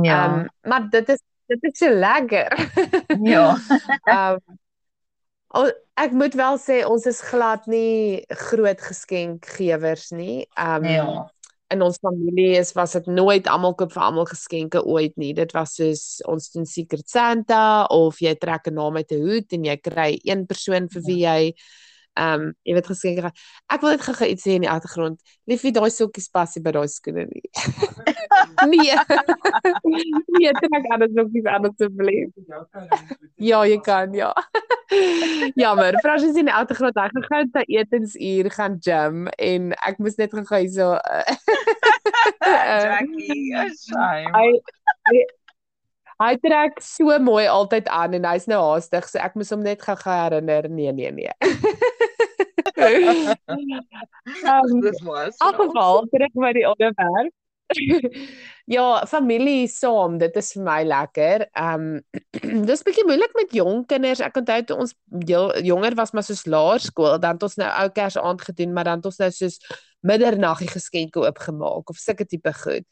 Ja. 0.01 0.17
Ehm 0.23 0.39
um, 0.39 0.49
maar 0.63 0.89
dit 0.89 1.09
is 1.09 1.21
dit 1.47 1.63
is 1.69 1.77
so 1.77 1.89
lekker. 1.89 2.51
ja. 3.33 3.47
Ehm 4.11 4.39
um, 5.53 5.71
ek 5.93 6.15
moet 6.17 6.33
wel 6.33 6.55
sê 6.57 6.79
ons 6.89 7.03
is 7.05 7.19
glad 7.21 7.67
nie 7.69 8.23
groot 8.49 8.81
geskenkgewers 8.81 10.09
nie. 10.11 10.47
Ehm 10.57 10.83
um, 10.83 10.89
ja 10.89 11.07
in 11.73 11.81
ons 11.81 11.99
familie 12.01 12.57
is 12.59 12.73
was 12.77 12.95
dit 12.97 13.07
nooit 13.09 13.47
almal 13.49 13.75
koop 13.77 13.93
vir 13.95 14.05
almal 14.05 14.27
geskenke 14.29 14.83
ooit 14.85 15.15
nie. 15.21 15.33
Dit 15.37 15.53
was 15.57 15.75
soos 15.79 16.03
ons 16.29 16.51
doen 16.53 16.67
Secret 16.69 17.07
Santa 17.09 17.85
of 17.93 18.21
jy 18.21 18.35
trek 18.39 18.69
'n 18.69 18.77
naam 18.79 18.97
uit 18.97 19.11
'n 19.11 19.23
hoed 19.27 19.57
en 19.57 19.65
jy 19.69 19.77
kry 19.77 20.11
een 20.23 20.45
persoon 20.45 20.89
vir 20.89 21.01
wie 21.07 21.21
jy 21.23 21.41
ehm 22.13 22.41
um, 22.41 22.53
jy 22.67 22.75
weet 22.77 22.89
geskenke. 22.91 23.31
Ek 23.73 23.81
wil 23.81 23.95
net 23.95 24.03
gou 24.05 24.27
iets 24.27 24.45
sê 24.45 24.57
in 24.57 24.65
die 24.65 24.69
agtergrond. 24.69 25.19
Liefie, 25.49 25.71
daai 25.73 25.89
sokkies 25.91 26.29
pas 26.33 26.55
nie 26.55 26.63
by 26.65 26.73
daai 26.75 26.89
skoene 26.91 27.25
nie. 27.29 27.43
nee. 28.73 28.97
nee, 30.37 30.51
dit 30.59 30.69
maak 30.73 30.89
alles 30.95 31.13
nog 31.17 31.31
nie 31.33 31.43
anders 31.49 31.75
te 31.79 31.89
beleef. 31.89 32.31
Ja, 33.41 33.63
jy 33.65 33.79
kan, 33.83 34.13
ja. 34.13 34.31
Jammer, 35.61 35.97
Frans 36.05 36.23
is 36.23 36.37
in 36.37 36.49
die 36.51 36.55
agtergrond. 36.55 36.99
Hy 36.99 37.09
gaan 37.13 37.29
gou 37.29 37.43
te 37.57 37.65
etensuur 37.79 38.51
gaan 38.53 38.77
gym 38.85 39.27
en 39.37 39.71
ek 39.81 40.01
moes 40.03 40.19
net 40.21 40.33
gou 40.33 40.59
hierso 40.59 40.93
Jackie, 42.43 43.53
shame. 43.79 45.41
Hy 46.21 46.33
trek 46.43 46.81
so 46.83 47.17
mooi 47.19 47.45
altyd 47.49 47.87
aan 47.89 48.13
en 48.19 48.25
hy's 48.29 48.45
nou 48.51 48.61
haastig, 48.61 49.07
so 49.09 49.21
ek 49.21 49.37
moes 49.39 49.51
hom 49.53 49.63
net 49.65 49.81
gou 49.81 49.95
herinner. 50.05 50.69
Nee, 50.69 50.91
nee, 50.93 51.11
nee. 51.11 51.31
um, 54.49 54.81
Dis 54.85 55.01
mos. 55.05 55.39
Afval 55.41 56.05
terug 56.11 56.35
by 56.37 56.53
die 56.57 56.67
onderwerp. 56.69 57.33
ja, 58.75 59.05
familie 59.09 59.67
saam, 59.71 60.17
dit 60.21 60.35
is 60.37 60.51
vir 60.55 60.65
my 60.65 60.79
lekker. 60.87 61.47
Ehm 61.57 61.87
um, 62.03 62.61
dis 62.69 62.85
bietjie 62.85 63.05
moeilik 63.07 63.33
met 63.39 63.55
jong 63.55 63.83
kinders. 63.89 64.21
Ek 64.23 64.37
onthou 64.41 64.59
toe 64.67 64.77
ons 64.85 64.93
jonger 65.71 65.97
was 65.99 66.13
maar 66.13 66.27
soos 66.27 66.45
laerskool, 66.49 67.17
dan 67.23 67.39
het 67.39 67.47
ons 67.49 67.57
nou 67.61 67.71
ou 67.71 67.89
kers 67.95 68.19
aand 68.19 68.45
gedoen, 68.49 68.75
maar 68.75 68.89
dan 68.89 69.01
het 69.01 69.09
ons 69.09 69.19
nou 69.23 69.31
soos 69.33 69.59
middernaggie 70.03 70.69
geskenke 70.71 71.23
oopgemaak 71.23 71.89
of 71.89 71.99
sulke 72.01 72.27
tipe 72.27 72.53
goed. 72.61 72.87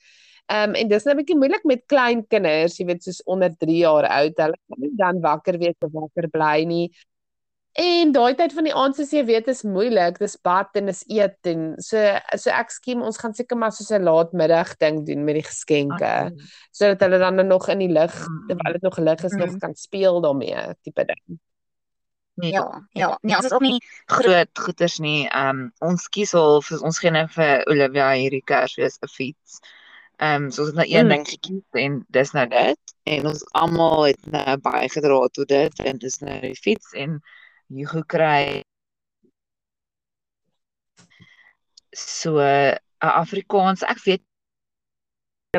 Ehm 0.48 0.70
um, 0.70 0.76
en 0.76 0.88
dis 0.88 1.04
nou 1.06 1.14
'n 1.14 1.18
bietjie 1.22 1.38
moeilik 1.38 1.64
met 1.64 1.86
klein 1.88 2.26
kinders, 2.28 2.78
jy 2.80 2.86
weet 2.86 3.04
soos 3.04 3.22
onder 3.24 3.54
3 3.58 3.78
jaar 3.78 4.08
oud. 4.08 4.38
Hulle 4.38 4.58
kan 4.68 4.80
nie 4.80 4.96
dan 4.96 5.22
wakker 5.22 5.58
wees 5.58 5.78
of 5.80 5.92
wakker 5.94 6.30
bly 6.30 6.64
nie. 6.66 6.92
En 7.80 8.12
daai 8.12 8.36
tyd 8.36 8.52
van 8.52 8.66
die 8.68 8.74
aand 8.76 8.98
soos 8.98 9.14
jy 9.16 9.22
weet 9.30 9.48
is 9.48 9.62
moeilik. 9.64 10.18
Dis 10.20 10.36
bad 10.44 10.76
en 10.76 10.92
is 10.92 11.06
eet 11.08 11.48
en 11.48 11.70
so 11.80 12.02
so 12.36 12.52
ek 12.52 12.74
skiem 12.76 13.02
ons 13.02 13.18
gaan 13.22 13.34
seker 13.34 13.58
maar 13.58 13.72
soos 13.72 13.94
'n 13.96 14.04
laatmiddag 14.04 14.76
ding 14.78 15.06
doen 15.08 15.24
met 15.24 15.40
die 15.40 15.48
geskenke 15.48 16.36
sodat 16.72 17.00
hulle 17.00 17.20
dan 17.20 17.48
nog 17.48 17.70
in 17.70 17.80
die 17.80 17.88
lig 17.88 18.12
mm. 18.12 18.48
terwyl 18.50 18.74
dit 18.74 18.82
nog 18.82 18.98
lig 18.98 19.24
is 19.24 19.34
mm. 19.34 19.40
nog 19.40 19.58
kan 19.60 19.76
speel 19.76 20.22
daarmee 20.22 20.76
tipe 20.84 21.06
ding. 21.06 21.40
Ja, 22.36 22.88
ja. 22.92 23.18
Nee, 23.22 23.36
ons 23.36 23.46
is 23.46 23.52
ook 23.52 23.62
nie 23.62 23.80
groot 24.06 24.60
goeders 24.60 25.00
nie. 25.00 25.30
Ehm 25.30 25.50
um, 25.50 25.72
ons 25.80 26.10
kies 26.10 26.34
al 26.34 26.62
vir 26.62 26.84
ons 26.84 27.00
gee 27.00 27.12
nou 27.12 27.28
vir 27.28 27.64
Olivia 27.72 28.12
hierdie 28.12 28.44
Kersfees 28.44 29.00
'n 29.00 29.08
fiets. 29.08 29.62
Ehm 29.62 29.81
um, 30.22 30.50
so 30.52 30.66
ons 30.66 30.72
het 30.72 30.80
nou 30.80 30.88
een 30.90 31.06
mm. 31.06 31.14
ding 31.16 31.28
gekies 31.28 31.84
en 31.84 32.00
dis 32.18 32.34
nou 32.38 32.48
dit 32.48 32.96
en 33.14 33.30
ons 33.32 33.46
almal 33.64 34.04
het 34.10 34.32
nou 34.34 34.58
baie 34.66 34.90
gedra 34.90 35.22
tot 35.38 35.48
dit 35.48 35.86
en 35.86 36.02
dis 36.02 36.20
nou 36.26 36.40
die 36.46 36.58
fiets 36.58 36.94
en 36.94 37.20
Hugo 37.72 38.04
kry 38.16 38.64
so 41.92 42.40
'n 42.40 42.78
Afrikaans 43.00 43.84
ek 43.84 44.04
weet 44.06 44.24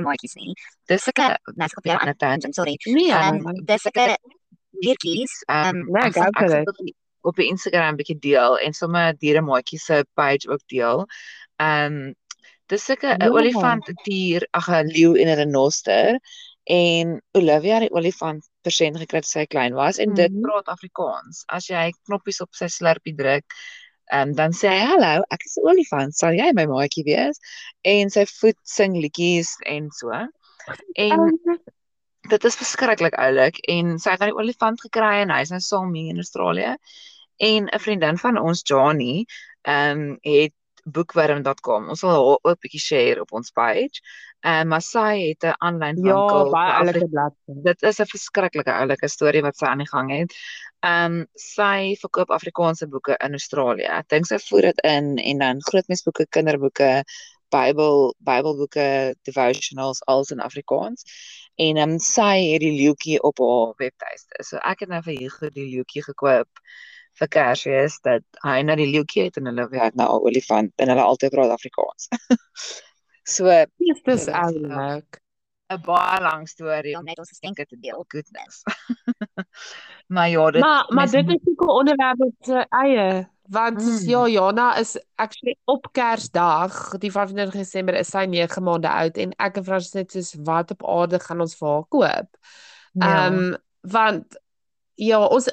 maatjies 0.00 0.34
nie. 0.40 0.54
Dis 0.88 1.08
ek 1.08 1.18
net 1.56 1.76
op 1.76 1.84
'n 1.84 1.98
ander 1.98 2.16
tangent, 2.16 2.54
sorry. 2.54 2.76
Nee, 2.84 3.12
um, 3.12 3.64
dis 3.64 3.84
ek 3.84 4.16
weertjies. 4.82 5.42
Ehm 5.46 5.84
nee, 5.90 6.02
ek 6.08 6.16
ek 6.16 6.94
op 7.22 7.36
die 7.36 7.46
Instagram 7.46 7.92
'n 7.94 8.00
bietjie 8.00 8.18
deel 8.18 8.58
en 8.58 8.72
sommer 8.72 9.14
diere 9.18 9.42
maatjies 9.42 9.84
se 9.84 10.04
page 10.14 10.48
ook 10.48 10.62
deel. 10.66 11.06
Ehm 11.56 11.92
um, 11.92 12.14
dis 12.72 12.88
ek 12.94 13.04
'n 13.04 13.28
olifant, 13.28 13.88
'n 13.88 13.98
dier, 14.06 14.46
ag 14.58 14.68
'n 14.68 14.88
leeu 14.96 15.12
en 15.20 15.28
'n 15.28 15.38
renoster 15.42 16.18
en 16.64 17.20
Olivia 17.34 17.78
het 17.80 17.88
die 17.88 17.96
olifant 17.98 18.48
persent 18.62 18.98
gekry 19.02 19.20
toe 19.20 19.30
sy 19.30 19.46
klein 19.46 19.74
was 19.74 19.98
en 19.98 20.10
mm 20.10 20.14
-hmm. 20.14 20.22
dit 20.22 20.32
mhm. 20.32 20.42
praat 20.42 20.68
Afrikaans. 20.76 21.44
As 21.46 21.66
jy 21.66 21.90
knoppies 22.06 22.40
op 22.40 22.54
sy 22.54 22.68
slurpie 22.68 23.14
druk, 23.14 23.44
um, 24.12 24.34
dan 24.34 24.52
sê 24.52 24.68
hy 24.68 24.86
hallo, 24.92 25.24
ek 25.30 25.44
is 25.44 25.56
'n 25.58 25.68
olifant, 25.68 26.14
sal 26.14 26.32
jy 26.32 26.52
my 26.54 26.66
maatjie 26.66 27.04
wees? 27.04 27.38
En 27.82 28.10
sy 28.10 28.24
voet 28.26 28.58
sing 28.62 28.96
liedjies 28.96 29.56
en 29.66 29.90
so. 29.90 30.10
En 30.94 31.20
um, 31.20 31.58
dit 32.30 32.44
is 32.44 32.56
verskriklik 32.56 33.14
oulik 33.18 33.58
en 33.68 33.98
sy 33.98 34.10
het 34.10 34.20
nou 34.20 34.30
die 34.30 34.38
olifant 34.38 34.80
gekry 34.80 35.22
en 35.22 35.30
hy's 35.30 35.50
nou 35.50 35.60
saam 35.60 35.94
hier 35.94 36.14
in 36.14 36.22
Australië. 36.22 36.76
En 37.36 37.66
'n 37.66 37.78
vriendin 37.78 38.18
van 38.18 38.38
ons, 38.38 38.62
Jani, 38.64 39.24
ehm 39.62 40.00
um, 40.00 40.18
het 40.20 40.54
bookworm.com. 40.84 41.88
Ons 41.88 42.00
sal 42.00 42.40
ook 42.42 42.46
'n 42.50 42.60
bietjie 42.60 42.80
share 42.80 43.20
op 43.20 43.32
ons 43.32 43.50
page. 43.50 44.00
Ehm 44.42 44.60
uh, 44.60 44.68
maar 44.68 44.82
sy 44.82 45.28
het 45.28 45.44
'n 45.44 45.54
aanlyn 45.58 45.94
winkel. 46.02 46.44
Ja, 46.44 46.50
baie 46.50 46.72
oulike 46.72 47.08
bladsy. 47.08 47.52
Dit 47.62 47.82
is 47.82 47.98
'n 48.00 48.06
verskriklike 48.06 48.72
oulike 48.72 49.08
storie 49.08 49.42
wat 49.42 49.56
sy 49.56 49.64
aan 49.64 49.78
die 49.78 49.88
gang 49.88 50.10
het. 50.10 50.34
Ehm 50.80 51.12
um, 51.12 51.26
sy 51.34 51.96
verkoop 52.00 52.30
Afrikaanse 52.30 52.88
boeke 52.88 53.14
in 53.24 53.30
Australië. 53.30 53.86
Ek 53.86 54.08
dink 54.08 54.26
sy 54.26 54.38
voer 54.38 54.62
dit 54.62 54.80
in 54.80 55.16
en 55.18 55.38
dan 55.38 55.62
grootmensboeke, 55.62 56.26
kinderboeke, 56.26 57.04
Bybel, 57.48 58.14
Bybelboeke, 58.18 59.14
devotionals 59.22 60.04
als 60.04 60.30
in 60.30 60.40
Afrikaans. 60.40 61.04
En 61.54 61.76
ehm 61.76 61.90
um, 61.90 61.98
sy 61.98 62.50
het 62.52 62.60
die 62.60 62.72
leeuetjie 62.80 63.22
op 63.22 63.38
haar 63.38 63.74
webtuiste. 63.76 64.42
So 64.42 64.56
ek 64.56 64.80
het 64.80 64.88
nou 64.88 65.02
vir 65.02 65.18
Hugo 65.20 65.48
die 65.48 65.68
leeuetjie 65.70 66.02
gekoop 66.02 66.48
vir 67.20 67.28
Kersfees 67.28 67.98
dat 68.06 68.24
hy 68.44 68.60
na 68.62 68.76
die 68.78 68.88
leeuetjie 68.90 69.26
het 69.28 69.36
en 69.40 69.50
hulle 69.50 69.68
werk 69.72 69.94
na 69.94 70.08
'n 70.08 70.24
olifant 70.28 70.72
en 70.76 70.88
hulle 70.88 71.02
altyd 71.02 71.34
praat 71.34 71.56
Afrikaans. 71.56 72.08
so 73.36 73.44
dis 73.78 74.02
dis 74.04 74.28
oulik. 74.28 75.20
'n 75.72 75.80
baie 75.84 76.20
lang 76.20 76.48
storie 76.48 76.96
om 76.98 77.04
net 77.04 77.18
ons 77.18 77.28
geskenke 77.28 77.66
te 77.66 77.76
deel. 77.80 78.04
Goodness. 78.12 78.62
maar 80.14 80.28
ja, 80.28 80.50
dit 80.50 80.60
Maar 80.60 80.86
maar 80.88 81.10
dit 81.10 81.28
is 81.28 81.40
ook 81.44 81.62
'n 81.62 81.78
onderwerp 81.80 82.18
wat 82.18 82.48
uh, 82.48 82.64
eie 82.68 83.28
want 83.42 83.82
mm. 83.82 84.08
ja, 84.08 84.28
Jana 84.28 84.76
is 84.76 84.96
actually 85.14 85.56
op 85.64 85.88
Kersdag, 85.92 86.98
die 86.98 87.10
25 87.12 87.54
Desember 87.54 87.94
is 87.94 88.08
sy 88.08 88.24
9 88.24 88.62
maande 88.62 88.88
oud 88.88 89.16
en 89.16 89.34
ek 89.36 89.56
en 89.56 89.64
Frans 89.64 89.92
net 89.92 90.12
soos 90.12 90.34
wat 90.46 90.70
op 90.70 90.86
aarde 90.88 91.20
gaan 91.20 91.40
ons 91.40 91.56
vir 91.58 91.68
haar 91.68 91.84
koop. 91.88 92.30
Ja. 92.92 93.02
Ehm 93.02 93.02
ja. 93.02 93.26
um, 93.26 93.56
want 93.80 94.40
ja, 94.94 95.18
ons 95.26 95.48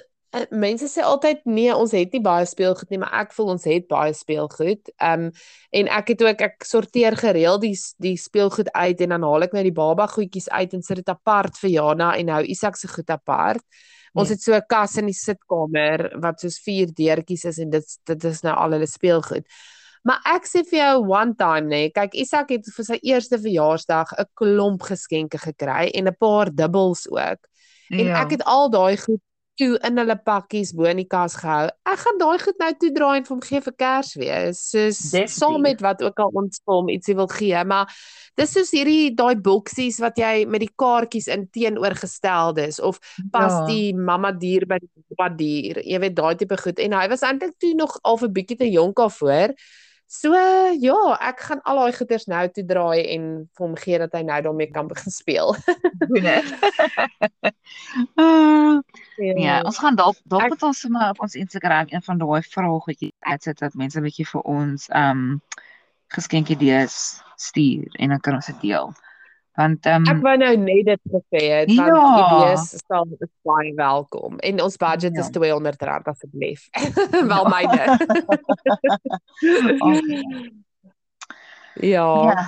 mense 0.49 0.87
sê 0.89 1.01
altyd 1.01 1.41
nee, 1.49 1.71
ons 1.73 1.93
het 1.95 2.13
nie 2.13 2.21
baie 2.21 2.45
speelgoed 2.45 2.91
nie, 2.93 2.99
maar 3.01 3.13
ek 3.23 3.31
voel 3.33 3.53
ons 3.55 3.65
het 3.65 3.87
baie 3.89 4.13
speelgoed. 4.13 4.91
Ehm 4.97 5.29
um, 5.29 5.31
en 5.73 5.89
ek 5.93 6.13
het 6.13 6.23
ook 6.25 6.41
ek 6.41 6.65
sorteer 6.65 7.17
gereeld 7.17 7.61
die 7.61 7.75
die 8.01 8.15
speelgoed 8.17 8.71
uit 8.73 9.01
en 9.01 9.15
dan 9.15 9.25
haal 9.25 9.45
ek 9.45 9.53
nou 9.53 9.63
die 9.65 9.75
baba 9.75 10.07
goedjies 10.09 10.49
uit 10.49 10.73
en 10.73 10.85
sit 10.85 11.01
dit 11.01 11.09
apart 11.09 11.57
vir 11.61 11.69
Jana 11.69 12.13
en 12.17 12.31
hou 12.33 12.43
Isak 12.45 12.77
se 12.77 12.89
goed 12.89 13.09
apart. 13.09 13.65
Ons 14.13 14.29
nee. 14.29 14.35
het 14.35 14.43
so 14.43 14.53
'n 14.55 14.65
kas 14.69 14.97
in 14.97 15.09
die 15.09 15.17
sitkamer 15.17 16.09
wat 16.21 16.39
soos 16.39 16.59
vier 16.65 16.87
deurtjies 16.87 17.45
is 17.45 17.59
en 17.59 17.69
dit 17.69 17.85
dit 18.05 18.23
is 18.23 18.41
nou 18.43 18.55
al 18.55 18.71
hulle 18.77 18.87
speelgoed. 18.87 19.45
Maar 20.03 20.21
ek 20.35 20.45
sê 20.47 20.63
vir 20.63 20.79
jou 20.79 20.95
one 21.11 21.35
time 21.35 21.67
nê, 21.67 21.89
nee, 21.89 21.91
kyk 21.91 22.13
Isak 22.15 22.49
het 22.49 22.65
vir 22.75 22.85
sy 22.85 22.99
eerste 23.03 23.37
verjaarsdag 23.37 24.13
'n 24.17 24.25
klomp 24.33 24.81
geskenke 24.81 25.37
gekry 25.37 25.89
en 25.93 26.07
'n 26.07 26.15
paar 26.19 26.49
dubbels 26.53 27.09
ook. 27.09 27.41
En 27.89 28.05
ja. 28.05 28.21
ek 28.21 28.31
het 28.37 28.43
al 28.45 28.69
daai 28.69 28.97
goed 28.97 29.21
toe 29.59 29.75
in 29.87 29.99
hulle 29.99 30.15
pakkies 30.25 30.71
bo 30.75 30.87
in 30.89 31.01
die 31.01 31.07
kas 31.09 31.35
gehou. 31.39 31.67
Ek 31.89 31.99
gaan 32.03 32.19
daai 32.21 32.39
goed 32.41 32.61
nou 32.61 32.69
toe 32.79 32.91
draai 32.95 33.17
en 33.19 33.25
vir 33.27 33.33
hom 33.35 33.43
gee 33.43 33.61
vir 33.65 33.75
Kersfees. 33.83 34.61
Soos 34.71 35.01
saam 35.35 35.59
met 35.65 35.83
wat 35.83 36.03
ook 36.05 36.21
al 36.23 36.31
ons 36.41 36.61
vir 36.63 36.75
hom 36.77 36.91
ietsie 36.93 37.15
wil 37.19 37.29
gee, 37.31 37.63
maar 37.67 37.91
dis 38.39 38.53
soos 38.55 38.71
hierdie 38.75 39.11
daai 39.19 39.35
boksies 39.49 39.99
wat 40.03 40.19
jy 40.21 40.45
met 40.47 40.63
die 40.63 40.71
kaartjies 40.79 41.27
in 41.33 41.47
teenoorgesteldes 41.55 42.79
of 42.79 43.01
pas 43.33 43.51
ja. 43.51 43.65
die 43.67 43.91
mamma 43.97 44.31
dier 44.31 44.67
by 44.69 44.79
die 44.83 44.89
pappa 45.11 45.29
dier. 45.35 45.83
Jy 45.83 45.99
weet 46.05 46.17
daai 46.17 46.33
tipe 46.39 46.59
goed 46.63 46.79
en 46.79 46.95
hy 46.95 47.05
was 47.11 47.25
eintlik 47.27 47.57
toe 47.59 47.75
nog 47.75 47.99
al 48.03 48.19
'n 48.23 48.33
bietjie 48.33 48.59
te 48.63 48.71
jonk 48.71 48.95
daarvoor. 49.03 49.55
So 50.09 50.33
ja, 50.33 50.95
ek 51.21 51.43
gaan 51.45 51.59
al 51.69 51.77
daai 51.77 51.93
goeders 51.93 52.23
nou 52.31 52.41
toe 52.49 52.63
draai 52.65 53.03
en 53.13 53.25
vir 53.45 53.61
hom 53.61 53.75
gee 53.77 53.97
dat 54.01 54.15
hy 54.17 54.23
nou 54.25 54.39
daarmee 54.47 54.71
kan 54.73 54.87
begin 54.89 55.13
speel. 55.13 55.53
Doen 56.09 56.25
dit. 56.25 56.47
uh, 58.17 58.79
ja. 59.21 59.35
ja, 59.37 59.59
ons 59.61 59.77
gaan 59.77 59.99
dalk 59.99 60.17
dalk 60.25 60.55
moet 60.55 60.65
ons 60.65 60.81
sommer 60.81 61.11
op 61.13 61.21
ons 61.27 61.37
Instagram 61.37 61.93
een 61.93 62.01
van 62.07 62.23
daai 62.23 62.41
vraaggetjies 62.41 63.13
uitsit 63.29 63.61
dat 63.61 63.77
mense 63.77 64.01
'n 64.01 64.07
bietjie 64.07 64.25
vir 64.31 64.41
ons 64.49 64.89
ehm 64.89 65.21
um, 65.29 65.61
geskenkie 66.09 66.57
idees 66.57 67.21
stuur 67.37 67.93
en 68.01 68.09
dan 68.09 68.19
kan 68.19 68.41
ons 68.41 68.49
dit 68.49 68.61
deel. 68.65 68.89
Want 69.59 69.85
um, 69.91 70.05
Ek 70.07 70.21
wou 70.23 70.35
nou 70.39 70.53
net 70.61 70.85
dit 70.87 71.01
gesê 71.11 71.41
het 71.51 71.71
want 71.75 71.91
ja. 71.91 72.03
idees 72.21 72.69
sal 72.85 73.09
baie 73.47 73.73
welkom 73.75 74.37
en 74.47 74.61
ons 74.63 74.79
budget 74.79 75.17
ja. 75.17 75.25
is 75.25 75.31
R200 75.35 76.07
asseblief. 76.13 76.69
Wel 77.33 77.49
myne. 77.51 77.97
ja. 81.91 82.07
Ja. 82.31 82.47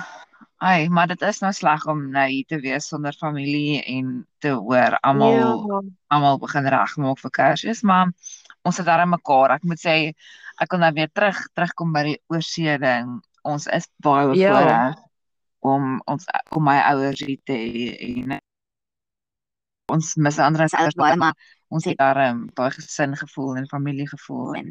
Ai, 0.62 0.88
maar 0.88 1.10
dit 1.10 1.22
is 1.26 1.42
nou 1.42 1.50
sleg 1.52 1.84
om 1.90 2.04
nou 2.14 2.24
hier 2.30 2.48
te 2.48 2.60
wees 2.62 2.88
sonder 2.88 3.16
familie 3.18 3.82
en 3.82 4.14
te 4.40 4.54
hoor 4.54 4.96
almal 5.02 5.36
ja. 5.36 5.84
almal 6.14 6.40
begin 6.40 6.70
regmaak 6.70 7.20
vir 7.20 7.36
Kersfees, 7.36 7.82
maar 7.82 8.14
ons 8.62 8.78
het 8.78 8.88
daar 8.88 9.04
mekaar. 9.10 9.58
Ek 9.58 9.68
moet 9.68 9.84
sê 9.84 9.96
ek 10.62 10.70
kon 10.70 10.80
nou 10.80 10.92
weer 10.96 11.12
terug 11.12 11.44
terugkom 11.52 11.92
by 11.92 12.08
die 12.12 12.18
oorsee 12.32 12.80
ding. 12.80 13.18
Ons 13.44 13.66
is 13.68 13.90
baie 14.00 14.30
bevoorreg. 14.32 14.94
Ja 14.94 15.10
om 15.62 16.00
ons 16.10 16.24
om 16.56 16.64
my 16.66 16.78
ouers 16.90 17.20
hier 17.22 17.40
te 17.46 17.58
en 18.08 18.38
ons 19.94 20.14
mis 20.26 20.38
ander 20.38 20.64
as 20.66 20.74
ouers 20.78 20.98
baie 20.98 21.16
maar 21.20 21.36
ons 21.72 21.84
het 21.88 21.98
daar 21.98 22.18
'n 22.22 22.30
um, 22.30 22.40
baie 22.58 22.70
gesin 22.76 23.16
gevoel 23.16 23.56
en 23.56 23.68
familie 23.68 24.08
gevoel. 24.08 24.54
En 24.60 24.70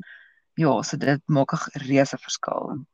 ja 0.64 0.82
so 0.82 0.98
dit 0.98 1.22
maak 1.26 1.52
'n 1.54 1.80
reuse 1.88 2.18
verskil. 2.18 2.86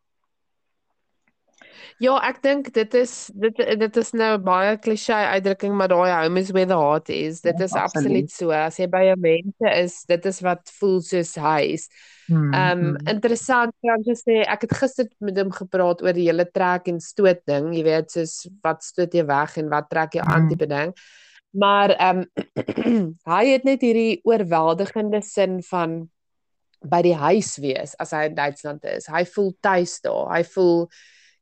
Ja, 2.03 2.17
ek 2.28 2.41
dink 2.43 2.69
dit 2.75 2.93
is 2.99 3.13
dit 3.34 3.61
dit 3.82 3.97
is 4.01 4.11
nou 4.17 4.34
baie 4.43 4.75
klisjé 4.82 5.17
uitdrukking 5.34 5.73
maar 5.78 5.89
daai 5.91 6.11
home 6.11 6.41
is 6.41 6.51
where 6.53 6.69
the 6.69 6.78
heart 6.78 7.09
is. 7.13 7.41
Dit 7.45 7.57
ja, 7.59 7.65
is 7.65 7.75
absoluut 7.78 8.32
so. 8.32 8.51
As 8.53 8.78
jy 8.80 8.89
by 8.91 9.03
jou 9.09 9.17
mense 9.23 9.73
is, 9.73 9.97
dit 10.09 10.30
is 10.32 10.41
wat 10.45 10.73
voel 10.80 10.99
soos 11.05 11.36
huis. 11.36 11.88
Hmm, 12.28 12.49
ehm 12.51 12.80
um, 12.80 12.88
hmm. 12.89 13.07
interessant 13.13 13.71
Frans 13.82 14.23
sê 14.23 14.41
ek 14.43 14.67
het 14.67 14.75
gister 14.82 15.07
met 15.23 15.38
hom 15.39 15.53
gepraat 15.55 16.03
oor 16.03 16.17
die 16.17 16.28
hele 16.28 16.45
trek 16.51 16.89
en 16.91 16.99
stoot 17.03 17.39
ding, 17.47 17.71
jy 17.75 17.86
weet 17.88 18.11
soos 18.11 18.41
wat 18.65 18.84
stoot 18.84 19.13
jy 19.15 19.23
weg 19.30 19.55
en 19.61 19.71
wat 19.71 19.88
trek 19.89 20.19
jy 20.19 20.25
aan 20.25 20.43
hmm. 20.43 20.51
tipe 20.51 20.67
ding. 20.69 20.93
Maar 21.57 21.95
ehm 21.95 22.25
um, 22.25 23.09
hy 23.34 23.43
het 23.53 23.65
net 23.65 23.82
hierdie 23.82 24.19
oorweldigende 24.28 25.23
sin 25.25 25.61
van 25.65 26.03
by 26.86 27.01
die 27.01 27.15
huis 27.17 27.55
wees 27.63 27.95
as 27.97 28.13
hy 28.13 28.28
in 28.30 28.36
Duitsland 28.38 28.84
is. 28.86 29.07
Hy 29.09 29.23
voel 29.34 29.53
tuis 29.65 29.97
daar. 30.03 30.28
Hy 30.36 30.43
voel 30.53 30.84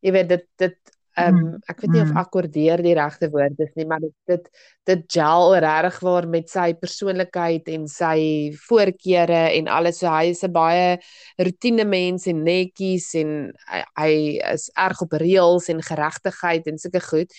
jy 0.06 0.14
weet 0.14 0.30
dit 0.30 0.46
dit 0.62 0.96
Ehm 1.16 1.38
um, 1.40 1.52
ek 1.72 1.80
weet 1.80 1.94
nie 1.94 2.02
of 2.04 2.10
mm. 2.10 2.18
akkordeer 2.20 2.82
die 2.84 2.96
regte 2.98 3.30
woord 3.32 3.60
is 3.64 3.72
nie, 3.80 3.86
maar 3.88 4.02
dit 4.04 4.12
dit 4.28 4.50
dit 4.90 5.06
gel 5.16 5.54
regtig 5.64 6.00
waar 6.04 6.28
met 6.28 6.50
sy 6.52 6.66
persoonlikheid 6.76 7.70
en 7.72 7.86
sy 7.88 8.18
voorkeure 8.66 9.46
en 9.56 9.72
alles. 9.72 10.02
So 10.02 10.12
hy 10.12 10.34
is 10.34 10.44
'n 10.44 10.52
baie 10.52 11.00
rotine 11.40 11.88
mens 11.88 12.28
en 12.28 12.44
netjies 12.44 13.14
en 13.16 13.32
hy, 13.72 13.82
hy 13.96 14.12
is 14.52 14.68
erg 14.76 15.06
op 15.08 15.16
reëls 15.24 15.72
en 15.72 15.88
geregtigheid 15.88 16.68
en 16.68 16.84
sulke 16.84 17.04
goed. 17.08 17.32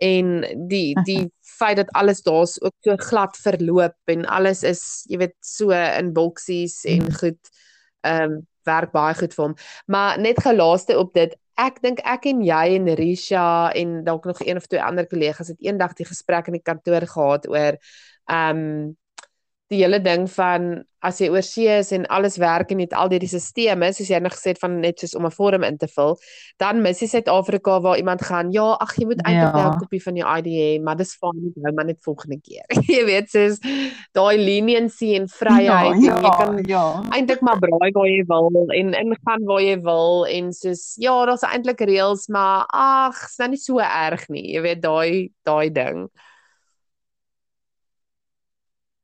En 0.00 0.40
die 0.72 0.96
die 1.04 1.28
feit 1.58 1.76
dat 1.76 1.92
alles 1.92 2.24
daar's 2.24 2.56
ook 2.62 2.76
so 2.80 2.96
glad 2.96 3.36
verloop 3.36 3.98
en 4.08 4.24
alles 4.24 4.64
is, 4.64 5.04
jy 5.04 5.18
weet, 5.18 5.36
so 5.44 5.68
in 5.76 6.14
boksies 6.16 6.80
en 6.88 7.04
mm. 7.04 7.20
goed. 7.20 7.56
Ehm 8.08 8.32
um, 8.32 8.46
werk 8.68 8.92
baie 8.94 9.16
goed 9.18 9.34
vir 9.34 9.44
hom. 9.46 9.56
Maar 9.86 10.20
net 10.20 10.42
gelaaste 10.44 10.98
op 11.00 11.12
dit, 11.16 11.34
ek 11.58 11.80
dink 11.82 12.04
ek 12.06 12.28
en 12.30 12.44
jy 12.46 12.64
en 12.76 12.94
Risha 13.00 13.72
en 13.74 13.98
dalk 14.06 14.28
nog 14.30 14.44
een 14.44 14.60
of 14.60 14.68
twee 14.70 14.82
ander 14.82 15.08
kollegas 15.10 15.50
het 15.50 15.60
eendag 15.64 15.96
die 15.98 16.06
gesprek 16.06 16.52
in 16.52 16.58
die 16.60 16.64
kantoor 16.64 17.08
gehad 17.08 17.48
oor 17.50 17.78
ehm 18.28 18.64
um, 18.64 18.96
die 19.68 19.82
hele 19.82 20.00
ding 20.00 20.26
van 20.32 20.84
as 21.04 21.20
jy 21.22 21.28
oorsee 21.30 21.76
is 21.78 21.92
en 21.94 22.06
alles 22.10 22.38
werk 22.42 22.72
en 22.72 22.80
jy 22.80 22.88
het 22.88 22.94
al 22.98 23.10
hierdie 23.12 23.30
sisteme 23.30 23.90
soos 23.94 24.08
jy 24.10 24.18
nou 24.22 24.32
gesê 24.32 24.50
het 24.50 24.60
van 24.62 24.78
net 24.82 24.98
soos 24.98 25.14
om 25.14 25.26
'n 25.26 25.34
vorm 25.34 25.64
in 25.64 25.78
te 25.78 25.86
vul, 25.86 26.16
dan 26.58 26.82
mis 26.82 27.00
jy 27.02 27.06
Suid-Afrika 27.06 27.78
waar 27.80 27.98
iemand 27.98 28.22
gaan, 28.22 28.50
ja, 28.52 28.74
ag 28.80 28.96
jy 28.98 29.06
moet 29.06 29.22
eintlik 29.22 29.54
ja. 29.54 29.70
'n 29.70 29.78
kopie 29.78 30.02
van 30.02 30.16
jou 30.16 30.26
ID 30.38 30.46
hê, 30.46 30.82
maar 30.82 30.96
dis 30.96 31.14
fyn, 31.14 31.52
nou 31.54 31.72
maar 31.72 31.84
net 31.84 32.02
volgende 32.02 32.40
keer. 32.40 32.66
jy 32.94 33.04
weet 33.04 33.30
soos 33.30 33.60
daai 34.12 34.36
leniency 34.38 35.14
en 35.14 35.28
vryheid 35.28 36.02
ja, 36.02 36.14
ja, 36.14 36.18
jy 36.18 36.32
kan 36.38 36.58
ja. 36.66 37.02
eintlik 37.14 37.40
maar 37.40 37.58
braai 37.58 37.92
waar 37.92 38.08
jy 38.08 38.24
wil 38.26 38.50
en 38.72 38.94
ingaan 38.94 39.44
waar 39.46 39.62
jy 39.62 39.78
wil 39.82 40.26
en 40.26 40.52
soos 40.52 40.96
ja, 40.98 41.14
daar's 41.26 41.46
eintlik 41.46 41.80
reëls, 41.80 42.26
maar 42.28 42.66
ag, 42.74 43.14
is 43.28 43.38
nou 43.38 43.50
nie 43.50 43.62
so 43.62 43.78
erg 43.78 44.28
nie. 44.28 44.48
Jy 44.54 44.62
weet 44.62 44.82
daai 44.82 45.30
daai 45.46 45.70
ding. 45.70 46.08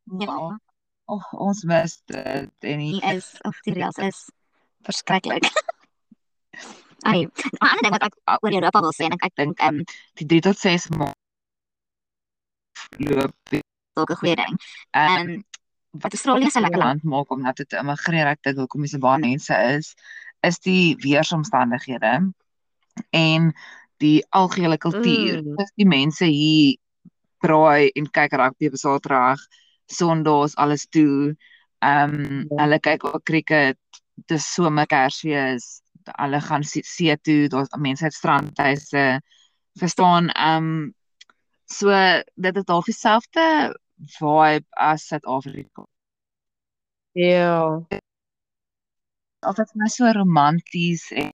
Ja. 0.05 0.59
Oh, 1.05 1.33
ons 1.33 1.65
mis 1.69 1.99
dit 2.09 2.69
en 2.71 2.79
die 2.81 3.01
is 3.13 3.35
of 3.45 3.61
die 3.67 3.75
reels 3.77 3.97
is 3.97 4.31
verskriklik. 4.85 5.45
Ai, 7.05 7.29
maar 7.61 7.79
dan 7.81 7.93
wat 7.97 8.07
ek 8.09 8.17
oor 8.41 8.53
Europa 8.53 8.81
wil 8.81 8.95
sê 8.97 9.09
en 9.09 9.19
ek 9.19 9.37
dink 9.37 9.61
ehm 9.61 9.83
um, 9.83 9.85
die 10.21 10.29
3 10.31 10.41
tot 10.49 10.59
6 10.61 10.89
maand 10.97 11.21
loop 13.05 13.37
ook 14.01 14.11
'n 14.11 14.21
goeie 14.23 14.37
ding. 14.37 14.55
Ehm 14.91 15.29
um, 15.29 15.45
wat 15.91 16.13
Australië 16.13 16.51
se 16.51 16.61
lekker 16.61 16.79
land 16.79 17.03
maak 17.03 17.31
om 17.31 17.43
net 17.43 17.57
te 17.69 17.77
immigreer, 17.79 18.27
ek 18.27 18.43
dink 18.43 18.59
hoekom 18.59 18.83
dis 18.83 18.97
baie 18.99 19.21
mense 19.21 19.55
is, 19.77 19.95
is 20.41 20.59
die 20.59 20.97
weeromstandighede 20.97 22.33
en 23.11 23.53
die 24.03 24.27
algehele 24.29 24.77
kultuur. 24.77 25.43
Mm. 25.43 25.57
Dis 25.57 25.73
die 25.75 25.87
mense 25.87 26.25
hier 26.25 26.77
braai 27.39 27.91
en 27.95 28.11
kyk 28.11 28.33
rugby 28.33 28.67
op 28.73 28.81
Saterdag 28.81 29.41
Sondags 29.87 30.57
alles 30.57 30.87
toe. 30.89 31.37
Ehm 31.79 32.15
um, 32.15 32.47
ja. 32.49 32.63
hulle 32.63 32.81
kyk 32.81 33.05
ook 33.05 33.25
cricket. 33.25 33.79
Dis 34.31 34.53
somer 34.55 34.87
Kersfees. 34.87 35.83
Hulle 36.05 36.41
gaan 36.41 36.65
see 36.65 37.17
toe. 37.21 37.49
Daar's 37.49 37.77
mense 37.77 38.05
uit 38.05 38.15
strandhuise. 38.15 39.21
Verstaan? 39.73 40.29
Ehm 40.29 40.57
um, 40.57 40.95
so 41.65 41.91
dit 42.35 42.57
is 42.57 42.63
half 42.67 42.85
dieselfde 42.85 43.79
vibe 44.19 44.67
as 44.71 45.07
Suid-Afrika. 45.07 45.87
Ja. 47.13 47.87
Altyd 49.41 49.71
vir 49.71 49.83
my 49.83 49.89
so 49.89 50.11
romanties 50.13 51.11
en 51.13 51.31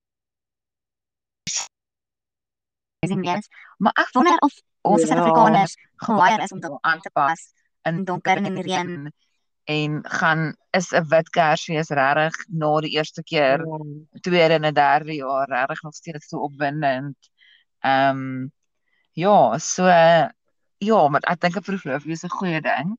Maar 3.79 3.93
ek 3.97 4.11
wonder 4.13 4.37
of 4.45 4.53
ons 4.83 5.01
ja. 5.01 5.07
Suid-Afrikaners 5.07 5.77
gewaar 5.97 6.43
is 6.43 6.53
om 6.53 6.61
dit 6.61 6.79
aan 6.81 7.01
te 7.01 7.11
pas 7.11 7.41
in 7.89 8.05
donker 8.05 8.37
en 8.37 8.47
in 8.47 8.63
reën 8.63 9.13
en 9.65 9.99
gaan 10.03 10.57
is 10.71 10.93
'n 10.93 11.07
wit 11.09 11.29
kersfees 11.31 11.91
regtig 11.91 12.35
na 12.49 12.81
die 12.81 12.95
eerste 12.97 13.23
keer 13.23 13.59
ja. 13.59 13.79
tweede 14.21 14.59
en 14.59 14.75
derde 14.75 15.15
jaar 15.15 15.49
regtig 15.49 15.83
nog 15.83 15.95
steeds 15.95 16.29
so 16.29 16.39
opwindend. 16.39 17.17
Ehm 17.81 18.17
um, 18.17 18.53
ja, 19.13 19.59
so 19.59 19.87
ja, 20.79 21.09
maar 21.09 21.21
ek 21.21 21.41
dink 21.41 21.57
'n 21.57 21.63
verloofie 21.63 22.13
is 22.13 22.25
'n 22.25 22.37
goeie 22.39 22.61
ding. 22.61 22.99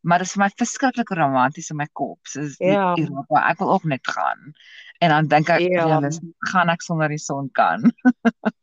Maar 0.00 0.18
dit 0.18 0.26
is 0.26 0.32
vir 0.32 0.42
my 0.42 0.50
verskriklik 0.56 1.08
romanties 1.08 1.70
in 1.70 1.76
my 1.76 1.88
kop. 1.92 2.18
So 2.22 2.40
ja. 2.58 2.94
Europa, 2.96 3.48
ek 3.50 3.58
wil 3.58 3.72
ook 3.72 3.84
net 3.84 4.06
gaan. 4.08 4.52
En 4.98 5.08
dan 5.08 5.26
dink 5.26 5.48
ek 5.48 5.60
ja, 5.60 5.86
ja 5.86 6.10
gaan 6.38 6.68
ek 6.68 6.82
sonder 6.82 7.08
die 7.08 7.18
son 7.18 7.50
kan. 7.52 7.92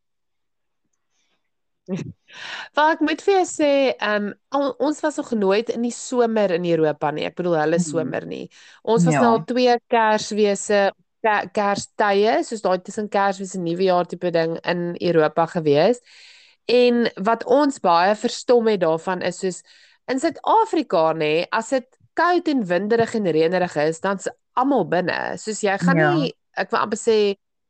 Wel 2.78 2.94
ek 2.94 3.02
moet 3.06 3.22
vir 3.24 3.34
jou 3.40 3.48
sê, 3.50 3.72
ehm 3.96 4.30
um, 4.58 4.70
ons 4.84 5.02
was 5.04 5.20
nog 5.22 5.34
nooit 5.40 5.70
in 5.74 5.86
die 5.88 5.94
somer 5.96 6.54
in 6.58 6.68
Europa 6.68 7.12
nie. 7.12 7.26
Ek 7.30 7.38
bedoel 7.40 7.60
hulle 7.62 7.80
mhm. 7.80 7.88
somer 7.88 8.28
nie. 8.30 8.46
Ons 8.84 9.08
was 9.08 9.18
ja. 9.18 9.24
nou 9.24 9.36
al 9.38 9.44
twee 9.50 9.76
Kerswese 9.92 10.88
Kerstye, 11.28 12.38
soos 12.46 12.64
daai 12.64 12.78
tussen 12.86 13.10
Kersfees 13.12 13.56
en 13.58 13.66
Nuwejaar 13.66 14.08
tipe 14.08 14.32
ding 14.32 14.56
in 14.64 14.94
Europa 15.02 15.48
gewees. 15.58 16.00
En 16.72 17.08
wat 17.24 17.44
ons 17.52 17.80
baie 17.84 18.14
verstom 18.16 18.68
het 18.72 18.84
daarvan 18.84 19.24
is 19.26 19.42
soos 19.42 19.62
in 20.08 20.22
Suid-Afrika 20.24 21.10
nê, 21.18 21.48
as 21.52 21.74
dit 21.76 21.88
koud 22.18 22.48
en 22.52 22.64
winderig 22.68 23.16
en 23.18 23.28
reënerig 23.36 23.76
is, 23.88 24.00
dan's 24.04 24.30
almal 24.58 24.86
binne. 24.90 25.18
Soos 25.42 25.64
jy 25.66 25.76
gaan 25.82 26.00
ja. 26.00 26.12
nie 26.16 26.32
ek 26.58 26.72
wil 26.74 26.82
amper 26.84 27.00
sê 27.00 27.18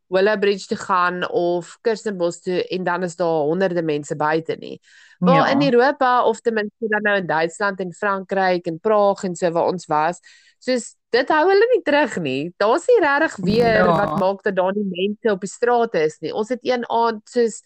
Willowbridge 0.08 0.68
toe 0.68 0.78
gaan 0.78 1.30
of 1.30 1.78
Kirstenbosch 1.82 2.40
toe 2.44 2.64
en 2.68 2.84
dan 2.84 3.04
is 3.04 3.16
daar 3.16 3.42
honderde 3.48 3.82
mense 3.84 4.16
buite 4.16 4.56
nie. 4.60 4.80
Waar 5.20 5.48
Ja. 5.48 5.52
in 5.52 5.62
Europa 5.64 6.24
of 6.24 6.40
ten 6.42 6.54
minste 6.54 6.88
dan 6.88 7.02
nou 7.02 7.18
in 7.18 7.28
Duitsland 7.28 7.80
en 7.80 7.94
Frankryk 7.94 8.66
en 8.66 8.80
Praag 8.80 9.24
en 9.24 9.36
so 9.36 9.52
waar 9.52 9.68
ons 9.68 9.86
was, 9.86 10.20
soos 10.60 10.96
dit 11.10 11.30
hou 11.30 11.48
hulle 11.50 11.68
nie 11.74 11.82
terug 11.84 12.18
nie. 12.20 12.54
Daar's 12.58 12.88
nie 12.88 13.00
regtig 13.00 13.36
weer 13.44 13.76
Ja. 13.84 13.86
wat 13.86 14.20
maak 14.20 14.44
dat 14.44 14.56
daar 14.56 14.74
nie 14.76 14.86
mense 15.08 15.32
op 15.34 15.40
die 15.42 15.50
strate 15.50 16.00
is 16.04 16.18
nie. 16.20 16.34
Ons 16.34 16.50
het 16.50 16.60
een 16.62 16.84
aand 16.90 17.22
soos 17.30 17.62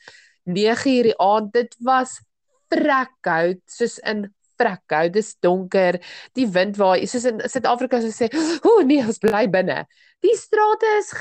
9:00 0.46 1.04
die 1.04 1.18
aand, 1.20 1.54
dit 1.54 1.76
was 1.80 2.22
vrekkoud, 2.70 3.60
soos 3.66 4.00
in 4.00 4.34
vrekkoud. 4.58 5.14
Dis 5.14 5.36
donker, 5.44 6.00
die 6.38 6.48
wind 6.48 6.78
waai, 6.78 7.06
soos 7.10 7.26
in 7.26 7.42
Suid-Afrika 7.50 8.00
sou 8.02 8.12
sê, 8.12 8.30
"Ooh 8.66 8.84
nee, 8.86 9.04
ons 9.06 9.18
bly 9.18 9.48
binne." 9.50 9.86
Die 10.22 10.36
strate 10.38 10.86
is 11.00 11.12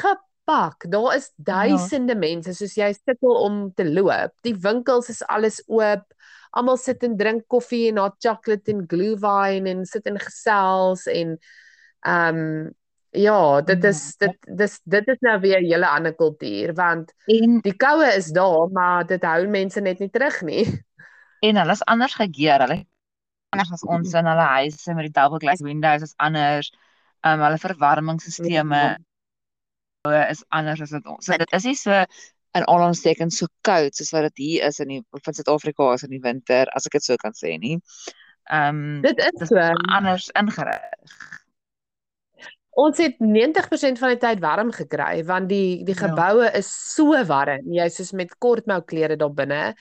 gepak. 0.51 0.91
Daar 0.91 1.17
is 1.17 1.31
duisende 1.37 2.17
mense 2.17 2.55
soos 2.55 2.75
jy 2.75 2.91
sukkel 2.95 3.37
om 3.45 3.73
te 3.75 3.85
loop. 3.85 4.33
Die 4.43 4.55
winkels 4.55 5.09
is 5.09 5.23
alles 5.27 5.63
oop. 5.69 6.05
Almal 6.51 6.79
sit 6.79 7.03
en 7.07 7.17
drink 7.17 7.47
koffie 7.49 7.89
en 7.91 7.99
hot 7.99 8.19
chocolate 8.19 8.73
en 8.73 8.87
glühwein 8.87 9.67
en 9.67 9.85
sit 9.87 10.07
en 10.07 10.19
gesels 10.19 11.07
en 11.07 11.39
ehm 12.07 12.37
um, 12.37 12.71
ja, 13.13 13.61
dit 13.67 13.85
is 13.85 14.17
dit 14.23 14.37
dis 14.57 14.77
dit 14.87 15.09
is 15.09 15.19
nou 15.21 15.41
weer 15.41 15.61
'n 15.61 15.67
hele 15.67 15.87
ander 15.87 16.15
kultuur 16.15 16.75
want 16.75 17.13
En 17.27 17.59
die 17.61 17.75
koue 17.75 18.07
is 18.15 18.31
daar, 18.31 18.71
maar 18.71 19.07
dit 19.07 19.23
hou 19.23 19.47
mense 19.49 19.81
net 19.81 19.99
nie 19.99 20.11
terug 20.11 20.43
nie. 20.43 20.65
en 21.43 21.57
hulle 21.57 21.73
is 21.73 21.85
anders 21.85 22.15
gegeer. 22.15 22.61
Hulle 22.61 22.87
anders 23.51 23.73
as 23.73 23.83
ons 23.83 24.15
in 24.15 24.27
hulle 24.27 24.47
huise 24.47 24.95
met 24.95 25.05
die 25.05 25.21
double 25.21 25.39
glass 25.39 25.63
windows 25.63 26.03
is 26.03 26.15
anders. 26.17 26.73
Um 27.23 27.41
hulle 27.41 27.59
verwarmingsstelsels 27.59 29.01
is 30.09 30.45
anders 30.49 30.81
as 30.81 30.93
wat 30.95 31.07
ons. 31.07 31.27
So 31.27 31.37
dit 31.37 31.53
is 31.53 31.65
nie 31.69 31.77
so 31.77 31.93
in 32.59 32.65
al 32.67 32.83
ons 32.89 33.03
tekens 33.05 33.37
so 33.39 33.47
koud 33.67 33.95
soos 33.95 34.11
wat 34.17 34.23
dit 34.31 34.41
hier 34.45 34.67
is 34.71 34.81
in 34.83 34.89
die 34.89 35.01
van 35.25 35.35
Suid-Afrika 35.37 35.93
is 35.95 36.03
in 36.07 36.11
die 36.17 36.23
winter, 36.25 36.67
as 36.75 36.87
ek 36.89 36.97
dit 36.99 37.05
so 37.05 37.17
kan 37.21 37.33
sê 37.37 37.59
nie. 37.61 37.77
Um 38.51 39.03
Dit 39.05 39.21
is 39.23 39.37
dis 39.39 39.53
so. 39.53 39.61
anders 39.95 40.31
ingerig. 40.35 41.19
Ons 42.81 42.99
het 43.03 43.19
90% 43.21 43.99
van 44.01 44.15
die 44.15 44.21
tyd 44.23 44.41
warm 44.41 44.71
gekry 44.73 45.23
want 45.27 45.49
die 45.51 45.85
die 45.85 45.95
Ja. 45.95 46.09
geboue 46.09 46.51
is 46.57 46.71
so 46.95 47.13
warm. 47.29 47.69
Jy's 47.73 47.97
soos 48.01 48.13
met 48.13 48.33
kortmou 48.39 48.81
klere 48.83 49.17
daar 49.17 49.35
binne. 49.35 49.75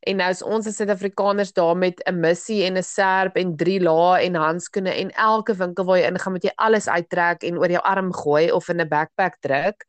En 0.00 0.16
nou 0.16 0.30
is 0.30 0.42
ons 0.42 0.66
as 0.66 0.76
Suid-Afrikaners 0.76 1.52
daar 1.52 1.76
met 1.76 2.02
'n 2.06 2.20
missie 2.20 2.64
en 2.64 2.76
'n 2.76 2.82
serp 2.82 3.36
en 3.36 3.56
drie 3.56 3.80
lae 3.80 4.20
en 4.24 4.34
handskoene 4.34 4.90
en 4.90 5.10
elke 5.10 5.54
winkel 5.54 5.84
waar 5.84 5.98
jy 5.98 6.06
ingaan 6.06 6.32
moet 6.32 6.44
jy 6.44 6.52
alles 6.56 6.88
uittrek 6.88 7.42
en 7.42 7.58
oor 7.58 7.70
jou 7.70 7.82
arm 7.82 8.12
gooi 8.12 8.52
of 8.52 8.68
in 8.68 8.80
'n 8.80 8.88
backpack 8.88 9.36
druk. 9.40 9.84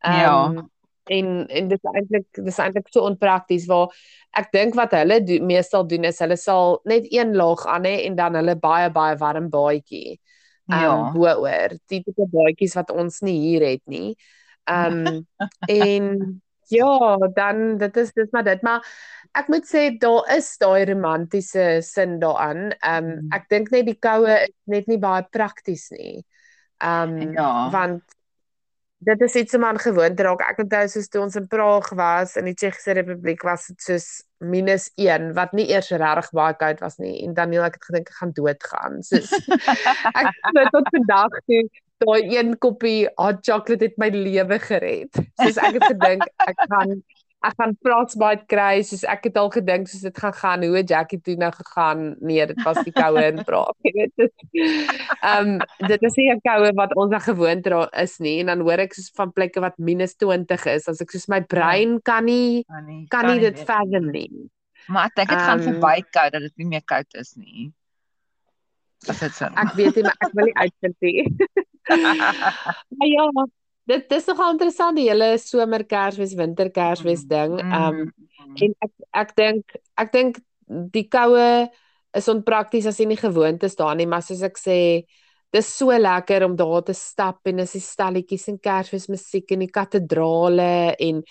Ja. 0.00 0.46
Ehm, 0.46 0.58
en 1.06 1.46
en 1.48 1.68
dit 1.68 1.80
is 1.84 1.90
eintlik 1.92 2.26
dis 2.44 2.58
eintlik 2.58 2.86
so 2.90 3.00
onprakties 3.04 3.66
waar 3.66 3.88
ek 4.32 4.52
dink 4.52 4.74
wat 4.74 4.90
hulle 4.92 5.20
do, 5.24 5.38
meestal 5.44 5.86
doen 5.86 6.04
is 6.04 6.18
hulle 6.18 6.36
sal 6.36 6.80
net 6.84 7.04
een 7.12 7.34
laag 7.36 7.66
aan 7.66 7.84
hê 7.84 8.04
en 8.06 8.16
dan 8.16 8.34
hulle 8.34 8.56
baie 8.56 8.90
baie 8.90 9.16
warm 9.16 9.50
baadjie 9.50 10.18
um, 10.72 10.80
Ja. 10.80 11.12
bo-oor. 11.12 11.68
Die 11.88 12.02
tipe 12.02 12.26
baadjies 12.32 12.74
wat 12.74 12.90
ons 12.90 13.20
nie 13.20 13.38
hier 13.40 13.66
het 13.66 13.82
nie. 13.86 14.16
Um 14.64 15.26
en 15.68 16.42
ja, 16.68 17.16
dan 17.34 17.76
dit 17.78 17.96
is 17.96 18.12
dis 18.12 18.30
maar 18.32 18.44
dit, 18.44 18.62
maar 18.62 18.80
ek 19.34 19.48
moet 19.52 19.66
sê 19.66 19.84
daar 20.00 20.28
is 20.36 20.52
daai 20.62 20.84
romantiese 20.90 21.80
sin 21.82 22.18
daaraan. 22.22 22.72
Um 22.82 23.06
Mm. 23.14 23.28
ek 23.34 23.48
dink 23.50 23.70
net 23.72 23.86
die 23.86 23.98
koue 23.98 24.42
is 24.44 24.54
net 24.66 24.88
nie 24.88 24.98
baie 24.98 25.22
prakties 25.30 25.90
nie. 25.90 26.24
Um 26.80 27.32
Ja. 27.34 27.70
want 27.70 28.02
dit 29.04 29.20
is 29.20 29.34
iets 29.36 29.54
om 29.54 29.64
aan 29.64 29.78
gewoon 29.78 30.14
te 30.16 30.22
raak. 30.24 30.40
Ek 30.40 30.58
onthou 30.62 30.86
soos 30.88 31.08
toe 31.12 31.20
ons 31.22 31.36
in 31.36 31.46
Praag 31.48 31.90
was 31.92 32.36
in 32.40 32.46
die 32.48 32.54
Tsjechiese 32.54 32.94
Republiek 32.96 33.42
was 33.44 33.66
dit 33.66 33.80
soos 33.82 34.06
minus 34.40 34.90
1 34.96 35.34
wat 35.34 35.52
nie 35.52 35.66
eers 35.70 35.90
regtig 35.90 36.30
baie 36.32 36.54
koud 36.54 36.80
was 36.80 36.96
nie 36.98 37.22
en 37.24 37.34
Daniel 37.34 37.64
ek 37.64 37.74
het 37.74 37.84
gedink 37.90 38.08
ek 38.08 38.14
gaan 38.20 38.32
doodgaan. 38.32 39.02
Soos 39.02 39.28
ek 40.20 40.30
het 40.56 40.70
tot 40.72 40.88
vandag 40.94 41.36
toe 41.46 41.64
daai 42.04 42.36
een 42.38 42.56
koppie 42.58 43.06
hot 43.16 43.42
chocolate 43.44 43.84
het 43.90 43.98
my 43.98 44.08
lewe 44.14 44.58
gered. 44.58 45.12
Soos 45.42 45.56
ek 45.58 45.74
het 45.80 45.84
gedink 45.92 46.24
ek 46.48 46.64
gaan 46.70 47.02
ek 47.44 47.54
gaan 47.60 47.74
frostbite 47.84 48.46
kry, 48.48 48.82
soos 48.82 49.02
ek 49.04 49.24
het 49.28 49.36
al 49.40 49.50
gedink 49.52 49.88
soos 49.90 50.00
dit 50.06 50.18
gaan 50.18 50.32
gaan. 50.38 50.62
Hoe 50.64 50.82
Jackie 50.82 51.20
toe 51.20 51.36
nou 51.36 51.50
gegaan? 51.52 52.16
Nee, 52.20 52.46
dit 52.46 52.62
was 52.64 52.80
die 52.86 52.92
koue 52.92 53.22
in 53.28 53.42
Praag. 53.44 53.74
Jy 53.84 53.92
weet 53.98 54.12
dit. 54.16 54.32
Ehm 55.30 55.58
dit 55.88 56.02
is 56.08 56.16
nie 56.16 56.30
'n 56.32 56.40
koue 56.44 56.72
wat 56.80 56.94
ons 56.96 57.12
aan 57.12 57.20
gewoond 57.28 57.66
ra- 57.66 57.90
is 58.02 58.18
nie 58.18 58.40
en 58.40 58.46
dan 58.46 58.60
hoor 58.60 58.78
ek 58.86 58.94
soos 58.94 59.10
van 59.14 59.32
plekke 59.32 59.60
wat 59.60 59.78
minus 59.78 60.14
20 60.16 60.66
is. 60.74 60.88
As 60.88 61.00
ek 61.00 61.10
soos 61.10 61.28
my 61.28 61.40
brein 61.40 62.00
kan 62.02 62.24
nie 62.24 62.64
Kan 62.64 62.86
nie 62.86 63.06
kan 63.08 63.26
nie 63.26 63.40
dit 63.40 63.58
fathom 63.60 64.10
nie. 64.10 64.30
Maar 64.88 65.06
ek 65.06 65.14
dink 65.16 65.28
dit 65.28 65.38
gaan 65.38 65.60
Ehm, 65.60 65.68
verby 65.72 66.02
koud 66.10 66.32
dat 66.32 66.42
dit 66.42 66.56
nie 66.56 66.66
meer 66.66 66.82
koud 66.84 67.14
is 67.14 67.34
nie. 67.36 67.72
As 69.08 69.20
dit 69.20 69.32
so. 69.36 69.44
Ek 69.44 69.72
weet 69.76 69.96
nie, 69.96 70.02
maar 70.02 70.16
ek 70.20 70.32
wil 70.32 70.44
nie 70.44 70.56
uitvind 70.56 70.96
nie. 71.00 71.24
Maar 72.96 73.08
ja, 73.08 73.24
dit 73.86 74.08
dis 74.08 74.26
nogal 74.26 74.52
interessant 74.54 74.96
die 74.96 75.08
hele 75.10 75.34
somer 75.38 75.84
Kersfees, 75.84 76.34
winter 76.38 76.70
Kersfees 76.70 77.26
ding. 77.28 77.58
Ehm 77.60 78.10
Mm. 78.44 78.56
en 78.62 78.74
ek 78.84 78.90
ek 79.14 79.30
dink 79.36 79.76
ek 79.98 80.12
dink 80.12 80.38
die 80.68 81.08
koue 81.08 81.68
is 82.14 82.28
onprakties 82.28 82.86
as 82.86 82.98
jy 83.00 83.06
nie 83.06 83.16
gewoond 83.16 83.62
is 83.64 83.74
daar 83.76 83.94
nie, 83.96 84.06
maar 84.06 84.22
soos 84.22 84.42
ek 84.42 84.56
sê, 84.58 85.04
dis 85.52 85.66
so 85.78 85.86
lekker 85.90 86.44
om 86.44 86.54
daar 86.56 86.82
te 86.82 86.92
stap 86.94 87.40
en 87.46 87.58
is 87.60 87.72
die 87.72 87.80
stalletjies 87.80 88.48
en 88.48 88.58
Kersfees 88.58 89.08
musiek 89.08 89.50
en 89.52 89.60
die 89.60 89.70
kathedrale 89.70 90.94
en 90.98 91.22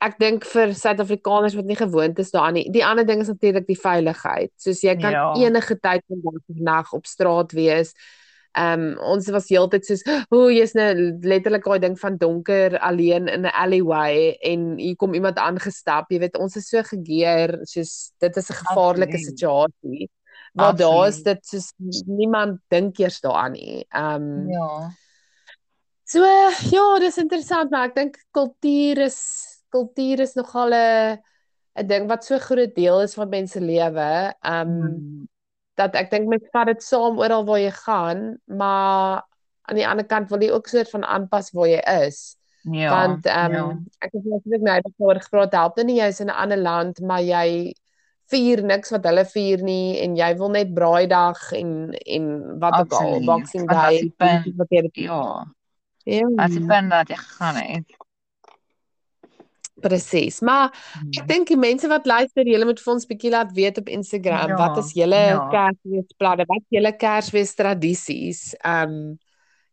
ek 0.00 0.18
dink 0.18 0.44
vir 0.44 0.74
Suid-Afrikaners 0.74 1.54
wat 1.56 1.64
nie 1.64 1.76
gewoond 1.76 2.18
is 2.18 2.30
daaraan 2.30 2.54
nie. 2.54 2.68
Die 2.70 2.84
ander 2.84 3.04
ding 3.06 3.20
is 3.20 3.28
natuurlik 3.28 3.66
die 3.66 3.78
veiligheid. 3.78 4.50
Soos 4.56 4.82
jy 4.82 4.96
kan 5.00 5.12
Ja. 5.12 5.32
enige 5.36 5.76
tyd 5.80 6.02
van 6.08 6.20
dag 6.22 6.34
of 6.48 6.56
nag 6.56 6.92
op 6.92 7.06
straat 7.06 7.52
wees. 7.52 7.92
Ehm 7.94 8.23
um, 8.56 8.98
ons 9.00 9.28
was 9.30 9.48
heeltyd 9.48 9.84
soos, 9.86 10.02
"O, 10.30 10.48
jy's 10.50 10.74
nou 10.74 10.94
letterlik 11.22 11.64
daai 11.64 11.78
ding 11.80 11.98
van 11.98 12.16
donker 12.16 12.78
alleen 12.78 13.28
in 13.28 13.42
'n 13.46 13.52
alleyway 13.52 14.36
en 14.42 14.78
hier 14.78 14.96
kom 14.96 15.14
iemand 15.14 15.38
aangestap." 15.38 16.10
Jy 16.10 16.18
weet, 16.18 16.38
ons 16.38 16.56
is 16.56 16.68
so 16.68 16.82
gegeer 16.82 17.58
soos 17.64 18.12
dit 18.18 18.36
is 18.36 18.50
'n 18.50 18.54
gevaarlike 18.54 19.14
Absoluut. 19.18 19.38
situasie. 19.38 20.10
Waar 20.54 20.76
daar 20.76 21.08
is 21.08 21.22
dit 21.22 21.46
soos 21.46 21.72
niemand 22.06 22.60
dink 22.70 22.98
eers 22.98 23.20
daaraan 23.20 23.52
nie. 23.52 23.84
Ehm 23.90 24.22
um, 24.22 24.48
Ja. 24.50 24.90
So 26.06 26.20
ja, 26.70 26.98
dis 27.00 27.16
interessant, 27.18 27.70
maar 27.70 27.88
ek 27.88 27.94
dink 27.94 28.18
kultuur 28.30 28.98
is 28.98 29.18
kultuur 29.72 30.20
is 30.20 30.34
nogal 30.34 30.70
'n 30.72 31.18
'n 31.76 31.86
ding 31.86 32.08
wat 32.08 32.24
so 32.24 32.38
groot 32.38 32.74
deel 32.74 33.00
is 33.02 33.14
van 33.14 33.28
mense 33.28 33.60
lewe. 33.60 34.34
Um 34.42 34.68
Mm. 34.68 35.28
Dat 35.74 35.94
ek 35.98 36.10
dink 36.10 36.28
mense 36.30 36.48
vat 36.54 36.70
dit 36.70 36.82
saam 36.82 37.18
oral 37.18 37.44
waar 37.48 37.60
jy 37.60 37.70
gaan, 37.70 38.24
maar 38.46 39.24
aan 39.64 39.78
die 39.78 39.86
ander 39.88 40.06
kant 40.06 40.30
wil 40.30 40.42
jy 40.42 40.50
ook 40.52 40.68
soort 40.68 40.90
van 40.90 41.04
aanpas 41.04 41.50
waar 41.56 41.68
jy 41.68 41.82
is. 42.06 42.36
Ja. 42.64 42.90
Want 42.90 43.26
um 43.28 43.52
ja. 43.52 43.64
ek 43.98 44.12
het 44.12 44.24
natuurlik 44.24 44.62
nou 44.64 44.76
daaroor 44.84 45.20
gepraat, 45.20 45.56
help 45.58 45.80
dit 45.80 45.86
nie 45.86 46.00
jy's 46.00 46.20
in 46.20 46.30
'n 46.32 46.40
ander 46.44 46.60
land, 46.60 47.00
maar 47.00 47.22
jy 47.22 47.74
vier 48.32 48.62
niks 48.64 48.90
wat 48.90 49.04
hulle 49.04 49.24
vier 49.28 49.62
nie 49.62 50.00
en 50.00 50.16
jy 50.16 50.30
wil 50.40 50.50
net 50.54 50.72
braaidag 50.74 51.52
en 51.52 51.92
en 51.92 52.24
wat 52.58 52.78
ook 52.80 52.92
al. 52.92 53.20
Boxing 53.24 53.68
Day, 53.68 54.12
wat 54.56 54.70
jy 54.70 54.80
dit 54.88 55.04
Ja. 55.04 55.44
Ja. 56.04 56.28
As 56.36 56.52
jy 56.52 56.64
punt 56.66 56.90
dat 56.90 57.08
jy 57.08 57.16
gegaan 57.16 57.56
het. 57.56 57.96
Presies. 59.84 60.40
Maar 60.40 60.72
ek 61.18 61.26
dink 61.28 61.50
die 61.52 61.58
mense 61.60 61.90
wat 61.92 62.06
luister, 62.08 62.48
julle 62.48 62.64
moet 62.68 62.80
vir 62.80 62.94
ons 62.94 63.06
bietjie 63.10 63.30
laat 63.34 63.52
weet 63.56 63.82
op 63.82 63.90
Instagram 63.92 64.54
Ja, 64.54 64.60
wat 64.62 64.80
is 64.80 64.94
julle 64.96 65.20
ja. 65.28 65.42
Kersfeesplanne? 65.52 66.48
Wat 66.48 66.64
julle 66.72 66.94
Kersfees 66.96 67.54
tradisies? 67.60 68.54
Ehm 68.64 69.14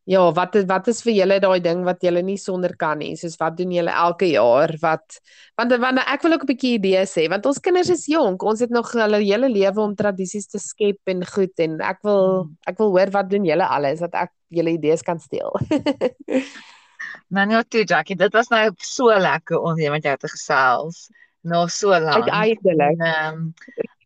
ja, 0.09 0.23
wat 0.33 0.55
is 0.57 0.65
wat 0.67 0.87
is 0.89 0.99
vir 1.05 1.13
julle 1.13 1.35
daai 1.39 1.59
ding 1.61 1.83
wat 1.85 2.01
julle 2.03 2.23
nie 2.25 2.35
sonder 2.41 2.73
kan 2.75 2.97
nie? 2.99 3.13
Soos 3.15 3.37
wat 3.39 3.55
doen 3.59 3.71
julle 3.71 3.91
elke 3.93 4.25
jaar? 4.31 4.73
Wat 4.81 5.19
want 5.55 5.71
want 5.79 6.01
ek 6.01 6.23
wil 6.25 6.33
ook 6.33 6.43
'n 6.43 6.49
bietjie 6.51 6.73
idees 6.79 7.13
hê 7.15 7.29
want 7.29 7.45
ons 7.45 7.59
kinders 7.61 7.89
is 7.89 8.07
jonk. 8.09 8.41
Ons 8.43 8.59
het 8.65 8.71
nog 8.73 8.91
hulle 8.91 9.21
hele 9.21 9.47
lewe 9.47 9.79
om 9.79 9.95
tradisies 9.95 10.47
te 10.49 10.59
skep 10.59 10.99
en 11.05 11.23
goed 11.25 11.53
en 11.59 11.79
ek 11.81 11.99
wil 12.03 12.43
Mm. 12.45 12.57
ek 12.67 12.77
wil 12.79 12.89
hoor 12.97 13.09
wat 13.11 13.29
doen 13.29 13.45
julle 13.45 13.63
alles 13.67 13.99
dat 13.99 14.13
ek 14.15 14.31
julle 14.49 14.71
idees 14.73 15.01
kan 15.03 15.19
steel. 15.19 15.53
Nou 17.27 17.45
nou 17.49 17.63
toe 17.63 17.83
Jackie, 17.85 18.15
dit 18.15 18.33
was 18.33 18.47
nou 18.51 18.63
so 18.77 19.09
lekker 19.17 19.59
om 19.59 19.75
weer 19.75 19.91
met 19.91 20.03
jou 20.03 20.17
te 20.17 20.27
gesels. 20.31 21.09
Na 21.41 21.67
so 21.67 21.89
lank. 21.89 22.27
Uiteindelik. 22.29 22.99
Ehm 23.01 23.47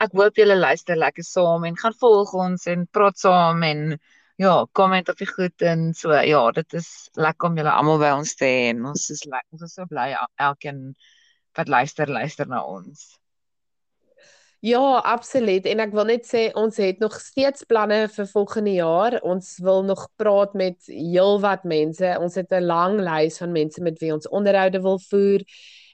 ek 0.03 0.11
hoop 0.11 0.35
julle 0.35 0.55
luister 0.59 0.97
lekker 0.99 1.23
saam 1.23 1.63
en 1.63 1.77
gaan 1.79 1.93
volg 1.99 2.33
ons 2.35 2.65
en 2.67 2.81
praat 2.91 3.17
saam 3.17 3.63
en 3.63 3.99
ja, 4.35 4.65
comment 4.75 5.09
op 5.09 5.17
die 5.17 5.27
goed 5.27 5.61
en 5.61 5.93
so. 5.93 6.11
Ja, 6.13 6.41
dit 6.51 6.73
is 6.73 7.09
lekker 7.15 7.49
om 7.49 7.55
julle 7.57 7.71
almal 7.71 7.99
by 8.01 8.09
ons 8.17 8.35
te 8.35 8.45
hê 8.45 8.63
en 8.73 8.85
ons 8.91 9.05
is 9.09 9.23
lekker, 9.23 9.51
ons 9.55 9.63
is 9.63 9.73
so 9.73 9.85
bly 9.87 10.09
el- 10.11 10.33
elkeen 10.49 10.81
wat 11.55 11.71
luister 11.71 12.11
luister 12.11 12.47
na 12.51 12.59
ons. 12.67 13.05
Ja, 14.65 14.97
absoluut. 15.05 15.65
En 15.69 15.81
ek 15.83 15.91
wil 15.93 16.07
net 16.09 16.23
sê 16.25 16.47
ons 16.57 16.77
het 16.81 16.97
nog 17.03 17.19
steeds 17.21 17.67
planne 17.69 18.07
vir 18.09 18.27
volgende 18.31 18.71
jaar. 18.79 19.19
Ons 19.21 19.59
wil 19.61 19.83
nog 19.85 20.07
praat 20.17 20.55
met 20.57 20.87
heelwat 20.89 21.67
mense. 21.69 22.15
Ons 22.17 22.35
het 22.39 22.49
'n 22.51 22.65
lang 22.65 22.97
lys 22.99 23.37
van 23.37 23.51
mense 23.53 23.81
met 23.81 23.99
wie 24.01 24.13
ons 24.13 24.29
onderhoude 24.29 24.81
wil 24.81 24.97
voer. 24.99 25.45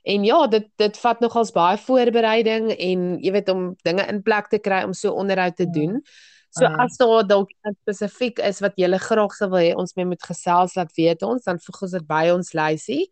En 0.04 0.24
ja, 0.24 0.48
dit 0.48 0.70
dit 0.78 0.98
vat 0.98 1.20
nogals 1.20 1.52
baie 1.52 1.78
voorbereiding 1.78 2.72
en 2.72 3.20
jy 3.20 3.32
weet 3.32 3.50
om 3.50 3.76
dinge 3.84 4.08
in 4.08 4.22
plek 4.22 4.48
te 4.48 4.58
kry 4.60 4.84
om 4.84 4.94
so 4.94 5.12
onderhoud 5.12 5.56
te 5.56 5.70
doen. 5.70 6.02
So 6.50 6.66
Mm. 6.68 6.80
as 6.80 6.98
daar 6.98 7.28
dalk 7.28 7.50
iets 7.52 7.80
spesifiek 7.82 8.40
is 8.40 8.60
wat 8.60 8.74
jy 8.76 8.98
graag 8.98 9.32
sou 9.34 9.50
wil 9.50 9.60
hê 9.60 9.76
ons 9.76 9.94
mee 9.96 10.06
moet 10.06 10.24
gesels 10.24 10.76
laat 10.76 10.92
weet 10.96 11.22
ons, 11.24 11.44
dan 11.44 11.60
voeg 11.60 11.82
ons 11.82 11.92
dit 11.92 12.08
by 12.08 12.30
ons 12.34 12.54
lysie. 12.54 13.10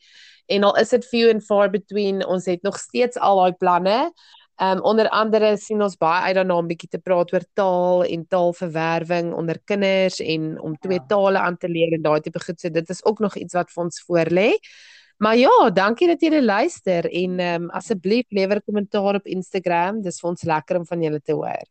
En 0.48 0.64
al 0.64 0.76
is 0.78 0.90
dit 0.90 1.06
few 1.06 1.30
and 1.30 1.44
far 1.44 1.70
between, 1.70 2.26
ons 2.26 2.46
het 2.46 2.62
nog 2.64 2.78
steeds 2.78 3.18
al 3.18 3.38
daai 3.38 3.54
planne. 3.60 4.12
Ehm 4.60 4.78
um, 4.78 4.84
onder 4.84 5.08
andere 5.10 5.58
sien 5.58 5.82
ons 5.82 5.96
baie 5.98 6.22
uit 6.28 6.36
daarna 6.36 6.56
om 6.60 6.68
bietjie 6.68 6.90
te 6.92 7.00
praat 7.00 7.30
oor 7.34 7.44
taal 7.56 8.02
en 8.04 8.26
taalverwerwing 8.28 9.30
onder 9.34 9.60
kinders 9.64 10.20
en 10.20 10.60
om 10.60 10.76
twee 10.84 11.00
Ja. 11.00 11.06
tale 11.08 11.40
aan 11.40 11.58
te 11.58 11.70
leer 11.70 11.94
en 11.94 12.02
daai 12.02 12.20
tipe 12.22 12.40
goed. 12.44 12.60
So 12.60 12.70
dit 12.70 12.90
is 12.90 13.06
ook 13.06 13.20
nog 13.20 13.36
iets 13.36 13.54
wat 13.54 13.72
vir 13.72 13.84
ons 13.84 14.04
voorlê. 14.08 14.50
Maar 15.18 15.38
ja, 15.38 15.70
dankie 15.70 16.08
dat 16.08 16.22
julle 16.22 16.44
luister 16.44 17.06
en 17.12 17.40
ehm 17.40 17.64
um, 17.64 17.70
asseblief 17.70 18.26
lewer 18.30 18.62
kommentaar 18.64 19.16
op 19.16 19.26
Instagram. 19.26 20.02
Dis 20.02 20.20
vir 20.20 20.30
ons 20.30 20.44
lekker 20.44 20.78
om 20.78 20.86
van 20.86 21.02
julle 21.02 21.22
te 21.22 21.34
hoor. 21.34 21.66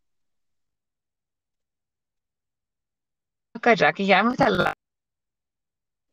Okay, 3.56 3.74
Jackie, 3.74 4.06
jy 4.06 4.22
moet 4.22 4.40
'n 4.40 4.72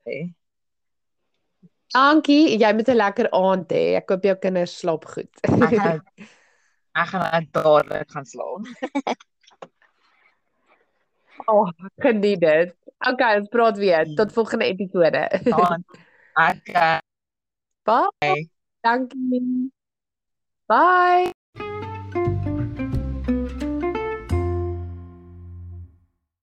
hê. 0.07 0.33
Dankie, 1.93 2.57
jy 2.59 2.73
moet 2.73 2.89
'n 2.89 2.95
lekker 2.95 3.29
aand 3.31 3.69
hê. 3.71 3.95
Ek 3.95 4.09
hoop 4.09 4.23
jou 4.23 4.35
kinders 4.35 4.77
slaap 4.77 5.05
goed. 5.05 5.31
Gaan 5.41 6.03
ek 6.95 7.11
gaan 7.11 7.23
nou 7.25 7.43
dadelik 7.51 8.11
gaan 8.15 8.25
slaap. 8.25 8.67
oh, 11.51 11.69
geniet 12.03 12.41
dit. 12.43 12.75
Okay, 13.11 13.37
ons 13.39 13.51
praat 13.51 13.77
weer. 13.77 14.07
Tot 14.15 14.33
volgende 14.33 14.65
episode. 14.65 15.29
Dan 15.43 15.83
Bye. 16.35 16.99
Bye. 17.83 18.49
Dankie. 18.81 19.71
Bye. 20.67 21.44